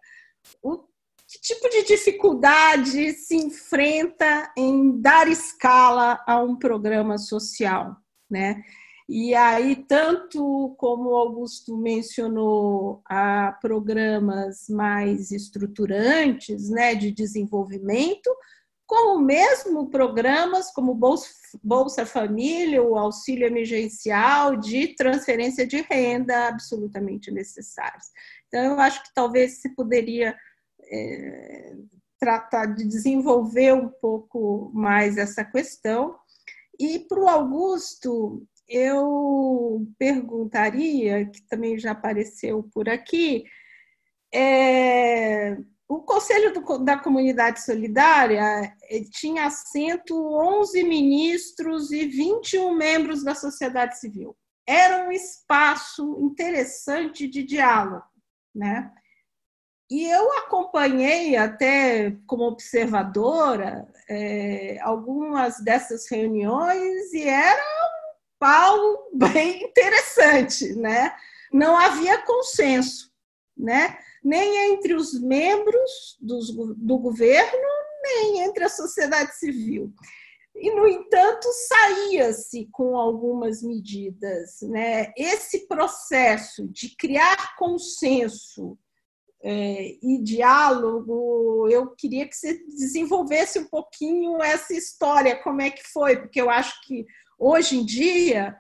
O 0.63 0.79
que 1.27 1.39
tipo 1.39 1.69
de 1.69 1.83
dificuldade 1.83 3.13
se 3.13 3.35
enfrenta 3.35 4.51
em 4.57 4.99
dar 4.99 5.27
escala 5.27 6.23
a 6.25 6.41
um 6.41 6.55
programa 6.55 7.19
social, 7.19 7.95
né? 8.27 8.63
E 9.07 9.35
aí, 9.35 9.75
tanto 9.75 10.73
como 10.75 11.15
Augusto 11.15 11.77
mencionou, 11.77 13.03
há 13.05 13.55
programas 13.61 14.67
mais 14.67 15.29
estruturantes 15.29 16.71
né, 16.71 16.95
de 16.95 17.11
desenvolvimento, 17.11 18.29
como 18.91 19.21
mesmo 19.21 19.89
programas 19.89 20.69
como 20.73 20.93
Bolsa, 20.93 21.29
Bolsa 21.63 22.05
Família, 22.05 22.83
o 22.83 22.97
auxílio 22.97 23.47
emergencial 23.47 24.57
de 24.57 24.93
transferência 24.95 25.65
de 25.65 25.79
renda 25.79 26.49
absolutamente 26.49 27.31
necessários. 27.31 28.07
Então, 28.49 28.73
eu 28.73 28.79
acho 28.81 29.01
que 29.01 29.13
talvez 29.15 29.61
se 29.61 29.73
poderia 29.73 30.35
é, 30.83 31.73
tratar 32.19 32.65
de 32.65 32.83
desenvolver 32.83 33.73
um 33.73 33.87
pouco 33.87 34.69
mais 34.73 35.17
essa 35.17 35.45
questão. 35.45 36.17
E 36.77 36.99
para 36.99 37.21
o 37.21 37.29
Augusto, 37.29 38.45
eu 38.67 39.87
perguntaria, 39.97 41.27
que 41.27 41.41
também 41.43 41.79
já 41.79 41.91
apareceu 41.91 42.69
por 42.73 42.89
aqui, 42.89 43.45
é, 44.33 45.55
o 45.93 46.01
Conselho 46.03 46.53
do, 46.53 46.77
da 46.77 46.97
Comunidade 46.97 47.61
Solidária 47.61 48.73
eh, 48.89 49.03
tinha 49.11 49.47
assento 49.47 50.15
11 50.15 50.83
ministros 50.85 51.91
e 51.91 52.07
21 52.07 52.73
membros 52.73 53.25
da 53.25 53.35
sociedade 53.35 53.99
civil. 53.99 54.33
Era 54.65 55.05
um 55.05 55.11
espaço 55.11 56.17
interessante 56.21 57.27
de 57.27 57.43
diálogo, 57.43 58.05
né? 58.55 58.89
E 59.89 60.05
eu 60.05 60.31
acompanhei 60.37 61.35
até 61.35 62.15
como 62.25 62.43
observadora 62.45 63.85
é, 64.09 64.79
algumas 64.79 65.59
dessas 65.59 66.09
reuniões 66.09 67.11
e 67.11 67.27
era 67.27 67.61
Paulo 68.39 69.09
bem 69.13 69.61
interessante, 69.65 70.73
né? 70.73 71.13
Não 71.51 71.75
havia 71.75 72.21
consenso, 72.21 73.11
né? 73.57 73.97
Nem 74.23 74.73
entre 74.73 74.93
os 74.93 75.19
membros 75.19 76.17
dos, 76.19 76.53
do 76.53 76.97
governo, 76.97 77.67
nem 78.03 78.41
entre 78.41 78.63
a 78.63 78.69
sociedade 78.69 79.35
civil. 79.37 79.93
E, 80.55 80.69
no 80.71 80.87
entanto, 80.87 81.47
saía-se 81.67 82.67
com 82.71 82.97
algumas 82.97 83.63
medidas. 83.63 84.61
Né? 84.61 85.11
Esse 85.17 85.67
processo 85.67 86.67
de 86.67 86.95
criar 86.95 87.55
consenso 87.55 88.77
é, 89.43 89.97
e 90.03 90.21
diálogo, 90.21 91.67
eu 91.69 91.95
queria 91.95 92.27
que 92.27 92.35
você 92.35 92.63
desenvolvesse 92.65 93.57
um 93.57 93.65
pouquinho 93.65 94.41
essa 94.41 94.73
história, 94.73 95.41
como 95.41 95.61
é 95.61 95.71
que 95.71 95.83
foi, 95.91 96.17
porque 96.17 96.39
eu 96.39 96.49
acho 96.49 96.79
que 96.85 97.05
hoje 97.39 97.77
em 97.77 97.85
dia 97.85 98.55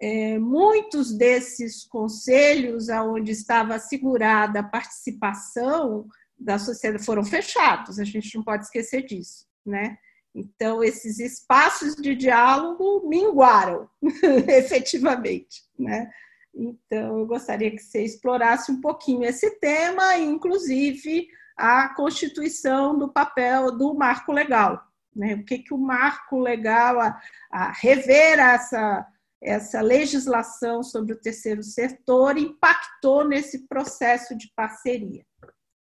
é, 0.00 0.38
muitos 0.38 1.16
desses 1.16 1.84
conselhos 1.84 2.88
onde 2.88 3.32
estava 3.32 3.76
assegurada 3.76 4.60
a 4.60 4.64
participação 4.68 6.06
da 6.38 6.58
sociedade 6.58 7.04
foram 7.04 7.24
fechados, 7.24 7.98
a 7.98 8.04
gente 8.04 8.34
não 8.36 8.42
pode 8.42 8.64
esquecer 8.64 9.02
disso, 9.02 9.46
né? 9.64 9.96
Então, 10.34 10.82
esses 10.82 11.20
espaços 11.20 11.94
de 11.94 12.16
diálogo 12.16 13.08
minguaram, 13.08 13.88
efetivamente, 14.48 15.62
né? 15.78 16.10
Então, 16.52 17.18
eu 17.18 17.26
gostaria 17.26 17.70
que 17.70 17.78
você 17.78 18.02
explorasse 18.02 18.70
um 18.70 18.80
pouquinho 18.80 19.24
esse 19.24 19.58
tema, 19.58 20.16
inclusive 20.18 21.28
a 21.56 21.88
constituição 21.94 22.98
do 22.98 23.12
papel 23.12 23.76
do 23.76 23.94
marco 23.94 24.32
legal. 24.32 24.84
Né? 25.14 25.34
O 25.34 25.44
que, 25.44 25.58
que 25.58 25.72
o 25.72 25.78
marco 25.78 26.38
legal, 26.38 27.00
a, 27.00 27.20
a 27.50 27.72
rever 27.72 28.38
essa, 28.38 29.06
essa 29.44 29.82
legislação 29.82 30.82
sobre 30.82 31.12
o 31.12 31.20
terceiro 31.20 31.62
setor 31.62 32.38
impactou 32.38 33.28
nesse 33.28 33.68
processo 33.68 34.34
de 34.34 34.50
parceria. 34.56 35.22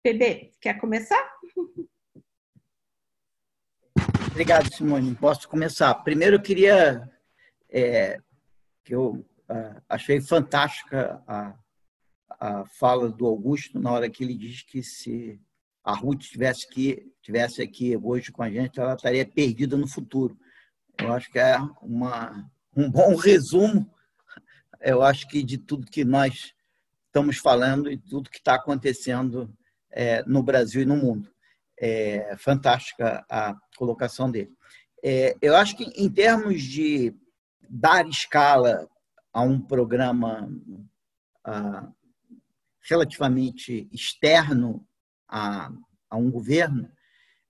PB, 0.01 0.53
quer 0.61 0.79
começar? 0.79 1.21
Obrigado, 4.31 4.73
Simone. 4.73 5.13
Posso 5.15 5.49
começar. 5.49 5.93
Primeiro, 5.95 6.37
eu 6.37 6.41
queria 6.41 7.11
é, 7.69 8.17
que 8.85 8.95
eu 8.95 9.15
uh, 9.49 9.81
achei 9.89 10.21
fantástica 10.21 11.21
a, 11.27 11.53
a 12.39 12.65
fala 12.79 13.09
do 13.09 13.27
Augusto 13.27 13.77
na 13.77 13.91
hora 13.91 14.09
que 14.09 14.23
ele 14.23 14.33
diz 14.33 14.63
que 14.63 14.81
se 14.81 15.39
a 15.83 15.93
Ruth 15.93 16.21
tivesse 16.21 16.65
aqui, 16.65 17.13
tivesse 17.21 17.61
aqui 17.61 17.97
hoje 17.97 18.31
com 18.31 18.43
a 18.43 18.49
gente, 18.49 18.79
ela 18.79 18.93
estaria 18.93 19.25
perdida 19.25 19.75
no 19.75 19.87
futuro. 19.87 20.37
Eu 20.97 21.11
acho 21.11 21.29
que 21.29 21.39
é 21.39 21.57
uma, 21.81 22.49
um 22.75 22.89
bom 22.89 23.15
resumo, 23.15 23.89
eu 24.79 25.01
acho 25.01 25.27
que 25.27 25.43
de 25.43 25.57
tudo 25.57 25.87
que 25.87 26.03
nós 26.03 26.53
estamos 27.07 27.37
falando 27.37 27.91
e 27.91 27.97
tudo 27.97 28.29
que 28.29 28.37
está 28.37 28.55
acontecendo 28.55 29.53
é, 29.91 30.23
no 30.23 30.41
Brasil 30.41 30.81
e 30.81 30.85
no 30.85 30.95
mundo. 30.95 31.29
É 31.77 32.35
fantástica 32.37 33.25
a 33.29 33.55
colocação 33.75 34.29
dele. 34.29 34.51
É, 35.03 35.35
eu 35.41 35.55
acho 35.55 35.75
que 35.75 35.83
em 35.95 36.09
termos 36.09 36.61
de 36.61 37.15
dar 37.67 38.07
escala 38.07 38.87
a 39.33 39.41
um 39.41 39.59
programa 39.59 40.49
relativamente 42.87 43.87
externo 43.91 44.85
a, 45.27 45.71
a, 46.09 46.17
um 46.17 46.29
governo, 46.29 46.91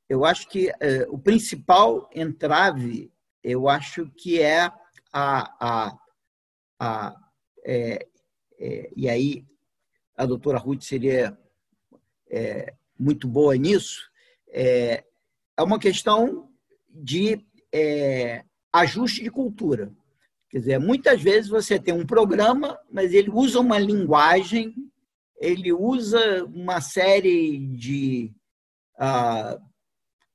eu 0.08 0.24
acho 0.26 0.48
que 0.48 0.72
eh, 0.80 1.08
o 1.10 1.18
principal 1.18 2.10
entrave, 2.14 3.12
eu 3.44 3.68
acho 3.68 4.10
que 4.12 4.40
é 4.42 4.72
a, 5.12 5.56
a, 5.60 5.98
a 6.80 7.16
é, 7.66 8.08
é, 8.60 8.92
e 8.96 9.10
aí 9.10 9.46
a 10.16 10.26
doutora 10.26 10.58
Ruth 10.58 10.84
seria 10.84 11.38
é, 12.30 12.74
muito 12.98 13.28
boa 13.28 13.56
nisso, 13.56 14.10
é, 14.50 15.04
é 15.58 15.64
uma 15.64 15.80
questão 15.80 16.50
de 16.90 17.44
é, 17.74 18.44
ajuste 18.72 19.24
de 19.24 19.32
cultura. 19.32 19.92
Quer 20.50 20.60
dizer, 20.60 20.80
muitas 20.80 21.22
vezes 21.22 21.50
você 21.50 21.80
tem 21.80 21.94
um 21.94 22.06
programa, 22.06 22.78
mas 22.92 23.14
ele 23.14 23.30
usa 23.30 23.60
uma 23.60 23.80
linguagem, 23.80 24.76
ele 25.40 25.72
usa 25.72 26.44
uma 26.46 26.82
série 26.82 27.58
de 27.58 28.34
ah, 28.98 29.58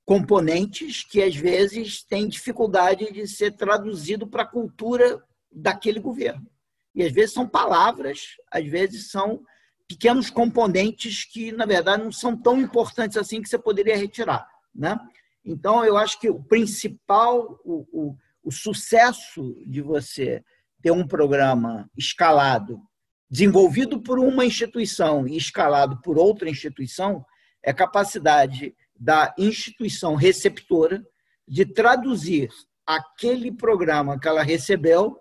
componentes 0.07 1.03
que 1.03 1.21
às 1.21 1.35
vezes 1.35 2.05
têm 2.05 2.29
dificuldade 2.29 3.13
de 3.13 3.27
ser 3.27 3.57
traduzido 3.57 4.25
para 4.25 4.45
a 4.45 4.49
cultura 4.49 5.21
daquele 5.51 5.99
governo. 5.99 6.47
E 6.95 7.03
às 7.03 7.13
vezes 7.13 7.35
são 7.35 7.47
palavras, 7.47 8.37
às 8.51 8.65
vezes 8.65 9.11
são 9.11 9.43
pequenos 9.89 10.31
componentes 10.31 11.25
que, 11.25 11.51
na 11.51 11.67
verdade, 11.67 12.05
não 12.05 12.13
são 12.13 12.37
tão 12.37 12.61
importantes 12.61 13.17
assim 13.17 13.43
que 13.43 13.49
você 13.49 13.59
poderia 13.59 13.97
retirar. 13.97 14.49
Né? 14.73 14.97
Então, 15.45 15.85
eu 15.85 15.97
acho 15.97 16.21
que 16.21 16.31
o 16.31 16.43
principal, 16.43 17.61
o, 17.65 17.87
o, 17.93 18.17
o 18.45 18.53
sucesso 18.53 19.57
de 19.67 19.83
você 19.83 20.43
ter 20.81 20.93
um 20.93 21.07
programa 21.07 21.91
escalado, 21.97 22.81
desenvolvido 23.29 24.01
por 24.01 24.21
uma 24.21 24.45
instituição 24.45 25.27
e 25.27 25.37
escalado 25.37 26.01
por 26.01 26.17
outra 26.17 26.49
instituição, 26.49 27.27
é 27.61 27.73
a 27.73 27.75
capacidade 27.75 28.73
da 28.99 29.35
instituição 29.39 30.15
receptora 30.15 31.05
de 31.47 31.65
traduzir 31.65 32.51
aquele 32.87 33.53
programa 33.53 34.19
que 34.19 34.29
ela 34.29 34.43
recebeu 34.43 35.19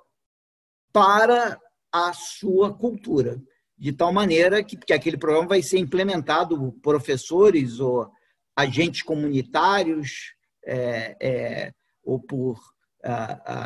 para 0.94 1.60
a 1.92 2.14
sua 2.14 2.74
cultura, 2.74 3.42
de 3.78 3.92
tal 3.92 4.14
maneira 4.14 4.64
que, 4.64 4.78
que 4.78 4.94
aquele 4.94 5.18
programa 5.18 5.48
vai 5.48 5.62
ser 5.62 5.78
implementado 5.80 6.58
por 6.58 6.82
professores 6.82 7.80
ou 7.80 8.10
agentes 8.56 9.02
comunitários 9.02 10.34
é, 10.66 11.18
é, 11.22 11.72
ou 12.04 12.20
por 12.20 12.60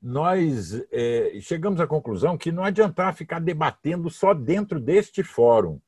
nós 0.00 0.80
é, 0.92 1.38
chegamos 1.40 1.80
à 1.80 1.86
conclusão 1.86 2.38
que 2.38 2.52
não 2.52 2.62
adiantava 2.62 3.16
ficar 3.16 3.40
debatendo 3.40 4.08
só 4.10 4.32
dentro 4.32 4.78
deste 4.78 5.22
fórum 5.22 5.80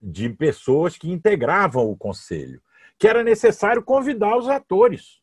de 0.00 0.30
pessoas 0.30 0.96
que 0.96 1.10
integravam 1.10 1.90
o 1.90 1.96
conselho, 1.96 2.62
que 2.98 3.06
era 3.06 3.22
necessário 3.22 3.82
convidar 3.82 4.36
os 4.38 4.48
atores 4.48 5.20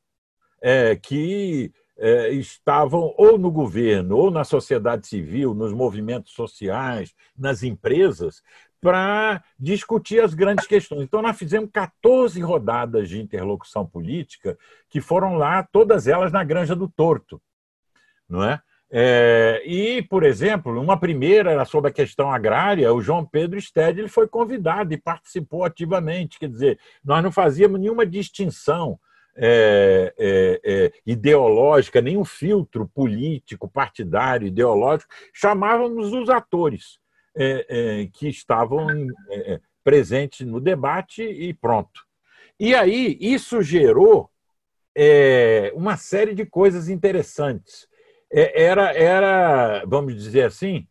é, 0.61 0.95
que 0.95 1.71
é, 1.97 2.29
estavam 2.29 3.13
ou 3.17 3.37
no 3.37 3.51
governo, 3.51 4.17
ou 4.17 4.31
na 4.31 4.43
sociedade 4.43 5.07
civil, 5.07 5.53
nos 5.53 5.73
movimentos 5.73 6.33
sociais, 6.33 7.13
nas 7.37 7.63
empresas, 7.63 8.41
para 8.79 9.43
discutir 9.59 10.21
as 10.21 10.33
grandes 10.33 10.67
questões. 10.67 11.01
Então, 11.01 11.21
nós 11.21 11.37
fizemos 11.37 11.69
14 11.71 12.39
rodadas 12.41 13.09
de 13.09 13.19
interlocução 13.19 13.85
política, 13.85 14.57
que 14.89 15.01
foram 15.01 15.35
lá, 15.35 15.63
todas 15.63 16.07
elas 16.07 16.31
na 16.31 16.43
Granja 16.43 16.75
do 16.75 16.87
Torto 16.87 17.41
não 18.27 18.43
é? 18.43 18.61
É, 18.89 19.61
e, 19.65 20.01
por 20.01 20.23
exemplo, 20.23 20.79
uma 20.79 20.97
primeira 20.97 21.51
era 21.51 21.65
sobre 21.65 21.89
a 21.89 21.93
questão 21.93 22.31
agrária, 22.31 22.93
o 22.93 23.01
João 23.01 23.25
Pedro 23.25 23.59
Stede 23.59 23.99
ele 23.99 24.07
foi 24.07 24.27
convidado 24.27 24.93
e 24.93 24.97
participou 24.97 25.65
ativamente. 25.65 26.39
Quer 26.39 26.49
dizer, 26.49 26.79
nós 27.03 27.21
não 27.21 27.31
fazíamos 27.31 27.79
nenhuma 27.79 28.05
distinção 28.05 28.97
é, 29.37 30.13
é, 30.17 30.61
é 30.63 30.91
ideológica, 31.05 32.01
nenhum 32.01 32.25
filtro 32.25 32.87
político, 32.87 33.69
partidário, 33.69 34.47
ideológico, 34.47 35.13
chamávamos 35.31 36.11
os 36.11 36.29
atores 36.29 36.99
é, 37.35 37.65
é, 37.69 38.07
que 38.07 38.27
estavam 38.27 38.87
presentes 39.83 40.45
no 40.45 40.59
debate 40.59 41.21
e 41.21 41.53
pronto. 41.53 42.05
E 42.59 42.73
aí, 42.73 43.17
isso 43.21 43.61
gerou 43.61 44.29
uma 45.75 45.95
série 45.95 46.33
de 46.33 46.43
coisas 46.43 46.89
interessantes. 46.89 47.87
Era, 48.31 48.91
era, 48.93 49.85
vamos 49.85 50.15
dizer 50.15 50.45
assim, 50.45 50.87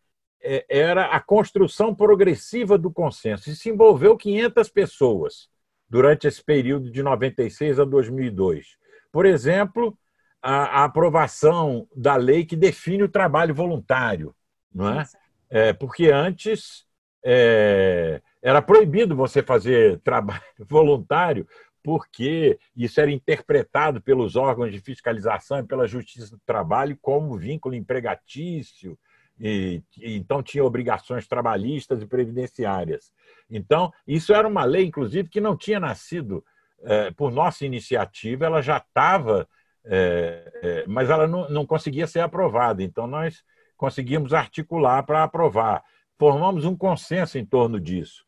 era 0.69 1.07
a 1.07 1.21
construção 1.21 1.93
progressiva 1.93 2.79
do 2.79 2.91
consenso. 2.91 3.51
E 3.51 3.57
se 3.57 3.69
envolveu 3.69 4.17
500 4.17 4.69
pessoas 4.71 5.49
durante 5.89 6.27
esse 6.27 6.43
período 6.43 6.91
de 6.91 7.03
96 7.03 7.81
a 7.81 7.85
2002. 7.85 8.77
Por 9.13 9.25
exemplo, 9.25 9.97
a, 10.43 10.81
a 10.81 10.85
aprovação 10.85 11.89
da 11.95 12.17
lei 12.17 12.45
que 12.45 12.57
define 12.57 13.03
o 13.03 13.09
trabalho 13.09 13.55
voluntário, 13.55 14.35
não 14.75 14.89
é? 15.01 15.05
é 15.49 15.73
porque 15.73 16.11
antes 16.11 16.85
é, 17.25 18.21
era 18.43 18.63
proibido 18.63 19.17
você 19.17 19.43
fazer 19.43 19.99
trabalho 20.05 20.43
voluntário 20.69 21.47
porque 21.83 22.59
isso 22.77 23.01
era 23.01 23.13
interpretado 23.13 24.01
pelos 24.01 24.35
órgãos 24.35 24.73
de 24.73 24.81
fiscalização 24.81 25.61
e 25.61 25.67
pela 25.67 25.87
Justiça 25.87 26.33
do 26.35 26.43
Trabalho 26.45 26.99
como 27.01 27.39
vínculo 27.39 27.77
empregatício, 27.77 28.99
e, 29.39 29.83
então 29.99 30.43
tinha 30.43 30.65
obrigações 30.65 31.27
trabalhistas 31.27 32.03
e 32.03 32.07
previdenciárias. 32.07 33.13
Então, 33.51 33.93
isso 34.07 34.35
era 34.35 34.49
uma 34.49 34.65
lei, 34.65 34.85
inclusive, 34.85 35.29
que 35.29 35.41
não 35.41 35.57
tinha 35.57 35.79
nascido 35.79 36.45
é, 36.83 37.11
por 37.11 37.31
nossa 37.31 37.65
iniciativa, 37.65 38.47
ela 38.47 38.63
já 38.63 38.79
estava, 38.79 39.49
é, 39.85 40.53
é, 40.63 40.85
mas 40.87 41.11
ela 41.11 41.27
não, 41.27 41.49
não 41.49 41.67
conseguia 41.67 42.07
ser 42.07 42.21
aprovada. 42.21 42.83
Então, 42.83 43.07
nós 43.07 43.43
conseguimos 43.77 44.33
articular 44.33 45.03
para 45.03 45.23
aprovar. 45.23 45.83
Formamos 46.19 46.65
um 46.65 46.77
consenso 46.77 47.39
em 47.39 47.45
torno 47.45 47.79
disso. 47.79 48.25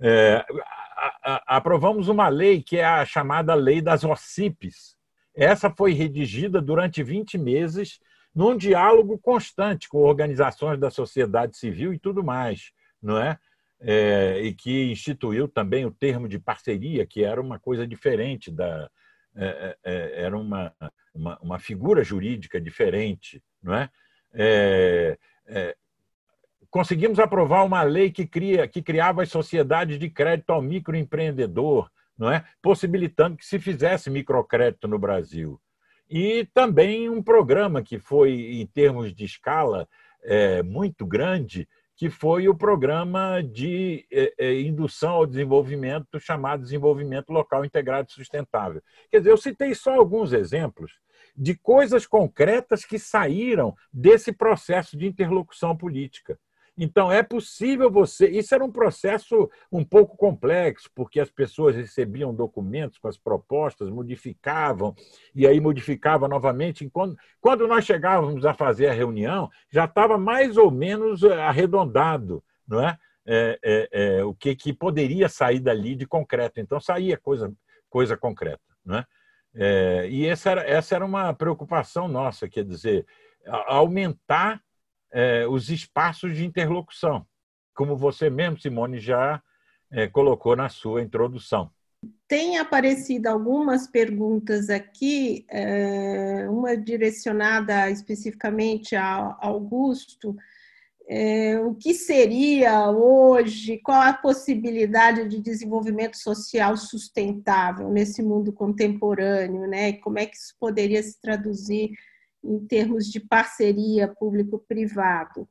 É, 0.00 0.44
aprovamos 1.46 2.08
uma 2.08 2.28
lei 2.28 2.62
que 2.62 2.78
é 2.78 2.84
a 2.84 3.04
chamada 3.04 3.54
Lei 3.54 3.80
das 3.80 4.04
OCIPs. 4.04 4.96
Essa 5.34 5.70
foi 5.70 5.92
redigida 5.92 6.60
durante 6.60 7.02
20 7.02 7.38
meses 7.38 8.00
num 8.34 8.56
diálogo 8.56 9.18
constante 9.18 9.88
com 9.88 9.98
organizações 9.98 10.78
da 10.78 10.90
sociedade 10.90 11.56
civil 11.56 11.92
e 11.92 11.98
tudo 11.98 12.22
mais, 12.22 12.72
não 13.02 13.18
é? 13.18 13.38
é 13.80 14.40
e 14.42 14.54
que 14.54 14.90
instituiu 14.90 15.48
também 15.48 15.84
o 15.84 15.90
termo 15.90 16.28
de 16.28 16.38
parceria, 16.38 17.06
que 17.06 17.24
era 17.24 17.40
uma 17.40 17.58
coisa 17.58 17.86
diferente 17.86 18.50
da 18.50 18.90
é, 19.34 19.76
é, 19.84 19.92
é 19.92 20.22
era 20.22 20.36
uma, 20.36 20.74
uma, 21.14 21.38
uma, 21.40 21.58
figura 21.58 22.02
jurídica 22.02 22.60
diferente, 22.60 23.42
não 23.62 23.74
é? 23.74 23.88
é, 24.34 25.18
é 25.46 25.76
conseguimos 26.70 27.18
aprovar 27.18 27.64
uma 27.64 27.82
lei 27.82 28.10
que, 28.10 28.26
cria, 28.26 28.66
que 28.68 28.80
criava 28.80 29.22
as 29.22 29.28
sociedades 29.28 29.98
de 29.98 30.08
crédito 30.08 30.50
ao 30.50 30.62
microempreendedor, 30.62 31.90
não 32.16 32.30
é? 32.30 32.44
possibilitando 32.62 33.36
que 33.36 33.44
se 33.44 33.58
fizesse 33.58 34.08
microcrédito 34.08 34.86
no 34.86 34.98
Brasil. 34.98 35.60
E 36.10 36.44
também 36.52 37.08
um 37.08 37.22
programa 37.22 37.82
que 37.82 37.98
foi, 37.98 38.32
em 38.60 38.66
termos 38.66 39.14
de 39.14 39.24
escala, 39.24 39.88
é, 40.24 40.60
muito 40.60 41.06
grande, 41.06 41.68
que 41.96 42.10
foi 42.10 42.48
o 42.48 42.54
programa 42.54 43.42
de 43.42 44.06
é, 44.10 44.32
é, 44.38 44.60
indução 44.60 45.12
ao 45.12 45.26
desenvolvimento 45.26 46.18
chamado 46.18 46.62
Desenvolvimento 46.62 47.30
Local 47.30 47.64
Integrado 47.64 48.08
e 48.10 48.12
Sustentável. 48.12 48.82
Quer 49.10 49.18
dizer, 49.18 49.30
eu 49.30 49.36
citei 49.36 49.74
só 49.74 49.94
alguns 49.94 50.32
exemplos 50.32 50.92
de 51.36 51.54
coisas 51.54 52.06
concretas 52.06 52.84
que 52.84 52.98
saíram 52.98 53.76
desse 53.92 54.32
processo 54.32 54.96
de 54.96 55.06
interlocução 55.06 55.76
política. 55.76 56.38
Então, 56.82 57.12
é 57.12 57.22
possível 57.22 57.90
você. 57.90 58.26
Isso 58.26 58.54
era 58.54 58.64
um 58.64 58.72
processo 58.72 59.50
um 59.70 59.84
pouco 59.84 60.16
complexo, 60.16 60.90
porque 60.94 61.20
as 61.20 61.30
pessoas 61.30 61.76
recebiam 61.76 62.34
documentos 62.34 62.96
com 62.96 63.06
as 63.06 63.18
propostas, 63.18 63.90
modificavam, 63.90 64.94
e 65.34 65.46
aí 65.46 65.60
modificava 65.60 66.26
novamente. 66.26 66.88
Quando, 66.88 67.68
nós 67.68 67.84
chegávamos 67.84 68.46
a 68.46 68.54
fazer 68.54 68.86
a 68.86 68.94
reunião, 68.94 69.50
já 69.70 69.84
estava 69.84 70.16
mais 70.16 70.56
ou 70.56 70.70
menos 70.70 71.22
eh, 71.22 71.34
arredondado, 71.34 72.42
não 72.66 72.82
é? 72.82 72.96
é, 73.26 73.58
é, 73.62 73.88
é 73.92 74.24
o 74.24 74.32
que, 74.32 74.56
que 74.56 74.72
poderia 74.72 75.28
sair 75.28 75.60
dali 75.60 75.94
de 75.94 76.06
concreto. 76.06 76.60
Então, 76.60 76.80
saía 76.80 77.18
coisa, 77.18 77.52
coisa 77.90 78.16
concreta. 78.16 78.64
Não 78.82 78.96
é? 78.96 79.06
É, 79.54 80.08
e 80.08 80.26
essa 80.26 80.50
era, 80.50 80.62
essa 80.62 80.94
era 80.94 81.04
uma 81.04 81.34
preocupação 81.34 82.08
nossa, 82.08 82.48
quer 82.48 82.64
dizer, 82.64 83.04
aumentar 83.66 84.62
é, 85.12 85.46
os 85.46 85.68
espaços 85.68 86.36
de 86.36 86.44
interlocução, 86.44 87.26
como 87.74 87.96
você 87.96 88.28
mesmo, 88.30 88.58
Simone, 88.58 88.98
já 88.98 89.42
é, 89.90 90.06
colocou 90.06 90.54
na 90.54 90.68
sua 90.68 91.02
introdução. 91.02 91.70
Tem 92.26 92.58
aparecido 92.58 93.28
algumas 93.28 93.86
perguntas 93.86 94.70
aqui, 94.70 95.44
é, 95.50 96.46
uma 96.48 96.76
direcionada 96.76 97.90
especificamente 97.90 98.96
a 98.96 99.36
Augusto. 99.40 100.34
É, 101.08 101.58
o 101.58 101.74
que 101.74 101.92
seria 101.92 102.88
hoje, 102.88 103.78
qual 103.78 104.00
a 104.00 104.12
possibilidade 104.12 105.28
de 105.28 105.40
desenvolvimento 105.40 106.16
social 106.16 106.76
sustentável 106.76 107.90
nesse 107.90 108.22
mundo 108.22 108.52
contemporâneo, 108.52 109.66
né? 109.66 109.94
Como 109.94 110.18
é 110.20 110.26
que 110.26 110.36
isso 110.36 110.54
poderia 110.58 111.02
se 111.02 111.20
traduzir 111.20 111.90
em 112.42 112.66
termos 112.66 113.06
de 113.06 113.20
parceria 113.20 114.08
público-privado? 114.08 115.48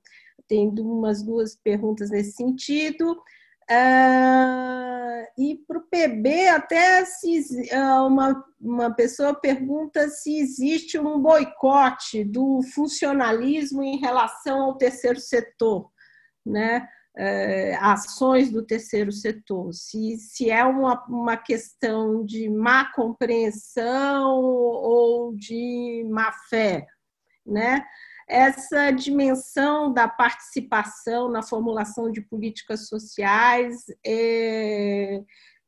Tem 0.48 0.68
umas 0.80 1.24
duas 1.24 1.56
perguntas 1.56 2.10
nesse 2.10 2.34
sentido. 2.34 3.12
Uh, 3.70 5.28
e 5.38 5.58
para 5.68 5.78
o 5.78 5.88
PB, 5.92 6.48
até 6.48 7.06
se, 7.06 7.40
uh, 7.72 8.08
uma, 8.08 8.44
uma 8.60 8.92
pessoa 8.92 9.34
pergunta 9.34 10.10
se 10.10 10.40
existe 10.40 10.98
um 10.98 11.20
boicote 11.20 12.24
do 12.24 12.62
funcionalismo 12.74 13.84
em 13.84 14.00
relação 14.00 14.64
ao 14.64 14.78
terceiro 14.78 15.20
setor, 15.20 15.92
né? 16.44 16.88
Eh, 17.18 17.76
ações 17.82 18.52
do 18.52 18.64
terceiro 18.64 19.12
setor, 19.12 19.74
se, 19.74 20.16
se 20.18 20.50
é 20.50 20.64
uma, 20.64 21.04
uma 21.08 21.36
questão 21.36 22.24
de 22.24 22.50
má 22.50 22.94
compreensão 22.94 24.42
ou 24.42 25.36
de 25.36 26.06
má 26.10 26.32
fé, 26.50 26.86
né? 27.46 27.84
Essa 28.28 28.92
dimensão 28.92 29.92
da 29.92 30.08
participação 30.08 31.30
na 31.30 31.42
formulação 31.42 32.12
de 32.12 32.22
políticas 32.22 32.88
sociais 32.88 33.86
é, 34.06 35.20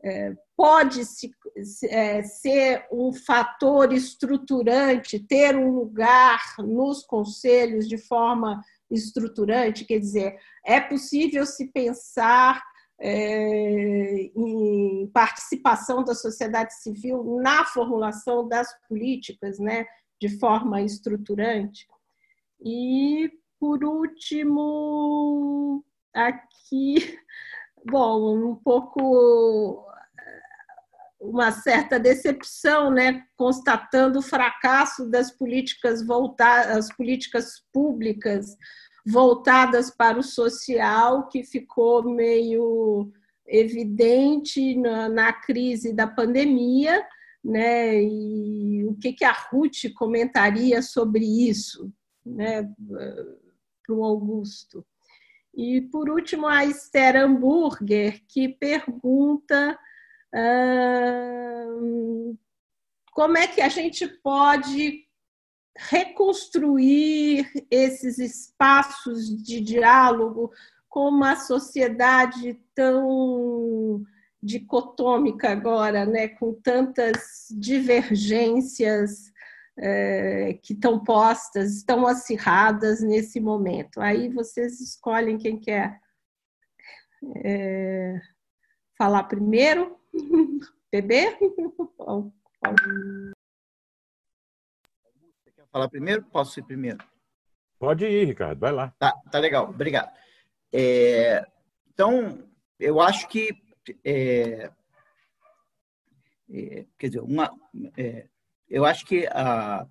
é, 0.03 0.33
pode 0.55 1.03
se, 1.05 1.31
é, 1.89 2.21
ser 2.21 2.85
um 2.91 3.11
fator 3.11 3.91
estruturante, 3.91 5.19
ter 5.19 5.57
um 5.57 5.71
lugar 5.71 6.39
nos 6.59 7.03
conselhos 7.03 7.89
de 7.89 7.97
forma 7.97 8.61
estruturante, 8.91 9.85
quer 9.85 9.99
dizer, 9.99 10.37
é 10.65 10.79
possível 10.79 11.45
se 11.45 11.71
pensar 11.71 12.61
é, 12.99 14.29
em 14.35 15.09
participação 15.11 16.03
da 16.03 16.13
sociedade 16.13 16.73
civil 16.75 17.39
na 17.41 17.65
formulação 17.65 18.47
das 18.47 18.67
políticas, 18.87 19.57
né, 19.57 19.85
de 20.21 20.37
forma 20.37 20.81
estruturante. 20.81 21.87
E, 22.63 23.31
por 23.59 23.83
último, 23.83 25.83
aqui, 26.13 27.17
bom, 27.89 28.51
um 28.51 28.55
pouco 28.55 29.83
uma 31.21 31.51
certa 31.51 31.99
decepção, 31.99 32.89
né, 32.89 33.23
constatando 33.37 34.19
o 34.19 34.23
fracasso 34.23 35.07
das 35.07 35.31
políticas 35.31 36.05
voltadas, 36.05 36.77
as 36.77 36.95
políticas 36.95 37.63
públicas 37.71 38.57
voltadas 39.05 39.91
para 39.91 40.17
o 40.17 40.23
social, 40.23 41.27
que 41.27 41.43
ficou 41.43 42.03
meio 42.03 43.11
evidente 43.47 44.75
na, 44.75 45.07
na 45.09 45.33
crise 45.33 45.93
da 45.93 46.07
pandemia, 46.07 47.05
né? 47.43 48.01
E 48.01 48.85
o 48.85 48.95
que, 48.95 49.13
que 49.13 49.25
a 49.25 49.31
Ruth 49.31 49.91
comentaria 49.95 50.81
sobre 50.81 51.25
isso, 51.25 51.91
né, 52.25 52.63
para 53.83 53.95
o 53.95 54.03
Augusto? 54.03 54.85
E 55.53 55.81
por 55.81 56.09
último, 56.09 56.47
a 56.47 56.65
Esther 56.65 57.17
Hamburger, 57.17 58.21
que 58.27 58.49
pergunta 58.49 59.77
como 63.11 63.37
é 63.37 63.47
que 63.47 63.61
a 63.61 63.69
gente 63.69 64.07
pode 64.07 65.05
reconstruir 65.77 67.49
esses 67.69 68.17
espaços 68.17 69.27
de 69.43 69.61
diálogo 69.61 70.51
com 70.89 71.07
uma 71.07 71.35
sociedade 71.35 72.59
tão 72.75 74.03
dicotômica 74.43 75.51
agora, 75.51 76.05
né, 76.05 76.27
com 76.29 76.53
tantas 76.53 77.47
divergências 77.51 79.31
é, 79.77 80.59
que 80.61 80.73
estão 80.73 81.03
postas, 81.03 81.77
estão 81.77 82.05
acirradas 82.05 83.01
nesse 83.01 83.39
momento. 83.39 84.01
Aí 84.01 84.29
vocês 84.29 84.81
escolhem 84.81 85.37
quem 85.37 85.59
quer 85.59 85.99
é, 87.37 88.19
falar 88.97 89.23
primeiro. 89.23 90.00
Bebê? 90.91 91.37
Você 91.37 91.49
quer 95.55 95.67
falar 95.71 95.89
primeiro? 95.89 96.23
Posso 96.25 96.59
ir 96.59 96.63
primeiro? 96.63 96.99
Pode 97.79 98.05
ir, 98.05 98.25
Ricardo, 98.25 98.59
vai 98.59 98.71
lá. 98.71 98.93
Tá, 98.99 99.11
tá 99.31 99.39
legal, 99.39 99.69
obrigado. 99.69 100.15
É, 100.71 101.43
então, 101.87 102.47
eu 102.79 103.01
acho 103.01 103.27
que. 103.27 103.49
É, 104.03 104.71
é, 106.49 106.85
quer 106.97 107.07
dizer, 107.07 107.21
uma, 107.21 107.51
é, 107.97 108.27
eu 108.69 108.85
acho 108.85 109.05
que. 109.05 109.25
A, 109.27 109.87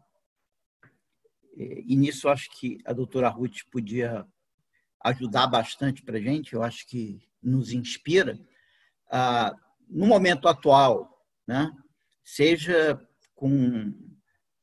é, 1.56 1.82
e 1.86 1.96
nisso 1.96 2.28
eu 2.28 2.32
acho 2.32 2.48
que 2.58 2.78
a 2.84 2.92
doutora 2.92 3.28
Ruth 3.28 3.62
podia 3.70 4.26
ajudar 5.00 5.46
bastante 5.46 6.02
para 6.02 6.18
a 6.18 6.20
gente, 6.20 6.54
eu 6.54 6.62
acho 6.62 6.86
que 6.86 7.22
nos 7.42 7.72
inspira. 7.72 8.38
Ah, 9.10 9.54
no 9.90 10.06
momento 10.06 10.48
atual, 10.48 11.10
né, 11.46 11.70
seja 12.24 13.00
com 13.34 13.92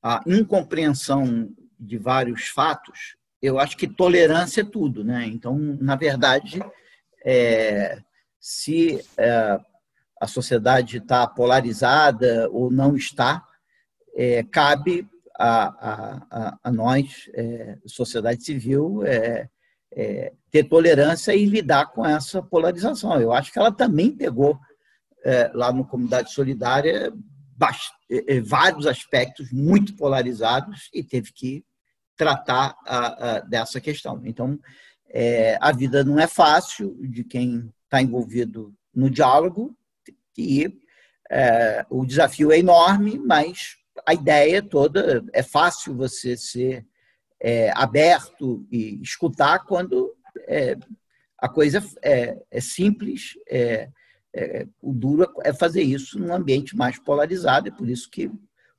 a 0.02 0.24
incompreensão 0.26 1.50
de 1.80 1.98
vários 1.98 2.48
fatos, 2.48 3.18
eu 3.42 3.60
acho 3.60 3.78
que 3.78 3.88
tolerância 3.88 4.62
é 4.62 4.66
tudo. 4.66 5.04
Né? 5.04 5.26
Então, 5.26 5.58
na 5.80 5.96
verdade, 5.96 6.62
é, 7.26 8.00
se 8.40 9.04
é, 9.18 9.60
a 10.20 10.28
sociedade 10.28 10.98
está 10.98 11.28
polarizada 11.28 12.50
ou 12.52 12.72
não 12.72 12.96
está, 12.96 13.46
é, 14.16 14.44
cabe 14.44 15.08
a, 15.38 15.68
a, 16.32 16.58
a 16.64 16.72
nós, 16.72 17.30
é, 17.34 17.78
sociedade 17.86 18.44
civil, 18.44 19.04
é, 19.06 19.50
é, 19.92 20.34
ter 20.52 20.64
tolerância 20.64 21.36
e 21.36 21.46
lidar 21.46 21.88
com 21.88 22.06
essa 22.06 22.42
polarização. 22.42 23.20
Eu 23.20 23.32
acho 23.32 23.52
que 23.52 23.60
ela 23.60 23.72
também 23.72 24.12
pegou 24.12 24.60
é, 25.28 25.52
lá 25.54 25.74
no 25.74 25.86
Comunidade 25.86 26.32
Solidária 26.32 27.12
é, 28.10 28.36
é, 28.36 28.40
vários 28.40 28.88
aspectos 28.88 29.52
muito 29.52 29.94
polarizados 29.96 30.90
e 30.94 31.04
teve 31.04 31.34
que 31.34 31.66
tratar 32.16 32.78
a, 32.86 33.36
a, 33.36 33.40
dessa 33.42 33.82
questão. 33.82 34.22
Então, 34.24 34.58
é, 35.10 35.58
a 35.60 35.74
vida 35.74 36.02
não 36.04 36.18
é 36.18 36.28
fácil 36.28 36.98
de 37.02 37.26
quem 37.26 37.70
está 37.84 38.02
envolvido 38.02 38.74
no 38.96 39.10
diálogo 39.10 39.76
e 40.38 40.80
é, 41.30 41.86
o 41.90 42.06
desafio 42.06 42.52
é 42.54 42.60
enorme, 42.60 43.20
mas 43.20 43.76
a 44.06 44.14
ideia 44.14 44.62
toda 44.62 45.26
é 45.34 45.44
fácil 45.44 45.94
você 45.94 46.38
ser 46.38 46.88
é, 47.42 47.70
aberto 47.76 48.66
e 48.72 49.02
escutar 49.02 49.60
quando 49.66 50.16
é, 50.48 50.78
a 51.38 51.50
coisa 51.50 51.84
é, 52.02 52.62
simples, 52.62 53.34
é, 53.50 53.90
é, 54.36 54.68
o 54.82 54.94
duro 54.94 55.28
é 55.44 55.54
fazer 55.54 55.82
isso 55.82 56.20
num 56.20 56.34
ambiente 56.34 56.76
mais 56.76 57.00
polarizado, 57.00 57.68
é 57.68 57.72
por 57.72 57.90
isso 57.90 58.10
que 58.10 58.30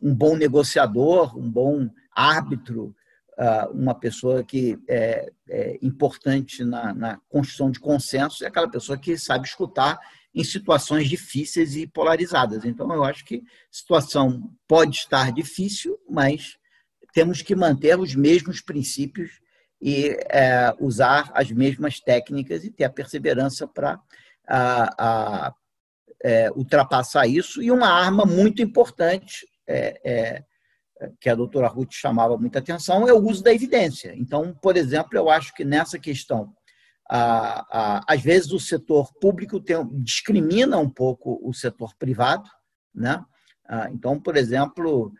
um 0.00 0.14
bom 0.14 0.36
negociador, 0.36 1.36
um 1.36 1.50
bom 1.50 1.88
árbitro, 2.12 2.94
uh, 3.38 3.72
uma 3.72 3.94
pessoa 3.94 4.44
que 4.44 4.78
é, 4.88 5.30
é 5.48 5.78
importante 5.82 6.64
na, 6.64 6.94
na, 6.94 7.20
construção 7.28 7.70
de 7.70 7.80
consenso 7.80 8.44
é 8.44 8.48
aquela 8.48 8.68
pessoa 8.68 8.98
que 8.98 9.16
sabe 9.16 9.46
escutar 9.46 9.98
em 10.34 10.44
situações 10.44 11.08
difíceis 11.08 11.74
e 11.74 11.86
polarizadas. 11.86 12.64
Então, 12.64 12.92
eu 12.92 13.02
acho 13.02 13.24
que 13.24 13.36
a 13.36 13.40
situação 13.70 14.50
pode 14.66 14.96
estar 14.96 15.32
difícil, 15.32 15.98
mas 16.08 16.56
temos 17.12 17.42
que 17.42 17.56
manter 17.56 17.98
os 17.98 18.14
mesmos 18.14 18.60
princípios 18.60 19.40
e 19.80 20.16
é, 20.28 20.74
usar 20.78 21.30
as 21.34 21.50
mesmas 21.50 22.00
técnicas 22.00 22.64
e 22.64 22.70
ter 22.70 22.84
a 22.84 22.90
perseverança 22.90 23.66
para 23.66 24.00
a, 24.48 25.46
a 25.48 25.54
é, 26.22 26.50
ultrapassar 26.52 27.26
isso. 27.26 27.62
E 27.62 27.70
uma 27.70 27.88
arma 27.88 28.24
muito 28.24 28.62
importante, 28.62 29.46
é, 29.66 30.00
é, 30.04 30.44
que 31.20 31.28
a 31.28 31.34
doutora 31.34 31.68
Ruth 31.68 31.92
chamava 31.92 32.36
muita 32.36 32.58
atenção, 32.58 33.06
é 33.06 33.12
o 33.12 33.22
uso 33.24 33.42
da 33.42 33.52
evidência. 33.52 34.12
Então, 34.16 34.54
por 34.60 34.76
exemplo, 34.76 35.16
eu 35.16 35.30
acho 35.30 35.54
que 35.54 35.64
nessa 35.64 35.98
questão, 35.98 36.52
a, 37.08 37.64
a, 37.70 38.04
às 38.08 38.20
vezes 38.20 38.50
o 38.52 38.58
setor 38.58 39.12
público 39.20 39.60
tem, 39.60 39.76
discrimina 40.02 40.76
um 40.78 40.90
pouco 40.90 41.38
o 41.42 41.52
setor 41.54 41.94
privado. 41.96 42.48
Né? 42.94 43.22
Ah, 43.68 43.88
então, 43.92 44.20
por 44.20 44.36
exemplo, 44.36 45.12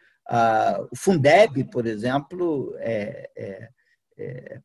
o 0.90 0.96
Fundeb, 0.96 1.64
por 1.70 1.86
exemplo, 1.86 2.74
é, 2.78 3.30
é, 3.36 3.68
é, 4.18 4.60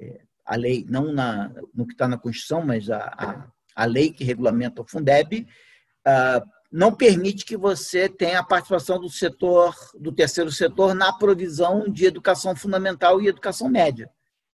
é, 0.00 0.20
a 0.46 0.56
lei, 0.56 0.86
não 0.88 1.12
na, 1.12 1.52
no 1.74 1.86
que 1.86 1.94
está 1.94 2.06
na 2.06 2.18
Constituição, 2.18 2.64
mas 2.64 2.88
a, 2.90 3.50
a, 3.74 3.84
lei 3.84 4.10
que 4.12 4.24
regulamenta 4.24 4.82
o 4.82 4.86
Fundeb, 4.86 5.46
uh, 6.06 6.54
não 6.70 6.92
permite 6.92 7.44
que 7.44 7.56
você 7.56 8.08
tenha 8.08 8.40
a 8.40 8.44
participação 8.44 8.98
do 8.98 9.08
setor, 9.08 9.74
do 9.96 10.10
terceiro 10.10 10.50
setor, 10.50 10.92
na 10.92 11.12
provisão 11.12 11.88
de 11.88 12.04
educação 12.04 12.56
fundamental 12.56 13.22
e 13.22 13.28
educação 13.28 13.68
média. 13.68 14.10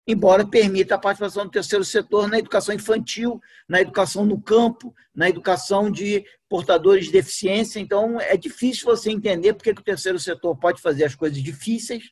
Embora 0.06 0.46
permita 0.46 0.96
a 0.96 1.00
participação 1.00 1.46
do 1.46 1.52
terceiro 1.52 1.86
setor 1.86 2.28
na 2.28 2.40
educação 2.40 2.76
infantil, 2.76 3.40
na 3.70 3.80
educação 3.80 4.26
no 4.26 4.42
campo, 4.42 4.94
na 5.16 5.30
educação 5.30 5.90
de 5.90 6.26
portadores 6.50 7.06
de 7.06 7.12
deficiência. 7.12 7.80
Então, 7.80 8.20
é 8.20 8.36
difícil 8.36 8.86
você 8.86 9.12
entender 9.12 9.54
porque 9.54 9.74
que 9.74 9.82
o 9.82 9.84
terceiro 9.84 10.20
setor 10.20 10.58
pode 10.58 10.82
fazer 10.82 11.06
as 11.06 11.16
coisas 11.16 11.42
difíceis, 11.42 12.12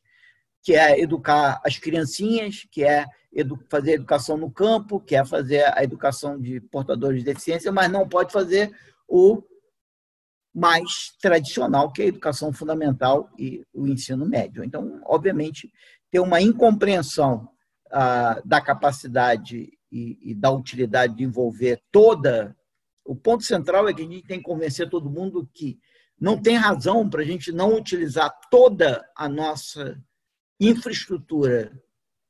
que 0.64 0.74
é 0.74 1.00
educar 1.02 1.60
as 1.66 1.78
criancinhas, 1.78 2.68
que 2.72 2.84
é 2.84 3.06
fazer 3.70 3.94
educação 3.94 4.38
no 4.38 4.52
campo, 4.52 5.00
que 5.00 5.16
é 5.16 5.26
fazer 5.26 5.64
a 5.78 5.84
educação 5.84 6.40
de 6.40 6.60
portadores 6.60 7.20
de 7.20 7.26
deficiência, 7.26 7.72
mas 7.72 7.92
não 7.92 8.08
pode 8.08 8.32
fazer 8.32 8.76
o 9.08 9.44
mais 10.54 11.16
tradicional, 11.22 11.92
que 11.92 12.02
é 12.02 12.06
a 12.06 12.08
educação 12.08 12.52
fundamental 12.52 13.30
e 13.38 13.64
o 13.74 13.88
ensino 13.88 14.26
médio. 14.26 14.64
Então, 14.64 15.00
obviamente, 15.06 15.72
tem 16.10 16.20
uma 16.20 16.42
incompreensão 16.42 17.48
ah, 17.92 18.42
da 18.44 18.60
capacidade 18.60 19.72
e, 19.92 20.32
e 20.32 20.34
da 20.34 20.50
utilidade 20.50 21.16
de 21.16 21.24
envolver 21.24 21.82
toda. 21.92 22.56
O 23.06 23.16
ponto 23.16 23.44
central 23.44 23.88
é 23.88 23.94
que 23.94 24.02
a 24.02 24.06
gente 24.06 24.26
tem 24.26 24.40
que 24.40 24.46
convencer 24.46 24.90
todo 24.90 25.10
mundo 25.10 25.48
que 25.54 25.80
não 26.20 26.42
tem 26.42 26.56
razão 26.56 27.08
para 27.08 27.22
a 27.22 27.26
gente 27.26 27.52
não 27.52 27.76
utilizar 27.76 28.34
toda 28.50 29.08
a 29.16 29.30
nossa 29.30 30.02
infraestrutura 30.60 31.72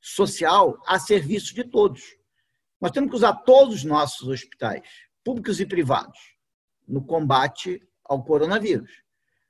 social 0.00 0.80
a 0.86 0.98
serviço 0.98 1.54
de 1.54 1.64
todos. 1.64 2.02
Nós 2.80 2.92
temos 2.92 3.10
que 3.10 3.16
usar 3.16 3.34
todos 3.34 3.76
os 3.76 3.84
nossos 3.84 4.28
hospitais, 4.28 4.86
públicos 5.24 5.60
e 5.60 5.66
privados, 5.66 6.18
no 6.86 7.04
combate 7.04 7.82
ao 8.04 8.22
coronavírus. 8.22 8.90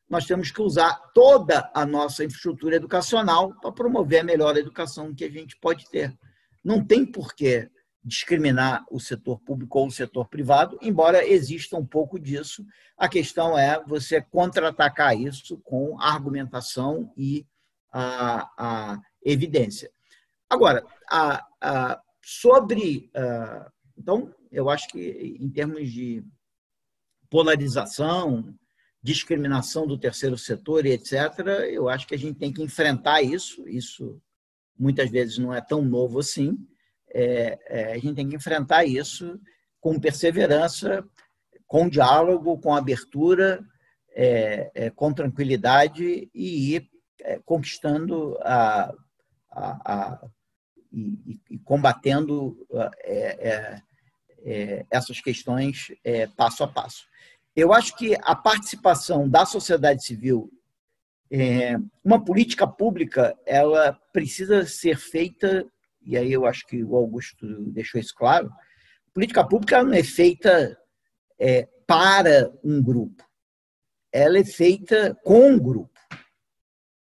Nós 0.08 0.26
temos 0.26 0.50
que 0.50 0.62
usar 0.62 0.94
toda 1.14 1.70
a 1.74 1.84
nossa 1.84 2.24
infraestrutura 2.24 2.76
educacional 2.76 3.54
para 3.60 3.72
promover 3.72 4.20
a 4.20 4.24
melhor 4.24 4.56
educação 4.56 5.14
que 5.14 5.24
a 5.24 5.30
gente 5.30 5.56
pode 5.58 5.88
ter. 5.90 6.16
Não 6.64 6.84
tem 6.84 7.04
por 7.04 7.34
que 7.34 7.70
discriminar 8.02 8.84
o 8.90 8.98
setor 8.98 9.38
público 9.40 9.78
ou 9.78 9.88
o 9.88 9.90
setor 9.90 10.28
privado, 10.28 10.78
embora 10.80 11.26
exista 11.26 11.76
um 11.76 11.84
pouco 11.84 12.18
disso. 12.18 12.64
A 12.96 13.06
questão 13.08 13.58
é 13.58 13.82
você 13.84 14.22
contra-atacar 14.22 15.14
isso 15.14 15.58
com 15.58 16.00
argumentação 16.00 17.12
e 17.16 17.46
a, 17.92 18.48
a 18.56 19.00
evidência. 19.22 19.90
Agora, 20.48 20.84
a, 21.10 21.46
a, 21.60 22.00
sobre. 22.22 23.10
A, 23.14 23.70
então, 23.96 24.34
eu 24.50 24.70
acho 24.70 24.88
que 24.88 25.36
em 25.40 25.50
termos 25.50 25.90
de 25.90 26.24
polarização, 27.28 28.54
discriminação 29.02 29.86
do 29.86 29.98
terceiro 29.98 30.38
setor 30.38 30.86
e 30.86 30.92
etc., 30.92 31.12
eu 31.70 31.88
acho 31.88 32.06
que 32.06 32.14
a 32.14 32.18
gente 32.18 32.38
tem 32.38 32.52
que 32.52 32.62
enfrentar 32.62 33.22
isso. 33.22 33.68
Isso 33.68 34.20
muitas 34.78 35.10
vezes 35.10 35.38
não 35.38 35.52
é 35.52 35.60
tão 35.60 35.82
novo 35.82 36.20
assim. 36.20 36.56
É, 37.10 37.58
é, 37.66 37.92
a 37.92 37.98
gente 37.98 38.14
tem 38.14 38.28
que 38.28 38.36
enfrentar 38.36 38.84
isso 38.84 39.40
com 39.80 39.98
perseverança, 39.98 41.04
com 41.66 41.88
diálogo, 41.88 42.58
com 42.58 42.74
abertura, 42.74 43.64
é, 44.10 44.70
é 44.74 44.90
com 44.90 45.12
tranquilidade 45.12 46.30
e 46.34 46.74
ir 46.74 46.90
é, 47.20 47.38
conquistando 47.44 48.36
a, 48.40 48.92
a, 49.50 49.94
a 49.94 50.28
e, 51.26 51.40
e, 51.50 51.58
combatendo 51.58 52.66
é, 53.04 53.82
essas 54.90 55.20
questões 55.20 55.88
passo 56.36 56.64
a 56.64 56.68
passo. 56.68 57.06
Eu 57.58 57.72
acho 57.72 57.96
que 57.96 58.16
a 58.22 58.36
participação 58.36 59.28
da 59.28 59.44
sociedade 59.44 60.04
civil, 60.04 60.48
é, 61.28 61.74
uma 62.04 62.24
política 62.24 62.68
pública, 62.68 63.36
ela 63.44 63.92
precisa 64.12 64.64
ser 64.64 64.96
feita, 64.96 65.66
e 66.00 66.16
aí 66.16 66.32
eu 66.32 66.46
acho 66.46 66.64
que 66.68 66.84
o 66.84 66.94
Augusto 66.94 67.64
deixou 67.72 68.00
isso 68.00 68.14
claro, 68.14 68.48
política 69.12 69.44
pública 69.44 69.82
não 69.82 69.92
é 69.92 70.04
feita 70.04 70.78
é, 71.36 71.66
para 71.84 72.52
um 72.62 72.80
grupo, 72.80 73.24
ela 74.12 74.38
é 74.38 74.44
feita 74.44 75.18
com 75.24 75.50
um 75.50 75.58
grupo. 75.58 75.98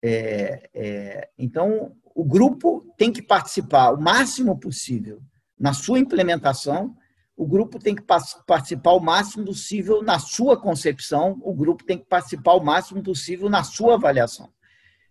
É, 0.05 0.69
é, 0.75 1.31
então, 1.39 1.97
o 2.15 2.25
grupo 2.25 2.93
tem 2.97 3.13
que 3.13 3.23
participar 3.23 3.93
o 3.93 4.01
máximo 4.01 4.59
possível 4.59 5.21
na 5.59 5.73
sua 5.73 5.99
implementação 5.99 6.97
o 7.37 7.47
grupo 7.47 7.79
tem 7.79 7.95
que 7.95 8.03
participar 8.03 8.93
o 8.93 9.01
máximo 9.01 9.47
possível 9.47 10.03
na 10.03 10.19
sua 10.19 10.57
concepção, 10.57 11.41
o 11.43 11.55
grupo 11.55 11.85
tem 11.85 11.99
que 11.99 12.05
participar 12.05 12.53
o 12.53 12.65
máximo 12.65 13.03
possível 13.03 13.49
na 13.49 13.65
sua 13.65 13.95
avaliação. 13.95 14.53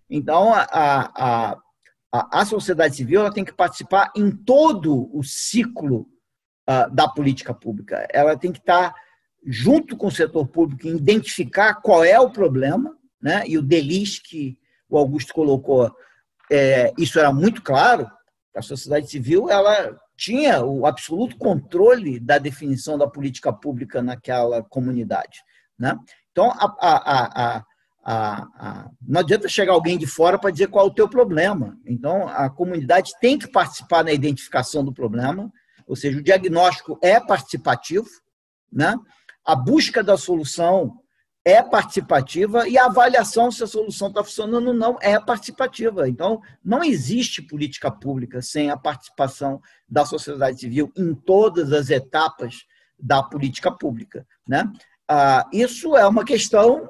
Então, 0.09 0.53
a, 0.53 0.67
a, 0.71 1.57
a, 2.11 2.41
a 2.41 2.45
sociedade 2.45 2.95
civil 2.95 3.21
ela 3.21 3.33
tem 3.33 3.43
que 3.43 3.53
participar 3.53 4.11
em 4.15 4.31
todo 4.31 5.09
o 5.13 5.23
ciclo 5.23 6.07
uh, 6.69 6.93
da 6.93 7.07
política 7.07 7.53
pública. 7.53 8.07
Ela 8.11 8.37
tem 8.37 8.51
que 8.51 8.59
estar 8.59 8.93
junto 9.45 9.97
com 9.97 10.07
o 10.07 10.11
setor 10.11 10.47
público 10.47 10.87
identificar 10.87 11.75
qual 11.75 12.03
é 12.03 12.19
o 12.19 12.29
problema, 12.29 12.95
né? 13.21 13.43
e 13.47 13.57
o 13.57 13.61
delis 13.61 14.19
que 14.19 14.57
o 14.87 14.97
Augusto 14.97 15.33
colocou, 15.33 15.91
é, 16.51 16.93
isso 16.97 17.17
era 17.17 17.31
muito 17.31 17.61
claro, 17.61 18.09
a 18.55 18.61
sociedade 18.61 19.09
civil 19.09 19.49
ela 19.49 19.97
tinha 20.17 20.63
o 20.63 20.85
absoluto 20.85 21.37
controle 21.37 22.19
da 22.19 22.37
definição 22.37 22.97
da 22.97 23.07
política 23.07 23.53
pública 23.53 24.01
naquela 24.01 24.61
comunidade. 24.61 25.39
Né? 25.79 25.97
Então, 26.31 26.51
a, 26.51 26.75
a, 26.79 27.63
a, 28.03 28.89
não 29.01 29.21
adianta 29.21 29.47
chegar 29.47 29.73
alguém 29.73 29.97
de 29.97 30.05
fora 30.05 30.37
para 30.37 30.51
dizer 30.51 30.67
qual 30.67 30.85
é 30.85 30.89
o 30.89 30.93
teu 30.93 31.07
problema. 31.07 31.77
Então, 31.85 32.27
a 32.27 32.49
comunidade 32.49 33.13
tem 33.21 33.39
que 33.39 33.47
participar 33.47 34.03
na 34.03 34.11
identificação 34.11 34.83
do 34.83 34.93
problema, 34.93 35.51
ou 35.87 35.95
seja, 35.95 36.19
o 36.19 36.23
diagnóstico 36.23 36.99
é 37.01 37.19
participativo, 37.19 38.07
né? 38.71 38.95
a 39.45 39.55
busca 39.55 40.03
da 40.03 40.17
solução 40.17 40.99
é 41.43 41.61
participativa 41.63 42.67
e 42.67 42.77
a 42.77 42.85
avaliação 42.85 43.51
se 43.51 43.63
a 43.63 43.67
solução 43.67 44.09
está 44.09 44.23
funcionando 44.23 44.67
ou 44.67 44.73
não 44.73 44.97
é 45.01 45.19
participativa. 45.19 46.07
Então, 46.07 46.39
não 46.63 46.83
existe 46.83 47.41
política 47.41 47.89
pública 47.89 48.41
sem 48.41 48.69
a 48.69 48.77
participação 48.77 49.59
da 49.89 50.05
sociedade 50.05 50.59
civil 50.59 50.91
em 50.95 51.15
todas 51.15 51.71
as 51.71 51.89
etapas 51.89 52.65
da 52.97 53.23
política 53.23 53.71
pública. 53.71 54.25
Né? 54.47 54.71
Ah, 55.07 55.47
isso 55.51 55.95
é 55.97 56.07
uma 56.07 56.23
questão 56.23 56.87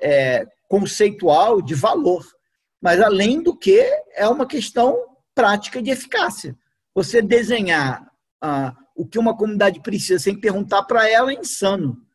é, 0.00 0.46
conceitual 0.68 1.60
de 1.60 1.74
valor, 1.74 2.24
mas, 2.80 3.00
além 3.00 3.42
do 3.42 3.56
que, 3.56 3.80
é 4.14 4.28
uma 4.28 4.46
questão 4.46 4.96
prática 5.34 5.82
de 5.82 5.90
eficácia. 5.90 6.56
Você 6.94 7.20
desenhar 7.20 8.08
ah, 8.40 8.74
o 8.94 9.04
que 9.04 9.18
uma 9.18 9.36
comunidade 9.36 9.80
precisa 9.80 10.22
sem 10.22 10.38
perguntar 10.38 10.84
para 10.84 11.10
ela 11.10 11.32
é 11.32 11.34
insano 11.34 12.05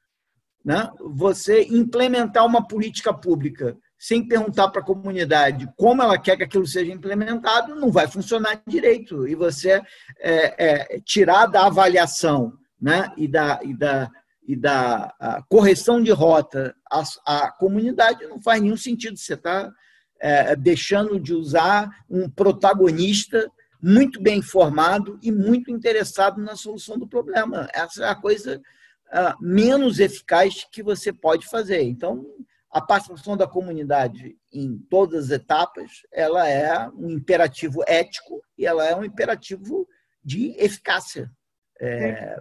né? 0.64 0.89
você 0.99 1.64
implementar 1.64 2.45
uma 2.45 2.68
política 2.68 3.14
pública 3.14 3.78
sem 3.97 4.28
perguntar 4.28 4.70
para 4.70 4.82
a 4.82 4.86
comunidade 4.86 5.70
como 5.78 6.01
ela 6.01 6.18
quer 6.18 6.36
que 6.36 6.43
aquilo 6.43 6.66
seja 6.66 6.91
implementado, 6.91 7.76
não 7.76 7.91
vai 7.91 8.07
funcionar 8.07 8.62
direito. 8.68 9.28
E 9.28 9.36
você 9.36 9.82
é, 10.20 10.95
é, 10.95 10.99
tirar 11.05 11.45
da 11.45 11.68
avaliação 11.68 12.53
né? 12.82 13.12
e 13.16 13.28
da, 13.28 13.59
e 13.64 13.78
da, 13.78 14.09
e 14.47 14.55
da 14.55 15.14
correção 15.47 16.01
de 16.01 16.12
rota 16.12 16.76
a, 17.26 17.51
comunidade 17.51 18.26
não 18.26 18.41
faz 18.41 18.59
nenhum 18.59 18.78
sentido. 18.78 19.18
Você 19.18 19.36
está 19.36 19.72
é, 20.20 20.55
deixando 20.55 21.20
de 21.20 21.34
usar 21.34 21.89
um 22.09 22.28
protagonista 22.28 23.51
muito 23.82 24.22
bem 24.22 24.39
informado 24.39 25.20
e 25.22 25.32
muito 25.32 25.72
interessado 25.72 26.41
na 26.41 26.55
solução 26.55 26.97
do 26.97 27.07
problema. 27.07 27.68
Essa 27.74 28.05
é 28.05 28.09
a 28.09 28.16
coisa 28.16 28.62
uh, 29.12 29.36
menos 29.39 29.99
eficaz 29.99 30.66
que 30.72 30.82
você 30.82 31.12
pode 31.12 31.47
fazer. 31.47 31.82
Então, 31.84 32.26
a 32.70 32.80
participação 32.80 33.36
da 33.36 33.47
comunidade 33.47 34.38
em 34.51 34.78
todas 34.89 35.26
as 35.26 35.32
etapas, 35.32 36.03
ela 36.12 36.47
é 36.47 36.88
um 36.89 37.09
imperativo 37.09 37.84
ético 37.86 38.41
e 38.57 38.66
ela 38.66 38.86
é 38.86 38.95
um 38.95 39.03
imperativo 39.03 39.88
de 40.24 40.55
eficácia. 40.57 41.30
É... 41.80 42.38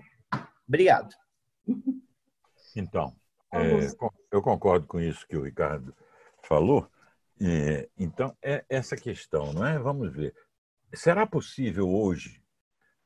Obrigado. 0.68 1.14
Então, 2.76 3.12
é, 3.52 3.88
eu 4.30 4.40
concordo 4.40 4.86
com 4.86 5.00
isso 5.00 5.26
que 5.26 5.36
o 5.36 5.42
Ricardo 5.42 5.94
falou. 6.44 6.88
É, 7.40 7.88
então, 7.98 8.36
é 8.40 8.64
essa 8.68 8.96
questão, 8.96 9.52
não 9.52 9.66
é? 9.66 9.78
Vamos 9.78 10.12
ver. 10.12 10.32
Será 10.94 11.26
possível 11.26 11.88
hoje 11.88 12.39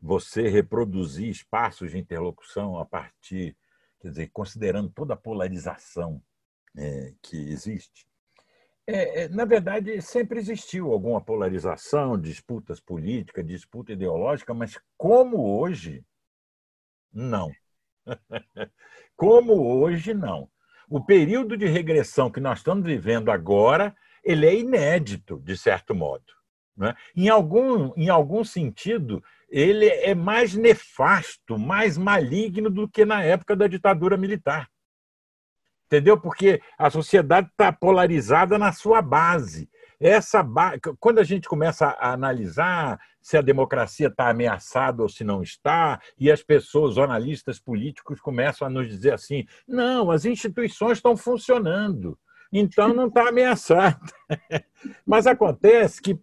você 0.04 0.48
reproduzir 0.48 1.30
espaços 1.30 1.92
de 1.92 1.98
interlocução 1.98 2.78
a 2.78 2.84
partir, 2.84 3.56
quer 3.98 4.10
dizer, 4.10 4.30
considerando 4.34 4.90
toda 4.90 5.14
a 5.14 5.16
polarização 5.16 6.22
é, 6.76 7.14
que 7.22 7.38
existe. 7.50 8.06
É, 8.86 9.22
é, 9.22 9.28
na 9.28 9.46
verdade, 9.46 10.02
sempre 10.02 10.38
existiu 10.38 10.92
alguma 10.92 11.22
polarização, 11.22 12.20
disputas 12.20 12.80
políticas, 12.80 13.46
disputa 13.46 13.94
ideológica, 13.94 14.52
mas 14.52 14.78
como 14.94 15.58
hoje, 15.58 16.04
não. 17.10 17.50
como 19.16 19.54
hoje, 19.54 20.12
não. 20.12 20.50
O 20.86 21.02
período 21.02 21.56
de 21.56 21.64
regressão 21.64 22.30
que 22.30 22.40
nós 22.40 22.58
estamos 22.58 22.84
vivendo 22.84 23.30
agora, 23.30 23.96
ele 24.22 24.46
é 24.46 24.54
inédito, 24.54 25.40
de 25.40 25.56
certo 25.56 25.94
modo. 25.94 26.26
Né? 26.76 26.94
Em, 27.16 27.30
algum, 27.30 27.90
em 27.96 28.10
algum 28.10 28.44
sentido, 28.44 29.24
ele 29.48 29.86
é 29.86 30.14
mais 30.14 30.54
nefasto, 30.54 31.58
mais 31.58 31.96
maligno 31.96 32.70
do 32.70 32.88
que 32.88 33.04
na 33.04 33.22
época 33.22 33.54
da 33.54 33.66
ditadura 33.66 34.16
militar. 34.16 34.68
Entendeu? 35.86 36.18
Porque 36.18 36.60
a 36.78 36.90
sociedade 36.90 37.48
está 37.48 37.72
polarizada 37.72 38.58
na 38.58 38.72
sua 38.72 39.00
base. 39.02 39.68
Essa 40.00 40.42
ba... 40.42 40.74
Quando 40.98 41.18
a 41.18 41.24
gente 41.24 41.48
começa 41.48 41.86
a 41.86 42.12
analisar 42.12 42.98
se 43.22 43.36
a 43.36 43.42
democracia 43.42 44.08
está 44.08 44.28
ameaçada 44.28 45.02
ou 45.02 45.08
se 45.08 45.24
não 45.24 45.42
está, 45.42 46.00
e 46.18 46.30
as 46.30 46.42
pessoas, 46.42 46.96
jornalistas 46.96 47.58
políticos, 47.58 48.20
começam 48.20 48.66
a 48.66 48.70
nos 48.70 48.88
dizer 48.88 49.14
assim: 49.14 49.46
não, 49.66 50.10
as 50.10 50.24
instituições 50.24 50.98
estão 50.98 51.16
funcionando, 51.16 52.18
então 52.52 52.92
não 52.92 53.06
está 53.06 53.28
ameaçada. 53.28 53.98
Mas 55.06 55.26
acontece 55.26 56.02
que 56.02 56.14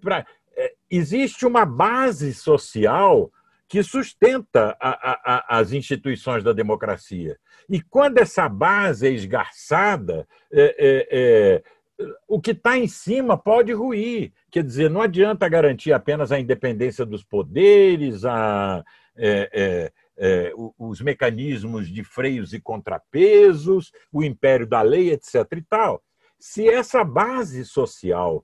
existe 0.92 1.46
uma 1.46 1.66
base 1.66 2.34
social 2.34 3.32
que 3.72 3.82
sustenta 3.82 4.76
a, 4.82 4.90
a, 4.90 5.36
a, 5.36 5.60
as 5.60 5.72
instituições 5.72 6.44
da 6.44 6.52
democracia. 6.52 7.38
E 7.70 7.82
quando 7.82 8.18
essa 8.18 8.50
base 8.50 9.08
é 9.08 9.12
esgarçada, 9.12 10.28
é, 10.52 10.76
é, 10.78 11.08
é, 11.10 11.64
o 12.28 12.42
que 12.42 12.52
está 12.52 12.78
em 12.78 12.88
cima 12.88 13.38
pode 13.38 13.72
ruir. 13.72 14.34
Quer 14.52 14.66
dizer, 14.66 14.90
não 14.90 15.02
adianta 15.02 15.48
garantir 15.48 15.94
apenas 15.94 16.34
a 16.34 16.40
independência 16.40 17.06
dos 17.06 17.24
poderes, 17.24 18.26
a, 18.26 18.84
é, 19.16 19.92
é, 20.18 20.54
os 20.78 21.00
mecanismos 21.00 21.88
de 21.88 22.04
freios 22.04 22.52
e 22.52 22.60
contrapesos, 22.60 23.92
o 24.12 24.22
império 24.22 24.68
da 24.68 24.82
lei, 24.82 25.12
etc. 25.12 25.36
e 25.56 25.62
tal. 25.62 26.04
Se 26.38 26.68
essa 26.68 27.06
base 27.06 27.64
social 27.64 28.44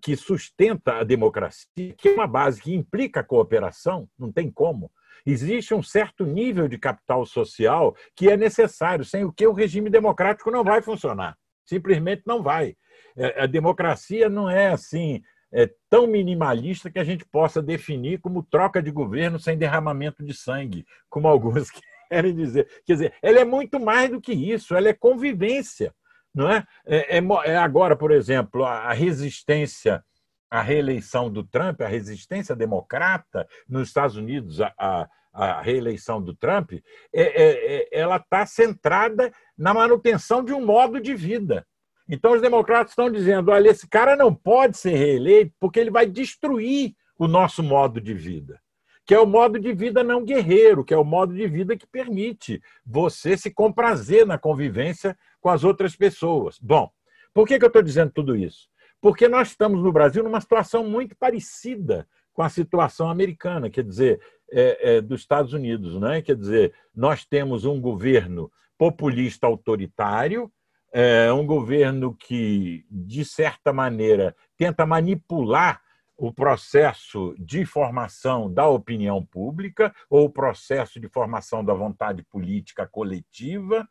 que 0.00 0.16
sustenta 0.16 0.98
a 0.98 1.04
democracia, 1.04 1.94
que 1.96 2.08
é 2.08 2.12
uma 2.12 2.26
base 2.26 2.60
que 2.60 2.74
implica 2.74 3.20
a 3.20 3.24
cooperação, 3.24 4.08
não 4.18 4.32
tem 4.32 4.50
como. 4.50 4.90
Existe 5.26 5.74
um 5.74 5.82
certo 5.82 6.24
nível 6.24 6.68
de 6.68 6.78
capital 6.78 7.26
social 7.26 7.94
que 8.14 8.30
é 8.30 8.36
necessário, 8.36 9.04
sem 9.04 9.24
o 9.24 9.32
que 9.32 9.46
o 9.46 9.52
regime 9.52 9.90
democrático 9.90 10.50
não 10.50 10.64
vai 10.64 10.80
funcionar. 10.80 11.36
Simplesmente 11.66 12.22
não 12.24 12.42
vai. 12.42 12.76
É, 13.16 13.42
a 13.42 13.46
democracia 13.46 14.28
não 14.28 14.48
é 14.48 14.68
assim 14.68 15.22
é 15.52 15.70
tão 15.88 16.06
minimalista 16.06 16.90
que 16.90 16.98
a 16.98 17.04
gente 17.04 17.24
possa 17.24 17.62
definir 17.62 18.20
como 18.20 18.42
troca 18.42 18.82
de 18.82 18.90
governo 18.90 19.38
sem 19.38 19.56
derramamento 19.56 20.22
de 20.22 20.34
sangue, 20.34 20.84
como 21.08 21.26
alguns 21.28 21.70
querem 22.08 22.34
dizer. 22.34 22.68
Quer 22.84 22.92
dizer, 22.92 23.14
ela 23.22 23.40
é 23.40 23.44
muito 23.44 23.78
mais 23.78 24.10
do 24.10 24.20
que 24.20 24.32
isso, 24.32 24.74
ela 24.74 24.88
é 24.88 24.94
convivência. 24.94 25.94
Não 26.34 26.50
é? 26.50 26.64
É, 26.86 27.18
é, 27.18 27.22
é 27.46 27.56
agora, 27.56 27.96
por 27.96 28.10
exemplo, 28.10 28.64
a 28.64 28.92
resistência 28.92 30.04
à 30.50 30.62
reeleição 30.62 31.30
do 31.30 31.44
Trump, 31.44 31.80
a 31.80 31.88
resistência 31.88 32.56
democrata 32.56 33.46
nos 33.68 33.88
Estados 33.88 34.16
Unidos, 34.16 34.60
a, 34.60 35.08
a 35.32 35.60
reeleição 35.60 36.22
do 36.22 36.34
Trump, 36.34 36.72
é, 36.72 36.82
é, 37.12 37.76
é 37.76 37.88
ela 37.92 38.16
está 38.16 38.46
centrada 38.46 39.32
na 39.56 39.74
manutenção 39.74 40.44
de 40.44 40.52
um 40.52 40.64
modo 40.64 41.00
de 41.00 41.14
vida. 41.14 41.66
Então, 42.08 42.32
os 42.32 42.40
democratas 42.40 42.92
estão 42.92 43.10
dizendo: 43.10 43.50
olha, 43.50 43.68
esse 43.68 43.86
cara 43.86 44.16
não 44.16 44.34
pode 44.34 44.78
ser 44.78 44.96
reeleito 44.96 45.52
porque 45.60 45.78
ele 45.78 45.90
vai 45.90 46.06
destruir 46.06 46.94
o 47.18 47.28
nosso 47.28 47.62
modo 47.62 48.00
de 48.00 48.14
vida 48.14 48.60
que 49.08 49.14
é 49.14 49.18
o 49.18 49.26
modo 49.26 49.58
de 49.58 49.72
vida 49.72 50.04
não 50.04 50.22
guerreiro, 50.22 50.84
que 50.84 50.92
é 50.92 50.96
o 50.98 51.02
modo 51.02 51.34
de 51.34 51.48
vida 51.48 51.74
que 51.74 51.86
permite 51.86 52.60
você 52.84 53.38
se 53.38 53.50
comprazer 53.50 54.26
na 54.26 54.36
convivência 54.36 55.16
com 55.40 55.48
as 55.48 55.64
outras 55.64 55.96
pessoas. 55.96 56.58
Bom, 56.58 56.90
por 57.32 57.48
que, 57.48 57.58
que 57.58 57.64
eu 57.64 57.68
estou 57.68 57.82
dizendo 57.82 58.12
tudo 58.12 58.36
isso? 58.36 58.68
Porque 59.00 59.26
nós 59.26 59.48
estamos 59.48 59.82
no 59.82 59.90
Brasil 59.90 60.22
numa 60.22 60.42
situação 60.42 60.86
muito 60.86 61.16
parecida 61.16 62.06
com 62.34 62.42
a 62.42 62.50
situação 62.50 63.08
americana, 63.08 63.70
quer 63.70 63.82
dizer, 63.82 64.20
é, 64.52 64.96
é, 64.96 65.00
dos 65.00 65.22
Estados 65.22 65.54
Unidos, 65.54 65.98
né? 65.98 66.20
Quer 66.20 66.36
dizer, 66.36 66.74
nós 66.94 67.24
temos 67.24 67.64
um 67.64 67.80
governo 67.80 68.52
populista 68.76 69.46
autoritário, 69.46 70.52
é, 70.92 71.32
um 71.32 71.46
governo 71.46 72.14
que, 72.14 72.84
de 72.90 73.24
certa 73.24 73.72
maneira, 73.72 74.36
tenta 74.54 74.84
manipular 74.84 75.80
o 76.18 76.32
processo 76.32 77.32
de 77.38 77.64
formação 77.64 78.52
da 78.52 78.66
opinião 78.66 79.24
pública 79.24 79.94
ou 80.10 80.24
o 80.24 80.30
processo 80.30 80.98
de 80.98 81.08
formação 81.08 81.64
da 81.64 81.72
vontade 81.72 82.24
política 82.24 82.84
coletiva. 82.88 83.88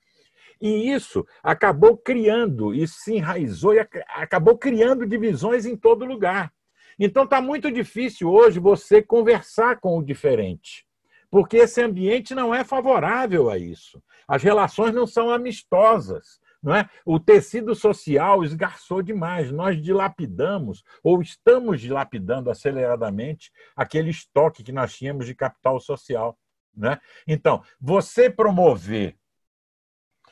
E 0.62 0.92
isso 0.92 1.26
acabou 1.42 1.96
criando, 1.96 2.74
isso 2.74 3.00
se 3.00 3.16
enraizou 3.16 3.74
e 3.74 3.80
acabou 3.80 4.58
criando 4.58 5.08
divisões 5.08 5.66
em 5.66 5.78
todo 5.78 6.04
lugar. 6.06 6.52
Então 7.00 7.24
está 7.24 7.40
muito 7.40 7.72
difícil 7.72 8.30
hoje 8.30 8.60
você 8.60 9.02
conversar 9.02 9.80
com 9.80 9.98
o 9.98 10.04
diferente, 10.04 10.86
porque 11.32 11.58
esse 11.58 11.82
ambiente 11.82 12.36
não 12.36 12.54
é 12.54 12.64
favorável 12.64 13.50
a 13.50 13.58
isso. 13.58 14.04
As 14.28 14.44
relações 14.44 14.94
não 14.94 15.08
são 15.08 15.30
amistosas. 15.30 16.42
Não 16.62 16.76
é? 16.76 16.90
O 17.06 17.20
tecido 17.20 17.76
social 17.76 18.44
esgarçou 18.44 19.02
demais. 19.02 19.52
Nós 19.52 19.82
dilapidamos, 19.82 20.84
ou 21.04 21.22
estamos 21.22 21.80
dilapidando 21.80 22.50
aceleradamente, 22.50 23.52
aquele 23.76 24.10
estoque 24.10 24.64
que 24.64 24.72
nós 24.72 24.96
tínhamos 24.96 25.26
de 25.26 25.36
capital 25.36 25.80
social. 25.80 26.38
Né? 26.76 27.00
Então, 27.28 27.64
você 27.80 28.30
promover 28.30 29.16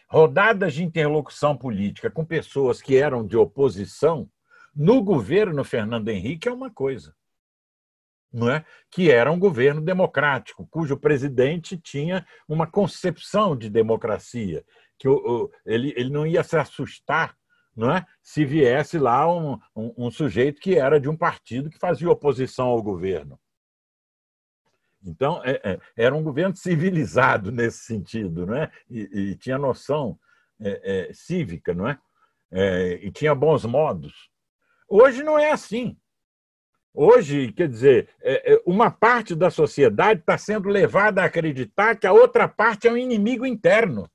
rodadas 0.08 0.74
de 0.74 0.84
interlocução 0.84 1.58
política 1.58 2.10
com 2.10 2.24
pessoas 2.24 2.82
que 2.82 2.96
eram 2.96 3.26
de 3.26 3.36
oposição 3.36 4.30
no 4.76 5.02
governo 5.02 5.64
Fernando 5.64 6.10
Henrique 6.10 6.48
é 6.48 6.54
uma 6.54 6.70
coisa. 6.70 7.16
Não 8.32 8.50
é? 8.50 8.66
Que 8.92 9.10
era 9.10 9.32
um 9.32 9.40
governo 9.40 9.80
democrático, 9.80 10.68
cujo 10.70 10.98
presidente 10.98 11.78
tinha 11.78 12.28
uma 12.48 12.68
concepção 12.68 13.56
de 13.56 13.70
democracia 13.70 14.64
que 14.98 15.08
o, 15.08 15.16
o, 15.16 15.52
ele, 15.66 15.94
ele 15.96 16.10
não 16.10 16.26
ia 16.26 16.44
se 16.44 16.58
assustar 16.58 17.36
não 17.76 17.92
é? 17.92 18.06
se 18.24 18.46
viesse 18.46 18.98
lá 18.98 19.32
um, 19.32 19.60
um, 19.76 19.94
um, 19.98 20.12
sujeito 20.12 20.62
que 20.62 20.76
era 20.76 21.00
de 21.00 21.10
um 21.10 21.18
partido 21.18 21.70
que 21.70 21.78
fazia 21.78 22.10
oposição 22.10 22.68
ao 22.68 22.82
governo. 22.82 23.38
Então, 25.04 25.42
é, 25.44 25.62
é, 25.64 25.80
era 25.96 26.16
um 26.16 26.24
governo 26.24 26.56
civilizado 26.56 27.52
nesse 27.52 27.80
sentido, 27.80 28.46
não 28.48 28.56
é? 28.56 28.72
e, 28.90 29.02
e 29.14 29.36
tinha 29.36 29.58
noção 29.58 30.18
é, 30.60 31.10
é 31.10 31.14
cívica, 31.14 31.74
não 31.74 31.88
é? 31.88 32.00
é? 32.52 32.94
e 33.06 33.12
tinha 33.12 33.36
bons 33.36 33.66
modos. 33.66 34.30
Hoje 34.88 35.22
não 35.22 35.38
é 35.38 35.52
assim. 35.52 35.98
Hoje, 36.94 37.52
quer 37.52 37.68
dizer, 37.68 38.10
é, 38.22 38.62
uma 38.66 38.90
parte 38.90 39.36
da 39.36 39.50
sociedade 39.50 40.22
está 40.22 40.38
sendo 40.38 40.70
levada 40.70 41.22
a 41.22 41.26
acreditar 41.26 41.98
que 41.98 42.08
a 42.08 42.14
outra 42.14 42.48
parte 42.48 42.88
é 42.88 42.92
um 42.92 42.98
inimigo 42.98 43.46
interno. 43.46 44.10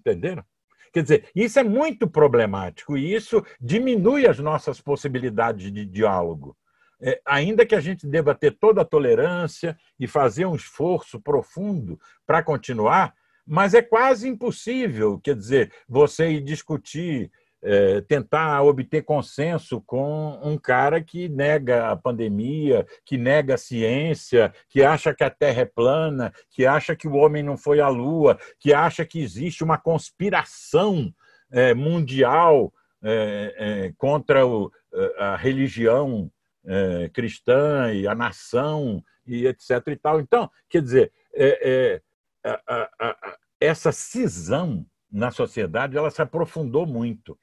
Entenderam? 0.00 0.44
Quer 0.92 1.02
dizer, 1.02 1.30
isso 1.34 1.58
é 1.58 1.62
muito 1.62 2.08
problemático 2.08 2.96
e 2.96 3.14
isso 3.14 3.44
diminui 3.60 4.26
as 4.26 4.38
nossas 4.38 4.80
possibilidades 4.80 5.70
de 5.72 5.84
diálogo. 5.84 6.56
É, 7.00 7.20
ainda 7.24 7.64
que 7.64 7.74
a 7.74 7.80
gente 7.80 8.06
deva 8.06 8.34
ter 8.34 8.58
toda 8.58 8.82
a 8.82 8.84
tolerância 8.84 9.78
e 9.98 10.06
fazer 10.06 10.46
um 10.46 10.54
esforço 10.54 11.20
profundo 11.20 11.98
para 12.26 12.42
continuar, 12.42 13.14
mas 13.46 13.72
é 13.72 13.80
quase 13.80 14.28
impossível, 14.28 15.18
quer 15.18 15.34
dizer, 15.34 15.72
você 15.88 16.30
ir 16.30 16.40
discutir 16.40 17.30
é, 17.62 18.00
tentar 18.02 18.62
obter 18.62 19.02
consenso 19.02 19.80
com 19.82 20.38
um 20.42 20.56
cara 20.56 21.02
que 21.02 21.28
nega 21.28 21.88
a 21.88 21.96
pandemia, 21.96 22.86
que 23.04 23.18
nega 23.18 23.54
a 23.54 23.58
ciência, 23.58 24.52
que 24.68 24.82
acha 24.82 25.14
que 25.14 25.24
a 25.24 25.30
Terra 25.30 25.62
é 25.62 25.66
plana, 25.66 26.32
que 26.50 26.64
acha 26.64 26.96
que 26.96 27.06
o 27.06 27.14
homem 27.14 27.42
não 27.42 27.56
foi 27.56 27.80
à 27.80 27.88
Lua, 27.88 28.38
que 28.58 28.72
acha 28.72 29.04
que 29.04 29.20
existe 29.20 29.62
uma 29.62 29.78
conspiração 29.78 31.12
é, 31.50 31.74
mundial 31.74 32.72
é, 33.02 33.54
é 33.58 33.92
contra 33.96 34.46
o, 34.46 34.70
a 35.18 35.36
religião 35.36 36.30
é, 36.66 37.10
cristã 37.12 37.92
e 37.92 38.06
a 38.06 38.14
nação 38.14 39.02
e 39.26 39.46
etc. 39.46 39.70
E 39.88 39.96
tal. 39.96 40.20
Então, 40.20 40.50
quer 40.68 40.82
dizer, 40.82 41.12
é, 41.34 42.00
a, 42.44 42.60
a, 42.66 42.90
a, 43.00 43.36
essa 43.60 43.92
cisão 43.92 44.86
na 45.10 45.30
sociedade 45.30 45.96
ela 45.96 46.10
se 46.10 46.22
aprofundou 46.22 46.86
muito. 46.86 47.38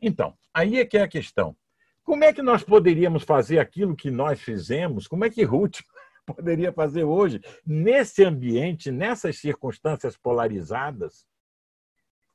Então, 0.00 0.36
aí 0.52 0.78
é 0.78 0.84
que 0.84 0.96
é 0.96 1.02
a 1.02 1.08
questão. 1.08 1.56
Como 2.04 2.24
é 2.24 2.32
que 2.32 2.42
nós 2.42 2.62
poderíamos 2.62 3.22
fazer 3.22 3.58
aquilo 3.58 3.94
que 3.94 4.10
nós 4.10 4.40
fizemos? 4.40 5.06
Como 5.06 5.24
é 5.24 5.30
que 5.30 5.44
Ruth 5.44 5.80
poderia 6.26 6.72
fazer 6.72 7.04
hoje, 7.04 7.40
nesse 7.66 8.24
ambiente, 8.24 8.90
nessas 8.90 9.38
circunstâncias 9.38 10.16
polarizadas, 10.16 11.26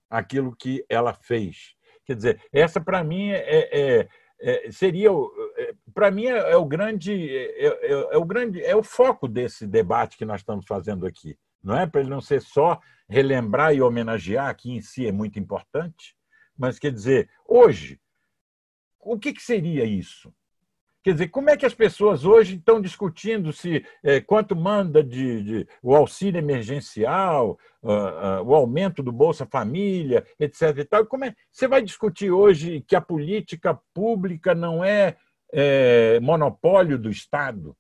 aquilo 0.10 0.56
que 0.56 0.86
ela 0.88 1.14
fez? 1.14 1.76
Quer 2.06 2.16
dizer, 2.16 2.42
essa 2.52 2.82
para 2.82 3.04
mim 3.04 3.30
é, 3.32 3.70
é, 3.72 4.10
é, 4.42 4.72
seria, 4.72 5.10
é, 5.58 5.74
para 5.94 6.12
mim 6.12 6.26
é, 6.26 6.52
é, 6.52 6.58
o 6.58 6.66
grande, 6.66 7.36
é, 7.36 7.66
é, 7.66 7.92
é, 8.12 8.18
o 8.18 8.26
grande, 8.26 8.62
é 8.62 8.76
o 8.76 8.84
foco 8.84 9.28
desse 9.28 9.66
debate 9.66 10.18
que 10.18 10.26
nós 10.26 10.42
estamos 10.42 10.66
fazendo 10.68 11.08
aqui, 11.08 11.38
não 11.64 11.78
é 11.78 11.88
para 11.88 12.02
ele 12.02 12.10
não 12.10 12.20
ser 12.20 12.42
só 12.42 12.80
relembrar 13.10 13.74
e 13.74 13.82
homenagear, 13.82 14.54
que 14.56 14.72
em 14.72 14.82
si 14.82 15.08
é 15.08 15.12
muito 15.12 15.40
importante, 15.40 16.16
mas 16.58 16.80
quer 16.80 16.92
dizer, 16.92 17.30
hoje, 17.46 18.00
o 19.00 19.18
que, 19.18 19.34
que 19.34 19.42
seria 19.42 19.84
isso? 19.84 20.34
Quer 21.04 21.14
dizer, 21.14 21.28
como 21.28 21.50
é 21.50 21.58
que 21.58 21.66
as 21.66 21.74
pessoas 21.74 22.24
hoje 22.24 22.56
estão 22.56 22.80
discutindo 22.80 23.52
se 23.52 23.86
é, 24.02 24.22
quanto 24.22 24.56
manda 24.56 25.04
de, 25.04 25.44
de, 25.44 25.68
o 25.82 25.94
auxílio 25.94 26.40
emergencial, 26.40 27.60
uh, 27.82 27.90
uh, 27.90 28.44
o 28.46 28.56
aumento 28.56 29.04
do 29.04 29.12
Bolsa 29.12 29.46
Família, 29.46 30.26
etc. 30.40 30.78
E 30.78 30.86
tal. 30.86 31.06
Como 31.06 31.26
é, 31.26 31.36
você 31.52 31.68
vai 31.68 31.82
discutir 31.82 32.32
hoje 32.32 32.80
que 32.88 32.96
a 32.96 33.02
política 33.02 33.78
pública 33.94 34.56
não 34.56 34.82
é, 34.82 35.18
é 35.52 36.22
monopólio 36.22 36.98
do 36.98 37.10
Estado? 37.10 37.76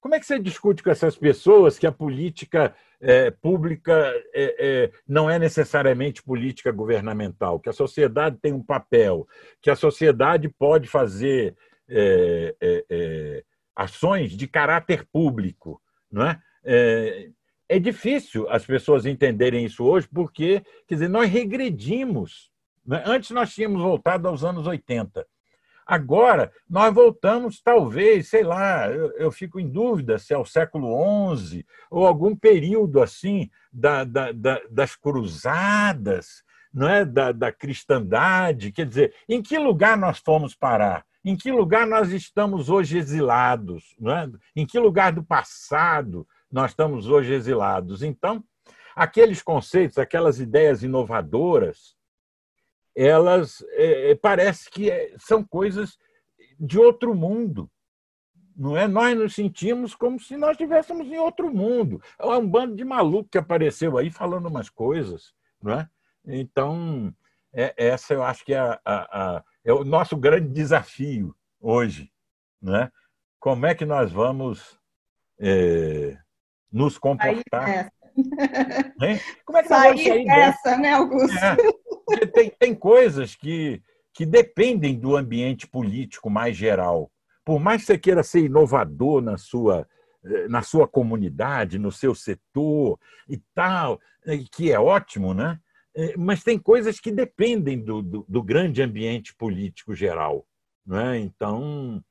Como 0.00 0.16
é 0.16 0.18
que 0.18 0.26
você 0.26 0.40
discute 0.40 0.82
com 0.82 0.90
essas 0.90 1.16
pessoas 1.16 1.78
que 1.78 1.86
a 1.86 1.92
política 1.92 2.74
é, 3.00 3.30
pública 3.30 4.12
é, 4.34 4.56
é, 4.58 4.90
não 5.08 5.30
é 5.30 5.38
necessariamente 5.38 6.22
política 6.22 6.70
governamental, 6.70 7.58
que 7.58 7.68
a 7.68 7.72
sociedade 7.72 8.38
tem 8.40 8.52
um 8.52 8.62
papel, 8.62 9.26
que 9.60 9.70
a 9.70 9.76
sociedade 9.76 10.48
pode 10.48 10.86
fazer 10.86 11.56
é, 11.88 12.54
é, 12.60 12.84
é, 12.90 13.44
ações 13.74 14.32
de 14.32 14.46
caráter 14.46 15.06
público. 15.10 15.80
Não 16.10 16.26
é? 16.26 16.40
é? 17.68 17.78
difícil 17.78 18.48
as 18.50 18.66
pessoas 18.66 19.06
entenderem 19.06 19.64
isso 19.64 19.84
hoje, 19.84 20.08
porque 20.12 20.62
quer 20.86 20.94
dizer, 20.94 21.08
nós 21.08 21.30
regredimos. 21.30 22.50
Né? 22.84 23.02
Antes 23.06 23.30
nós 23.30 23.54
tínhamos 23.54 23.80
voltado 23.80 24.28
aos 24.28 24.44
anos 24.44 24.66
80. 24.66 25.26
Agora, 25.90 26.52
nós 26.68 26.94
voltamos, 26.94 27.60
talvez, 27.60 28.28
sei 28.28 28.44
lá, 28.44 28.88
eu, 28.88 29.10
eu, 29.16 29.32
fico 29.32 29.58
em 29.58 29.68
dúvida 29.68 30.20
se 30.20 30.32
é 30.32 30.38
o 30.38 30.44
século 30.44 30.96
XI 31.36 31.66
ou 31.90 32.06
algum 32.06 32.36
período 32.36 33.02
assim 33.02 33.50
da, 33.72 34.04
da, 34.04 34.30
da, 34.30 34.60
das 34.70 34.94
cruzadas, 34.94 36.44
não 36.72 36.88
é? 36.88 37.04
da, 37.04 37.32
da 37.32 37.50
cristandade. 37.50 38.70
Quer 38.70 38.86
dizer, 38.86 39.14
em 39.28 39.42
que 39.42 39.58
lugar 39.58 39.96
nós 39.96 40.18
fomos 40.18 40.54
parar? 40.54 41.04
Em 41.24 41.36
que 41.36 41.50
lugar 41.50 41.88
nós 41.88 42.12
estamos 42.12 42.70
hoje 42.70 42.96
exilados? 42.96 43.96
Não 43.98 44.16
é? 44.16 44.30
Em 44.54 44.64
que 44.64 44.78
lugar 44.78 45.10
do 45.10 45.24
passado 45.24 46.24
nós 46.52 46.70
estamos 46.70 47.08
hoje 47.08 47.32
exilados? 47.32 48.04
Então, 48.04 48.44
aqueles 48.94 49.42
conceitos, 49.42 49.98
aquelas 49.98 50.38
ideias 50.38 50.84
inovadoras, 50.84 51.96
elas 53.02 53.64
é, 53.70 54.10
é, 54.10 54.14
parece 54.14 54.70
que 54.70 54.90
é, 54.90 55.14
são 55.18 55.42
coisas 55.42 55.96
de 56.58 56.78
outro 56.78 57.14
mundo. 57.14 57.70
Não 58.56 58.76
é? 58.76 58.86
Nós 58.86 59.16
nos 59.16 59.34
sentimos 59.34 59.94
como 59.94 60.20
se 60.20 60.36
nós 60.36 60.52
estivéssemos 60.52 61.06
em 61.06 61.18
outro 61.18 61.52
mundo. 61.52 62.02
É 62.18 62.26
um 62.26 62.46
bando 62.46 62.76
de 62.76 62.84
maluco 62.84 63.30
que 63.30 63.38
apareceu 63.38 63.96
aí 63.96 64.10
falando 64.10 64.46
umas 64.46 64.68
coisas, 64.68 65.32
não 65.62 65.72
é? 65.72 65.88
Então, 66.26 67.14
é, 67.52 67.72
essa 67.76 68.12
eu 68.12 68.22
acho 68.22 68.44
que 68.44 68.52
é, 68.52 68.58
a, 68.58 68.80
a, 68.84 69.44
é 69.64 69.72
o 69.72 69.84
nosso 69.84 70.16
grande 70.16 70.48
desafio 70.48 71.34
hoje. 71.58 72.12
Né? 72.60 72.90
Como 73.38 73.64
é 73.64 73.74
que 73.74 73.86
nós 73.86 74.12
vamos 74.12 74.78
é, 75.38 76.18
nos 76.70 76.98
comportar? 76.98 77.90
Como 79.44 79.58
é 79.58 79.62
que 79.62 79.68
sair, 79.68 79.98
sair 79.98 80.24
dessa, 80.26 80.62
dessa? 80.64 80.76
né, 80.76 80.92
Augusto? 80.92 81.38
É, 81.38 81.56
tem, 82.32 82.50
tem 82.50 82.74
coisas 82.74 83.34
que, 83.34 83.82
que 84.12 84.26
dependem 84.26 84.98
do 84.98 85.16
ambiente 85.16 85.66
político 85.66 86.28
mais 86.30 86.56
geral. 86.56 87.10
Por 87.44 87.58
mais 87.58 87.82
que 87.82 87.86
você 87.86 87.98
queira 87.98 88.22
ser 88.22 88.40
inovador 88.44 89.22
na 89.22 89.36
sua, 89.36 89.86
eh, 90.24 90.48
na 90.48 90.62
sua 90.62 90.86
comunidade, 90.86 91.78
no 91.78 91.90
seu 91.90 92.14
setor 92.14 92.98
e 93.28 93.38
tal, 93.54 94.00
que 94.52 94.70
é 94.70 94.78
ótimo, 94.78 95.34
né? 95.34 95.58
É, 95.94 96.16
mas 96.16 96.44
tem 96.44 96.58
coisas 96.58 97.00
que 97.00 97.10
dependem 97.10 97.82
do, 97.82 98.00
do, 98.00 98.24
do 98.28 98.42
grande 98.42 98.82
ambiente 98.82 99.34
político 99.34 99.94
geral. 99.94 100.46
Né? 100.86 101.18
Então, 101.18 102.02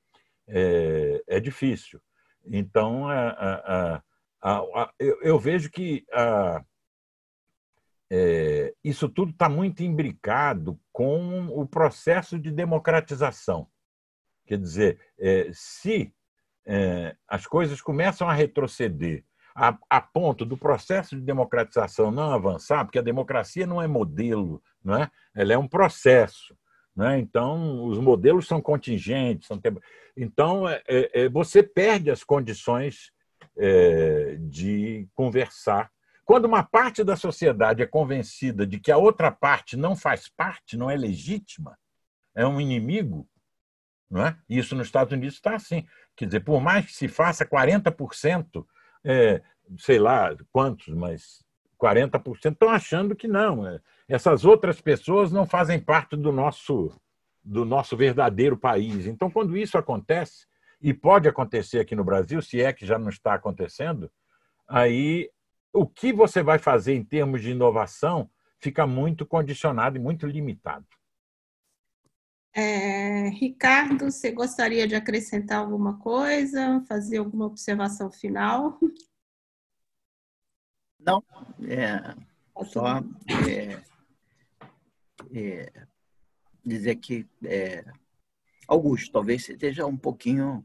é, 0.48 1.24
é 1.28 1.40
difícil. 1.40 2.00
Então, 2.46 3.08
a, 3.08 3.30
a, 3.30 4.04
a, 4.42 4.92
eu, 5.00 5.22
eu, 5.22 5.40
vejo 5.40 5.70
que 5.70 6.06
é, 8.12 8.74
isso 8.84 9.08
tudo 9.08 9.32
está 9.32 9.48
muito 9.48 9.84
imbricado 9.84 10.80
com 10.92 11.48
o 11.48 11.66
processo 11.68 12.40
de 12.40 12.52
democratização. 12.52 13.68
Quer 14.46 14.58
dizer, 14.58 15.00
é, 15.20 15.50
se 15.54 16.14
é, 16.66 17.16
as 17.28 17.46
coisas 17.46 17.82
começam 17.82 18.28
a 18.28 18.34
retroceder 18.34 19.24
a, 19.56 19.78
a, 19.90 20.00
ponto 20.00 20.46
do 20.46 20.58
processo 20.58 21.16
de 21.16 21.22
democratização 21.22 22.12
não 22.12 22.32
avançar, 22.32 22.86
porque 22.86 23.00
a 23.00 23.04
democracia 23.04 23.68
não 23.68 23.82
é 23.82 23.88
modelo, 23.88 24.62
não 24.84 24.96
é? 24.96 25.12
ela 25.36 25.54
é 25.54 25.58
um 25.58 25.68
processo. 25.68 26.56
Né? 26.96 27.20
Então, 27.20 27.86
os 27.86 28.00
modelos 28.00 28.48
são 28.48 28.62
contingentes. 28.62 29.48
São... 29.48 29.60
Então, 30.16 30.68
é, 30.68 30.82
é, 30.88 31.22
é, 31.22 31.30
você 31.30 31.62
perde 31.62 32.10
as 32.10 32.24
condições 32.24 33.12
é, 33.58 34.38
de 34.40 35.08
conversar. 35.14 35.92
Quando 36.30 36.46
uma 36.46 36.62
parte 36.62 37.04
da 37.04 37.16
sociedade 37.16 37.82
é 37.82 37.88
convencida 37.88 38.64
de 38.64 38.80
que 38.80 38.92
a 38.92 38.98
outra 38.98 39.32
parte 39.32 39.76
não 39.76 39.96
faz 39.96 40.30
parte, 40.30 40.78
não 40.78 40.88
é 40.88 40.96
legítima, 40.96 41.76
é 42.36 42.46
um 42.46 42.62
inimigo, 42.62 43.28
não 44.08 44.24
é? 44.24 44.38
isso 44.48 44.76
nos 44.76 44.86
Estados 44.86 45.12
Unidos 45.12 45.38
está 45.38 45.56
assim. 45.56 45.88
Quer 46.16 46.26
dizer, 46.28 46.42
por 46.42 46.62
mais 46.62 46.86
que 46.86 46.94
se 46.94 47.08
faça 47.08 47.44
40% 47.48 48.64
é, 49.04 49.42
sei 49.80 49.98
lá 49.98 50.30
quantos, 50.52 50.94
mas 50.94 51.44
40% 51.82 52.52
estão 52.52 52.70
achando 52.70 53.16
que 53.16 53.28
não. 53.28 53.66
É, 53.66 53.80
essas 54.08 54.46
outras 54.46 54.80
pessoas 54.80 55.32
não 55.32 55.48
fazem 55.48 55.80
parte 55.80 56.16
do 56.16 56.32
nosso, 56.32 56.96
do 57.44 57.66
nosso 57.66 57.98
verdadeiro 57.98 58.56
país. 58.56 59.08
Então, 59.08 59.32
quando 59.32 59.58
isso 59.58 59.80
acontece, 59.80 60.46
e 60.80 60.94
pode 60.94 61.28
acontecer 61.28 61.80
aqui 61.80 61.96
no 61.96 62.04
Brasil, 62.04 62.40
se 62.40 62.62
é 62.62 62.72
que 62.72 62.86
já 62.86 63.00
não 63.00 63.10
está 63.10 63.34
acontecendo, 63.34 64.12
aí 64.68 65.28
o 65.74 65.88
que 65.88 66.12
você 66.12 66.42
vai 66.42 66.60
fazer 66.60 66.94
em 66.94 67.04
termos 67.04 67.42
de 67.42 67.52
inovação 67.52 68.30
fica 68.60 68.86
muito 68.86 69.26
condicionado 69.26 69.98
e 69.98 70.00
muito 70.00 70.26
limitado. 70.28 70.86
É, 72.54 73.30
Ricardo, 73.30 74.12
você 74.12 74.32
gostaria 74.32 74.88
de 74.88 74.96
acrescentar 74.96 75.60
alguma 75.60 76.00
coisa, 76.00 76.84
fazer 76.88 77.18
alguma 77.18 77.46
observação 77.46 78.12
final? 78.12 78.80
Não, 81.00 81.24
é, 81.68 82.16
só 82.66 82.98
é, 83.48 83.82
é, 85.32 85.88
dizer 86.66 86.96
que 86.96 87.26
é, 87.46 87.86
Augusto, 88.68 89.12
talvez 89.12 89.46
você 89.46 89.54
esteja 89.54 89.86
um 89.86 89.98
pouquinho 89.98 90.64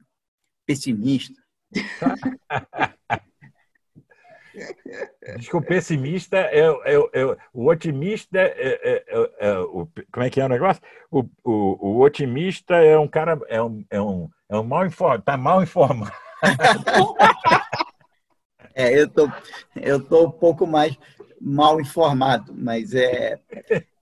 pessimista. 0.66 1.40
Diz 5.36 5.48
que 5.48 5.56
o 5.56 5.62
pessimista 5.62 6.36
é, 6.36 6.60
é, 6.60 6.94
é 7.12 7.36
o 7.52 7.68
otimista 7.68 8.38
é, 8.38 8.54
é, 8.56 9.04
é, 9.08 9.30
é, 9.40 9.58
o, 9.58 9.88
como 10.12 10.24
é 10.24 10.30
que 10.30 10.40
é 10.40 10.44
o 10.44 10.48
negócio? 10.48 10.80
O, 11.10 11.24
o, 11.42 11.88
o 11.88 12.00
otimista 12.00 12.76
é 12.76 12.96
um 12.98 13.08
cara 13.08 13.38
é 13.48 13.60
um, 13.60 13.84
é 13.90 14.00
um, 14.00 14.30
é 14.48 14.56
um 14.56 14.62
mal 14.62 14.86
informado, 14.86 15.20
está 15.20 15.36
mal 15.36 15.62
informado. 15.62 16.12
é, 18.74 19.00
eu 19.00 19.08
tô 19.08 19.28
eu 19.76 20.04
tô 20.04 20.26
um 20.26 20.30
pouco 20.30 20.66
mais 20.66 20.96
mal 21.40 21.80
informado, 21.80 22.54
mas 22.56 22.94
é 22.94 23.40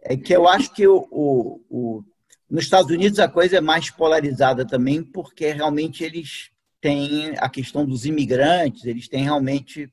é 0.05 0.17
que 0.17 0.35
eu 0.35 0.49
acho 0.49 0.75
que 0.75 0.87
o, 0.87 1.07
o, 1.11 1.61
o 1.71 2.05
nos 2.51 2.65
Estados 2.65 2.91
Unidos 2.91 3.19
a 3.19 3.29
coisa 3.29 3.57
é 3.57 3.61
mais 3.61 3.89
polarizada 3.89 4.67
também, 4.67 5.03
porque 5.03 5.53
realmente 5.53 6.05
eles 6.05 6.53
têm 6.83 7.35
a 7.39 7.49
questão 7.49 7.87
dos 7.87 8.05
imigrantes, 8.05 8.85
eles 8.85 9.09
têm 9.09 9.23
realmente 9.23 9.91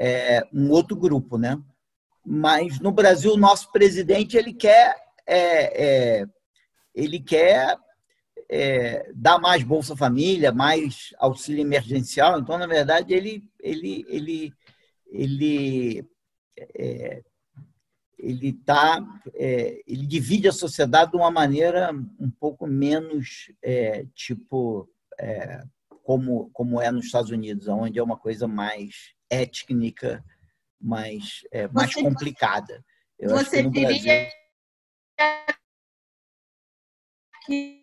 é, 0.00 0.48
um 0.50 0.70
outro 0.70 0.96
grupo, 0.96 1.36
né? 1.36 1.62
Mas 2.24 2.80
no 2.80 2.90
Brasil, 2.90 3.34
o 3.34 3.36
nosso 3.36 3.70
presidente 3.70 4.34
ele 4.34 4.54
quer, 4.54 4.96
é, 5.26 6.20
é, 6.20 6.26
ele 6.94 7.20
quer 7.20 7.76
é, 8.48 9.10
dar 9.14 9.38
mais 9.38 9.62
Bolsa 9.62 9.94
Família, 9.94 10.50
mais 10.52 11.14
auxílio 11.18 11.60
emergencial. 11.60 12.40
Então, 12.40 12.56
na 12.56 12.66
verdade, 12.66 13.12
ele, 13.12 13.44
ele, 13.60 14.06
ele, 14.08 14.54
ele, 15.06 16.08
é, 16.56 17.22
ele 18.18 18.52
tá, 18.54 19.04
é, 19.34 19.82
ele 19.86 20.06
divide 20.06 20.48
a 20.48 20.52
sociedade 20.52 21.10
de 21.10 21.18
uma 21.18 21.30
maneira 21.30 21.92
um 22.18 22.30
pouco 22.30 22.66
menos 22.66 23.52
tipo 24.14 24.88
como, 26.02 26.48
como 26.54 26.80
é 26.80 26.90
nos 26.90 27.04
Estados 27.04 27.30
Unidos, 27.30 27.68
onde 27.68 27.98
é 27.98 28.02
uma 28.02 28.16
coisa 28.16 28.48
mais 28.48 29.14
étnica 29.30 30.24
mais, 30.80 31.46
é, 31.52 31.68
mais 31.68 31.92
você, 31.92 32.02
complicada. 32.02 32.84
Eu 33.18 33.30
você 33.30 33.62
diria 33.62 33.86
Brasil... 33.86 34.32
que 37.46 37.80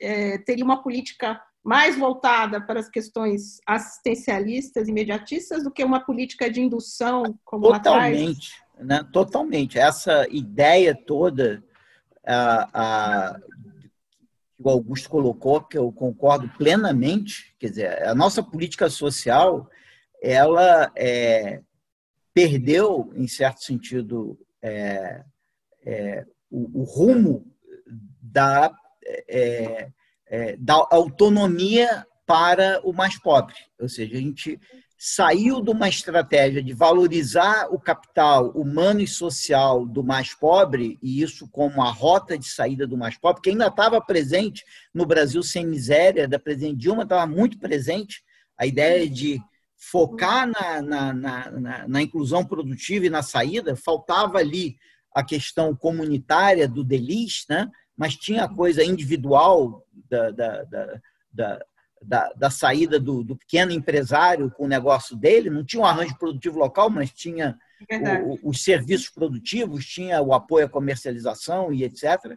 é, 0.00 0.38
teria 0.38 0.64
uma 0.64 0.82
política 0.82 1.40
mais 1.62 1.96
voltada 1.98 2.60
para 2.60 2.80
as 2.80 2.88
questões 2.88 3.60
assistencialistas, 3.66 4.88
imediatistas, 4.88 5.62
do 5.62 5.70
que 5.70 5.84
uma 5.84 6.00
política 6.00 6.50
de 6.50 6.60
indução 6.60 7.38
como 7.44 7.70
Totalmente, 7.72 8.54
né? 8.78 9.06
Totalmente. 9.12 9.78
Essa 9.78 10.26
ideia 10.30 10.94
toda 10.94 11.62
a, 12.26 12.70
a, 12.72 13.40
que 14.56 14.62
o 14.62 14.70
Augusto 14.70 15.10
colocou, 15.10 15.60
que 15.62 15.76
eu 15.76 15.92
concordo 15.92 16.48
plenamente, 16.56 17.54
quer 17.58 17.68
dizer, 17.68 18.06
a 18.06 18.14
nossa 18.14 18.42
política 18.42 18.88
social 18.88 19.68
ela 20.20 20.92
é, 20.96 21.60
perdeu, 22.34 23.12
em 23.14 23.26
certo 23.26 23.62
sentido, 23.64 24.38
é, 24.62 25.24
é, 25.84 26.26
o, 26.50 26.80
o, 26.80 26.84
rumo 26.84 27.46
da, 28.20 28.72
é, 29.28 29.90
é, 30.26 30.56
da 30.56 30.86
autonomia 30.90 32.06
para 32.26 32.80
o 32.84 32.92
mais 32.92 33.18
pobre. 33.18 33.54
Ou 33.80 33.88
seja, 33.88 34.16
a 34.16 34.20
gente 34.20 34.60
saiu 35.02 35.62
de 35.62 35.70
uma 35.70 35.88
estratégia 35.88 36.62
de 36.62 36.74
valorizar 36.74 37.68
o 37.72 37.80
capital 37.80 38.50
humano 38.50 39.00
e 39.00 39.06
social 39.06 39.86
do 39.86 40.04
mais 40.04 40.34
pobre, 40.34 40.98
e 41.02 41.22
isso 41.22 41.48
como 41.48 41.82
a 41.82 41.90
rota 41.90 42.36
de 42.36 42.46
saída 42.46 42.86
do 42.86 42.98
mais 42.98 43.16
pobre, 43.16 43.40
que 43.40 43.48
ainda 43.48 43.68
estava 43.68 43.98
presente 43.98 44.62
no 44.92 45.06
Brasil 45.06 45.42
sem 45.42 45.66
miséria, 45.66 46.28
da 46.28 46.38
presidente 46.38 46.76
Dilma 46.76 47.04
estava 47.04 47.26
muito 47.26 47.58
presente, 47.58 48.22
a 48.58 48.66
ideia 48.66 49.08
de 49.08 49.40
focar 49.80 50.46
na, 50.46 50.82
na, 50.82 51.12
na, 51.14 51.88
na, 51.88 52.02
inclusão 52.02 52.44
produtiva 52.44 53.06
e 53.06 53.10
na 53.10 53.22
saída, 53.22 53.74
faltava 53.74 54.36
ali 54.36 54.76
a 55.14 55.24
questão 55.24 55.74
comunitária 55.74 56.68
do 56.68 56.84
delis, 56.84 57.46
né? 57.48 57.68
mas 57.96 58.14
tinha 58.14 58.44
a 58.44 58.54
coisa 58.54 58.84
individual 58.84 59.82
da, 60.08 60.30
da, 60.30 60.62
da, 60.64 61.00
da, 61.32 61.60
da, 62.02 62.32
da 62.34 62.50
saída 62.50 63.00
do, 63.00 63.24
do, 63.24 63.34
pequeno 63.34 63.72
empresário 63.72 64.50
com 64.50 64.64
o 64.64 64.68
negócio 64.68 65.16
dele, 65.16 65.48
não 65.48 65.64
tinha 65.64 65.82
um 65.82 65.86
arranjo 65.86 66.16
produtivo 66.18 66.58
local, 66.58 66.90
mas 66.90 67.10
tinha 67.10 67.58
o, 68.26 68.50
os 68.50 68.62
serviços 68.62 69.08
produtivos, 69.08 69.86
tinha 69.86 70.20
o 70.20 70.34
apoio 70.34 70.66
à 70.66 70.68
comercialização 70.68 71.72
e 71.72 71.84
etc. 71.84 72.36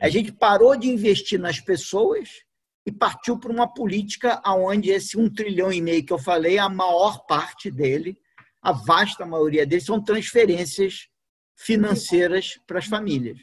A 0.00 0.08
gente 0.08 0.30
parou 0.30 0.76
de 0.76 0.88
investir 0.88 1.40
nas 1.40 1.58
pessoas 1.58 2.44
e 2.86 2.92
partiu 2.92 3.38
para 3.38 3.52
uma 3.52 3.66
política 3.66 4.42
onde 4.46 4.90
esse 4.90 5.16
um 5.18 5.32
trilhão 5.32 5.72
e 5.72 5.80
meio 5.80 6.04
que 6.04 6.12
eu 6.12 6.18
falei, 6.18 6.58
a 6.58 6.68
maior 6.68 7.24
parte 7.26 7.70
dele, 7.70 8.16
a 8.60 8.72
vasta 8.72 9.24
maioria 9.24 9.66
deles, 9.66 9.84
são 9.84 10.02
transferências 10.02 11.08
financeiras 11.56 12.58
para 12.66 12.78
as 12.78 12.86
famílias. 12.86 13.38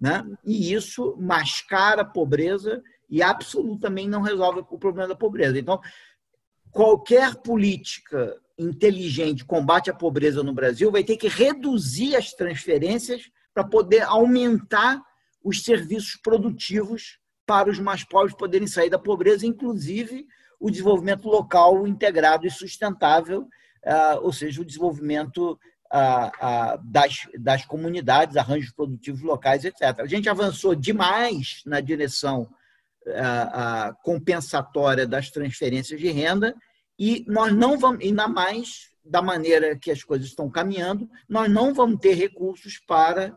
Né? 0.00 0.24
E 0.44 0.72
isso 0.72 1.16
mascara 1.18 2.02
a 2.02 2.04
pobreza 2.04 2.82
e 3.08 3.22
absolutamente 3.22 4.08
não 4.08 4.22
resolve 4.22 4.64
o 4.70 4.78
problema 4.78 5.08
da 5.08 5.16
pobreza. 5.16 5.58
Então, 5.58 5.80
qualquer 6.70 7.36
política 7.36 8.36
inteligente 8.58 9.44
combate 9.44 9.90
à 9.90 9.94
pobreza 9.94 10.42
no 10.42 10.52
Brasil 10.52 10.90
vai 10.90 11.02
ter 11.02 11.16
que 11.16 11.28
reduzir 11.28 12.14
as 12.14 12.32
transferências 12.32 13.30
para 13.52 13.64
poder 13.64 14.02
aumentar 14.02 15.00
os 15.42 15.62
serviços 15.62 16.16
produtivos 16.16 17.18
para 17.46 17.70
os 17.70 17.78
mais 17.78 18.04
pobres 18.04 18.34
poderem 18.36 18.66
sair 18.66 18.90
da 18.90 18.98
pobreza, 18.98 19.46
inclusive 19.46 20.26
o 20.58 20.70
desenvolvimento 20.70 21.28
local 21.28 21.86
integrado 21.86 22.46
e 22.46 22.50
sustentável, 22.50 23.46
ah, 23.84 24.18
ou 24.22 24.32
seja, 24.32 24.62
o 24.62 24.64
desenvolvimento 24.64 25.58
ah, 25.90 26.32
ah, 26.40 26.78
das, 26.82 27.28
das 27.38 27.64
comunidades, 27.66 28.36
arranjos 28.36 28.72
produtivos 28.72 29.22
locais, 29.22 29.64
etc. 29.64 30.00
A 30.00 30.06
gente 30.06 30.28
avançou 30.28 30.74
demais 30.74 31.62
na 31.66 31.80
direção 31.80 32.48
compensatória 34.02 35.06
das 35.06 35.30
transferências 35.30 36.00
de 36.00 36.10
renda 36.10 36.56
e 36.98 37.22
nós 37.28 37.52
não 37.52 37.78
vamos, 37.78 38.02
ainda 38.02 38.26
mais 38.26 38.88
da 39.04 39.20
maneira 39.20 39.76
que 39.76 39.90
as 39.90 40.02
coisas 40.02 40.28
estão 40.28 40.48
caminhando, 40.48 41.06
nós 41.28 41.50
não 41.50 41.74
vamos 41.74 42.00
ter 42.00 42.14
recursos 42.14 42.78
para 42.78 43.36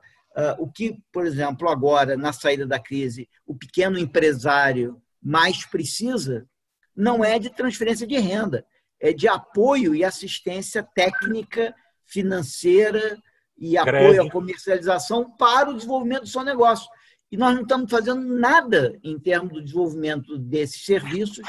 o 0.59 0.71
que, 0.71 0.99
por 1.11 1.25
exemplo, 1.25 1.67
agora, 1.67 2.15
na 2.15 2.31
saída 2.31 2.65
da 2.65 2.79
crise, 2.79 3.27
o 3.45 3.55
pequeno 3.55 3.97
empresário 3.97 5.01
mais 5.21 5.65
precisa 5.65 6.47
não 6.95 7.23
é 7.23 7.37
de 7.37 7.49
transferência 7.49 8.07
de 8.07 8.17
renda, 8.17 8.65
é 8.99 9.13
de 9.13 9.27
apoio 9.27 9.93
e 9.93 10.03
assistência 10.03 10.83
técnica, 10.95 11.73
financeira 12.05 13.17
e 13.57 13.77
apoio 13.77 14.23
à 14.23 14.31
comercialização 14.31 15.29
para 15.37 15.69
o 15.69 15.75
desenvolvimento 15.75 16.21
do 16.21 16.29
seu 16.29 16.43
negócio. 16.43 16.89
E 17.31 17.37
nós 17.37 17.53
não 17.53 17.63
estamos 17.63 17.91
fazendo 17.91 18.21
nada 18.21 18.97
em 19.03 19.19
termos 19.19 19.53
do 19.53 19.63
desenvolvimento 19.63 20.37
desses 20.37 20.85
serviços, 20.85 21.45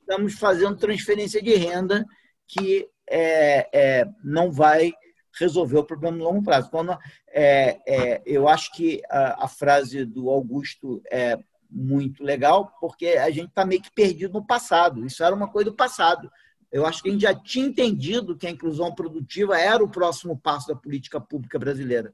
estamos 0.00 0.34
fazendo 0.34 0.76
transferência 0.76 1.42
de 1.42 1.54
renda 1.54 2.04
que 2.46 2.86
é, 3.08 3.68
é, 3.72 4.08
não 4.22 4.50
vai 4.52 4.92
resolver 5.38 5.78
o 5.78 5.84
problema 5.84 6.16
no 6.16 6.24
longo 6.24 6.42
prazo. 6.42 6.68
Então, 6.68 6.98
é, 7.28 7.80
é, 7.86 8.22
eu 8.24 8.48
acho 8.48 8.72
que 8.72 9.02
a, 9.10 9.44
a, 9.44 9.48
frase 9.48 10.04
do 10.04 10.30
Augusto 10.30 11.02
é 11.10 11.38
muito 11.70 12.22
legal, 12.22 12.72
porque 12.80 13.08
a 13.08 13.30
gente 13.30 13.48
está 13.48 13.64
meio 13.64 13.82
que 13.82 13.90
perdido 13.90 14.34
no 14.34 14.46
passado. 14.46 15.04
Isso 15.04 15.24
era 15.24 15.34
uma 15.34 15.48
coisa 15.48 15.70
do 15.70 15.76
passado. 15.76 16.30
Eu 16.70 16.86
acho 16.86 17.02
que 17.02 17.08
a 17.08 17.12
gente 17.12 17.22
já 17.22 17.34
tinha 17.34 17.66
entendido 17.66 18.36
que 18.36 18.46
a 18.46 18.50
inclusão 18.50 18.94
produtiva 18.94 19.58
era 19.58 19.82
o 19.82 19.88
próximo 19.88 20.36
passo 20.36 20.68
da 20.68 20.76
política 20.76 21.20
pública 21.20 21.58
brasileira. 21.58 22.12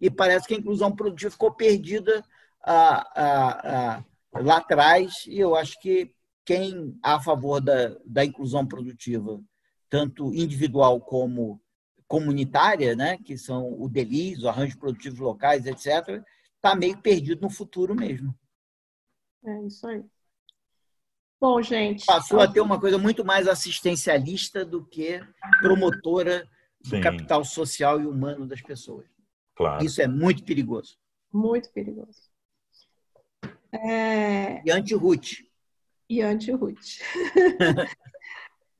E 0.00 0.10
parece 0.10 0.46
que 0.46 0.54
a 0.54 0.58
inclusão 0.58 0.94
produtiva 0.94 1.30
ficou 1.30 1.52
perdida 1.52 2.22
lá 2.66 4.56
atrás, 4.56 5.24
e 5.26 5.38
eu 5.38 5.54
acho 5.54 5.78
que 5.80 6.12
quem 6.44 6.98
é 7.04 7.10
a 7.10 7.20
favor 7.20 7.60
da, 7.60 7.96
da 8.04 8.24
inclusão 8.24 8.66
produtiva, 8.66 9.40
tanto 9.88 10.34
individual 10.34 11.00
como 11.00 11.60
comunitária, 12.14 12.94
né, 12.94 13.18
que 13.18 13.36
são 13.36 13.74
o 13.76 13.88
DELIS, 13.88 14.44
o 14.44 14.48
arranjo 14.48 14.78
produtivos 14.78 15.18
locais, 15.18 15.66
etc., 15.66 16.22
está 16.54 16.76
meio 16.76 16.96
perdido 16.98 17.40
no 17.40 17.50
futuro 17.50 17.92
mesmo. 17.92 18.32
É 19.44 19.62
isso 19.66 19.84
aí. 19.88 20.04
Bom, 21.40 21.60
gente. 21.60 22.06
Passou 22.06 22.38
a 22.38 22.46
ter 22.46 22.60
uma 22.60 22.78
coisa 22.78 22.96
muito 22.98 23.24
mais 23.24 23.48
assistencialista 23.48 24.64
do 24.64 24.86
que 24.86 25.20
promotora 25.60 26.48
do 26.80 26.90
Sim. 26.90 27.00
capital 27.00 27.44
social 27.44 28.00
e 28.00 28.06
humano 28.06 28.46
das 28.46 28.62
pessoas. 28.62 29.06
Claro. 29.56 29.84
Isso 29.84 30.00
é 30.00 30.06
muito 30.06 30.44
perigoso. 30.44 30.96
Muito 31.32 31.68
perigoso. 31.72 32.30
É... 33.72 34.62
E 34.64 34.70
anti-Ruth. 34.70 35.40
E 36.08 36.22
anti-Ruth. 36.22 36.78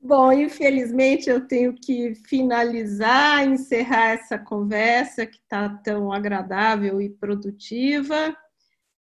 Bom, 0.07 0.31
infelizmente 0.31 1.31
eu 1.31 1.47
tenho 1.47 1.73
que 1.73 2.13
finalizar, 2.13 3.43
encerrar 3.43 4.09
essa 4.09 4.37
conversa 4.37 5.25
que 5.25 5.37
está 5.37 5.67
tão 5.67 6.13
agradável 6.13 7.01
e 7.01 7.09
produtiva, 7.09 8.37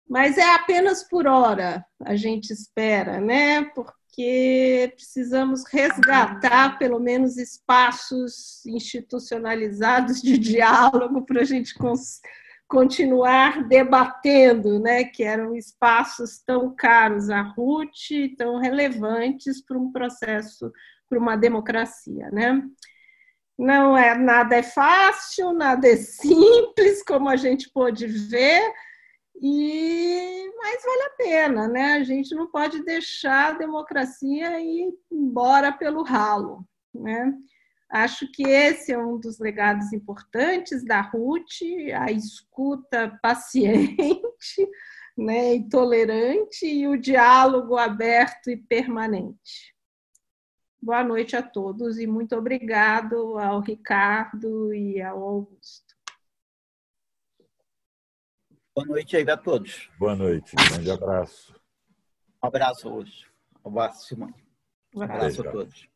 mas 0.10 0.38
é 0.38 0.54
apenas 0.56 1.02
por 1.02 1.26
hora, 1.26 1.86
a 2.04 2.18
gente 2.18 2.52
espera, 2.52 3.22
né? 3.22 3.64
Porque 3.74 4.92
precisamos 4.94 5.64
resgatar 5.72 6.78
pelo 6.78 7.00
menos 7.00 7.38
espaços 7.38 8.66
institucionalizados 8.66 10.22
de 10.22 10.38
diálogo 10.38 11.26
para 11.26 11.44
a 11.44 11.46
gente 11.46 11.76
continuar 12.70 13.68
debatendo, 13.68 14.80
né? 14.80 15.04
Que 15.04 15.24
eram 15.24 15.56
espaços 15.56 16.40
tão 16.46 16.74
caros 16.76 17.30
à 17.30 17.42
Ruth, 17.42 18.38
tão 18.38 18.60
relevantes 18.60 19.62
para 19.66 19.78
um 19.78 19.92
processo 19.92 20.72
para 21.10 21.18
uma 21.18 21.36
democracia, 21.36 22.30
né? 22.32 22.62
Não 23.58 23.98
é 23.98 24.16
nada 24.16 24.56
é 24.56 24.64
fácil, 24.64 25.52
nada 25.52 25.88
é 25.88 25.96
simples, 25.98 27.04
como 27.04 27.28
a 27.28 27.36
gente 27.36 27.70
pôde 27.74 28.06
ver, 28.06 28.62
e 29.42 30.50
mas 30.58 30.84
vale 30.84 31.04
a 31.04 31.10
pena, 31.18 31.68
né? 31.68 31.94
A 31.94 32.04
gente 32.04 32.36
não 32.36 32.48
pode 32.48 32.84
deixar 32.84 33.50
a 33.56 33.58
democracia 33.58 34.60
ir 34.62 34.94
embora 35.12 35.72
pelo 35.72 36.04
ralo, 36.04 36.64
né? 36.94 37.34
Acho 37.90 38.32
que 38.32 38.44
esse 38.44 38.92
é 38.92 38.98
um 38.98 39.20
dos 39.20 39.40
legados 39.40 39.92
importantes 39.92 40.86
da 40.86 41.02
Ruth, 41.02 41.62
a 42.00 42.12
escuta 42.12 43.18
paciente, 43.20 43.98
né, 45.18 45.56
e 45.56 45.68
tolerante 45.68 46.68
e 46.68 46.88
o 46.88 46.96
diálogo 46.96 47.78
aberto 47.78 48.52
e 48.52 48.58
permanente. 48.58 49.76
Boa 50.80 51.04
noite 51.04 51.36
a 51.36 51.42
todos 51.42 51.98
e 51.98 52.06
muito 52.06 52.36
obrigado 52.36 53.40
ao 53.40 53.60
Ricardo 53.60 54.72
e 54.74 55.02
ao 55.02 55.22
Augusto. 55.22 55.96
Boa 58.76 58.88
noite 58.88 59.18
aí 59.18 59.30
a 59.30 59.36
todos. 59.36 59.90
Boa 59.98 60.16
noite, 60.16 60.54
um 60.54 60.74
grande 60.74 60.92
abraço. 60.92 61.60
Um 62.42 62.48
abraço 62.48 62.88
hoje. 62.88 63.28
Um 63.66 63.70
abraço, 63.70 64.08
Simone. 64.08 64.36
Um 64.96 65.02
abraço 65.02 65.42
a 65.42 65.52
todos. 65.52 65.89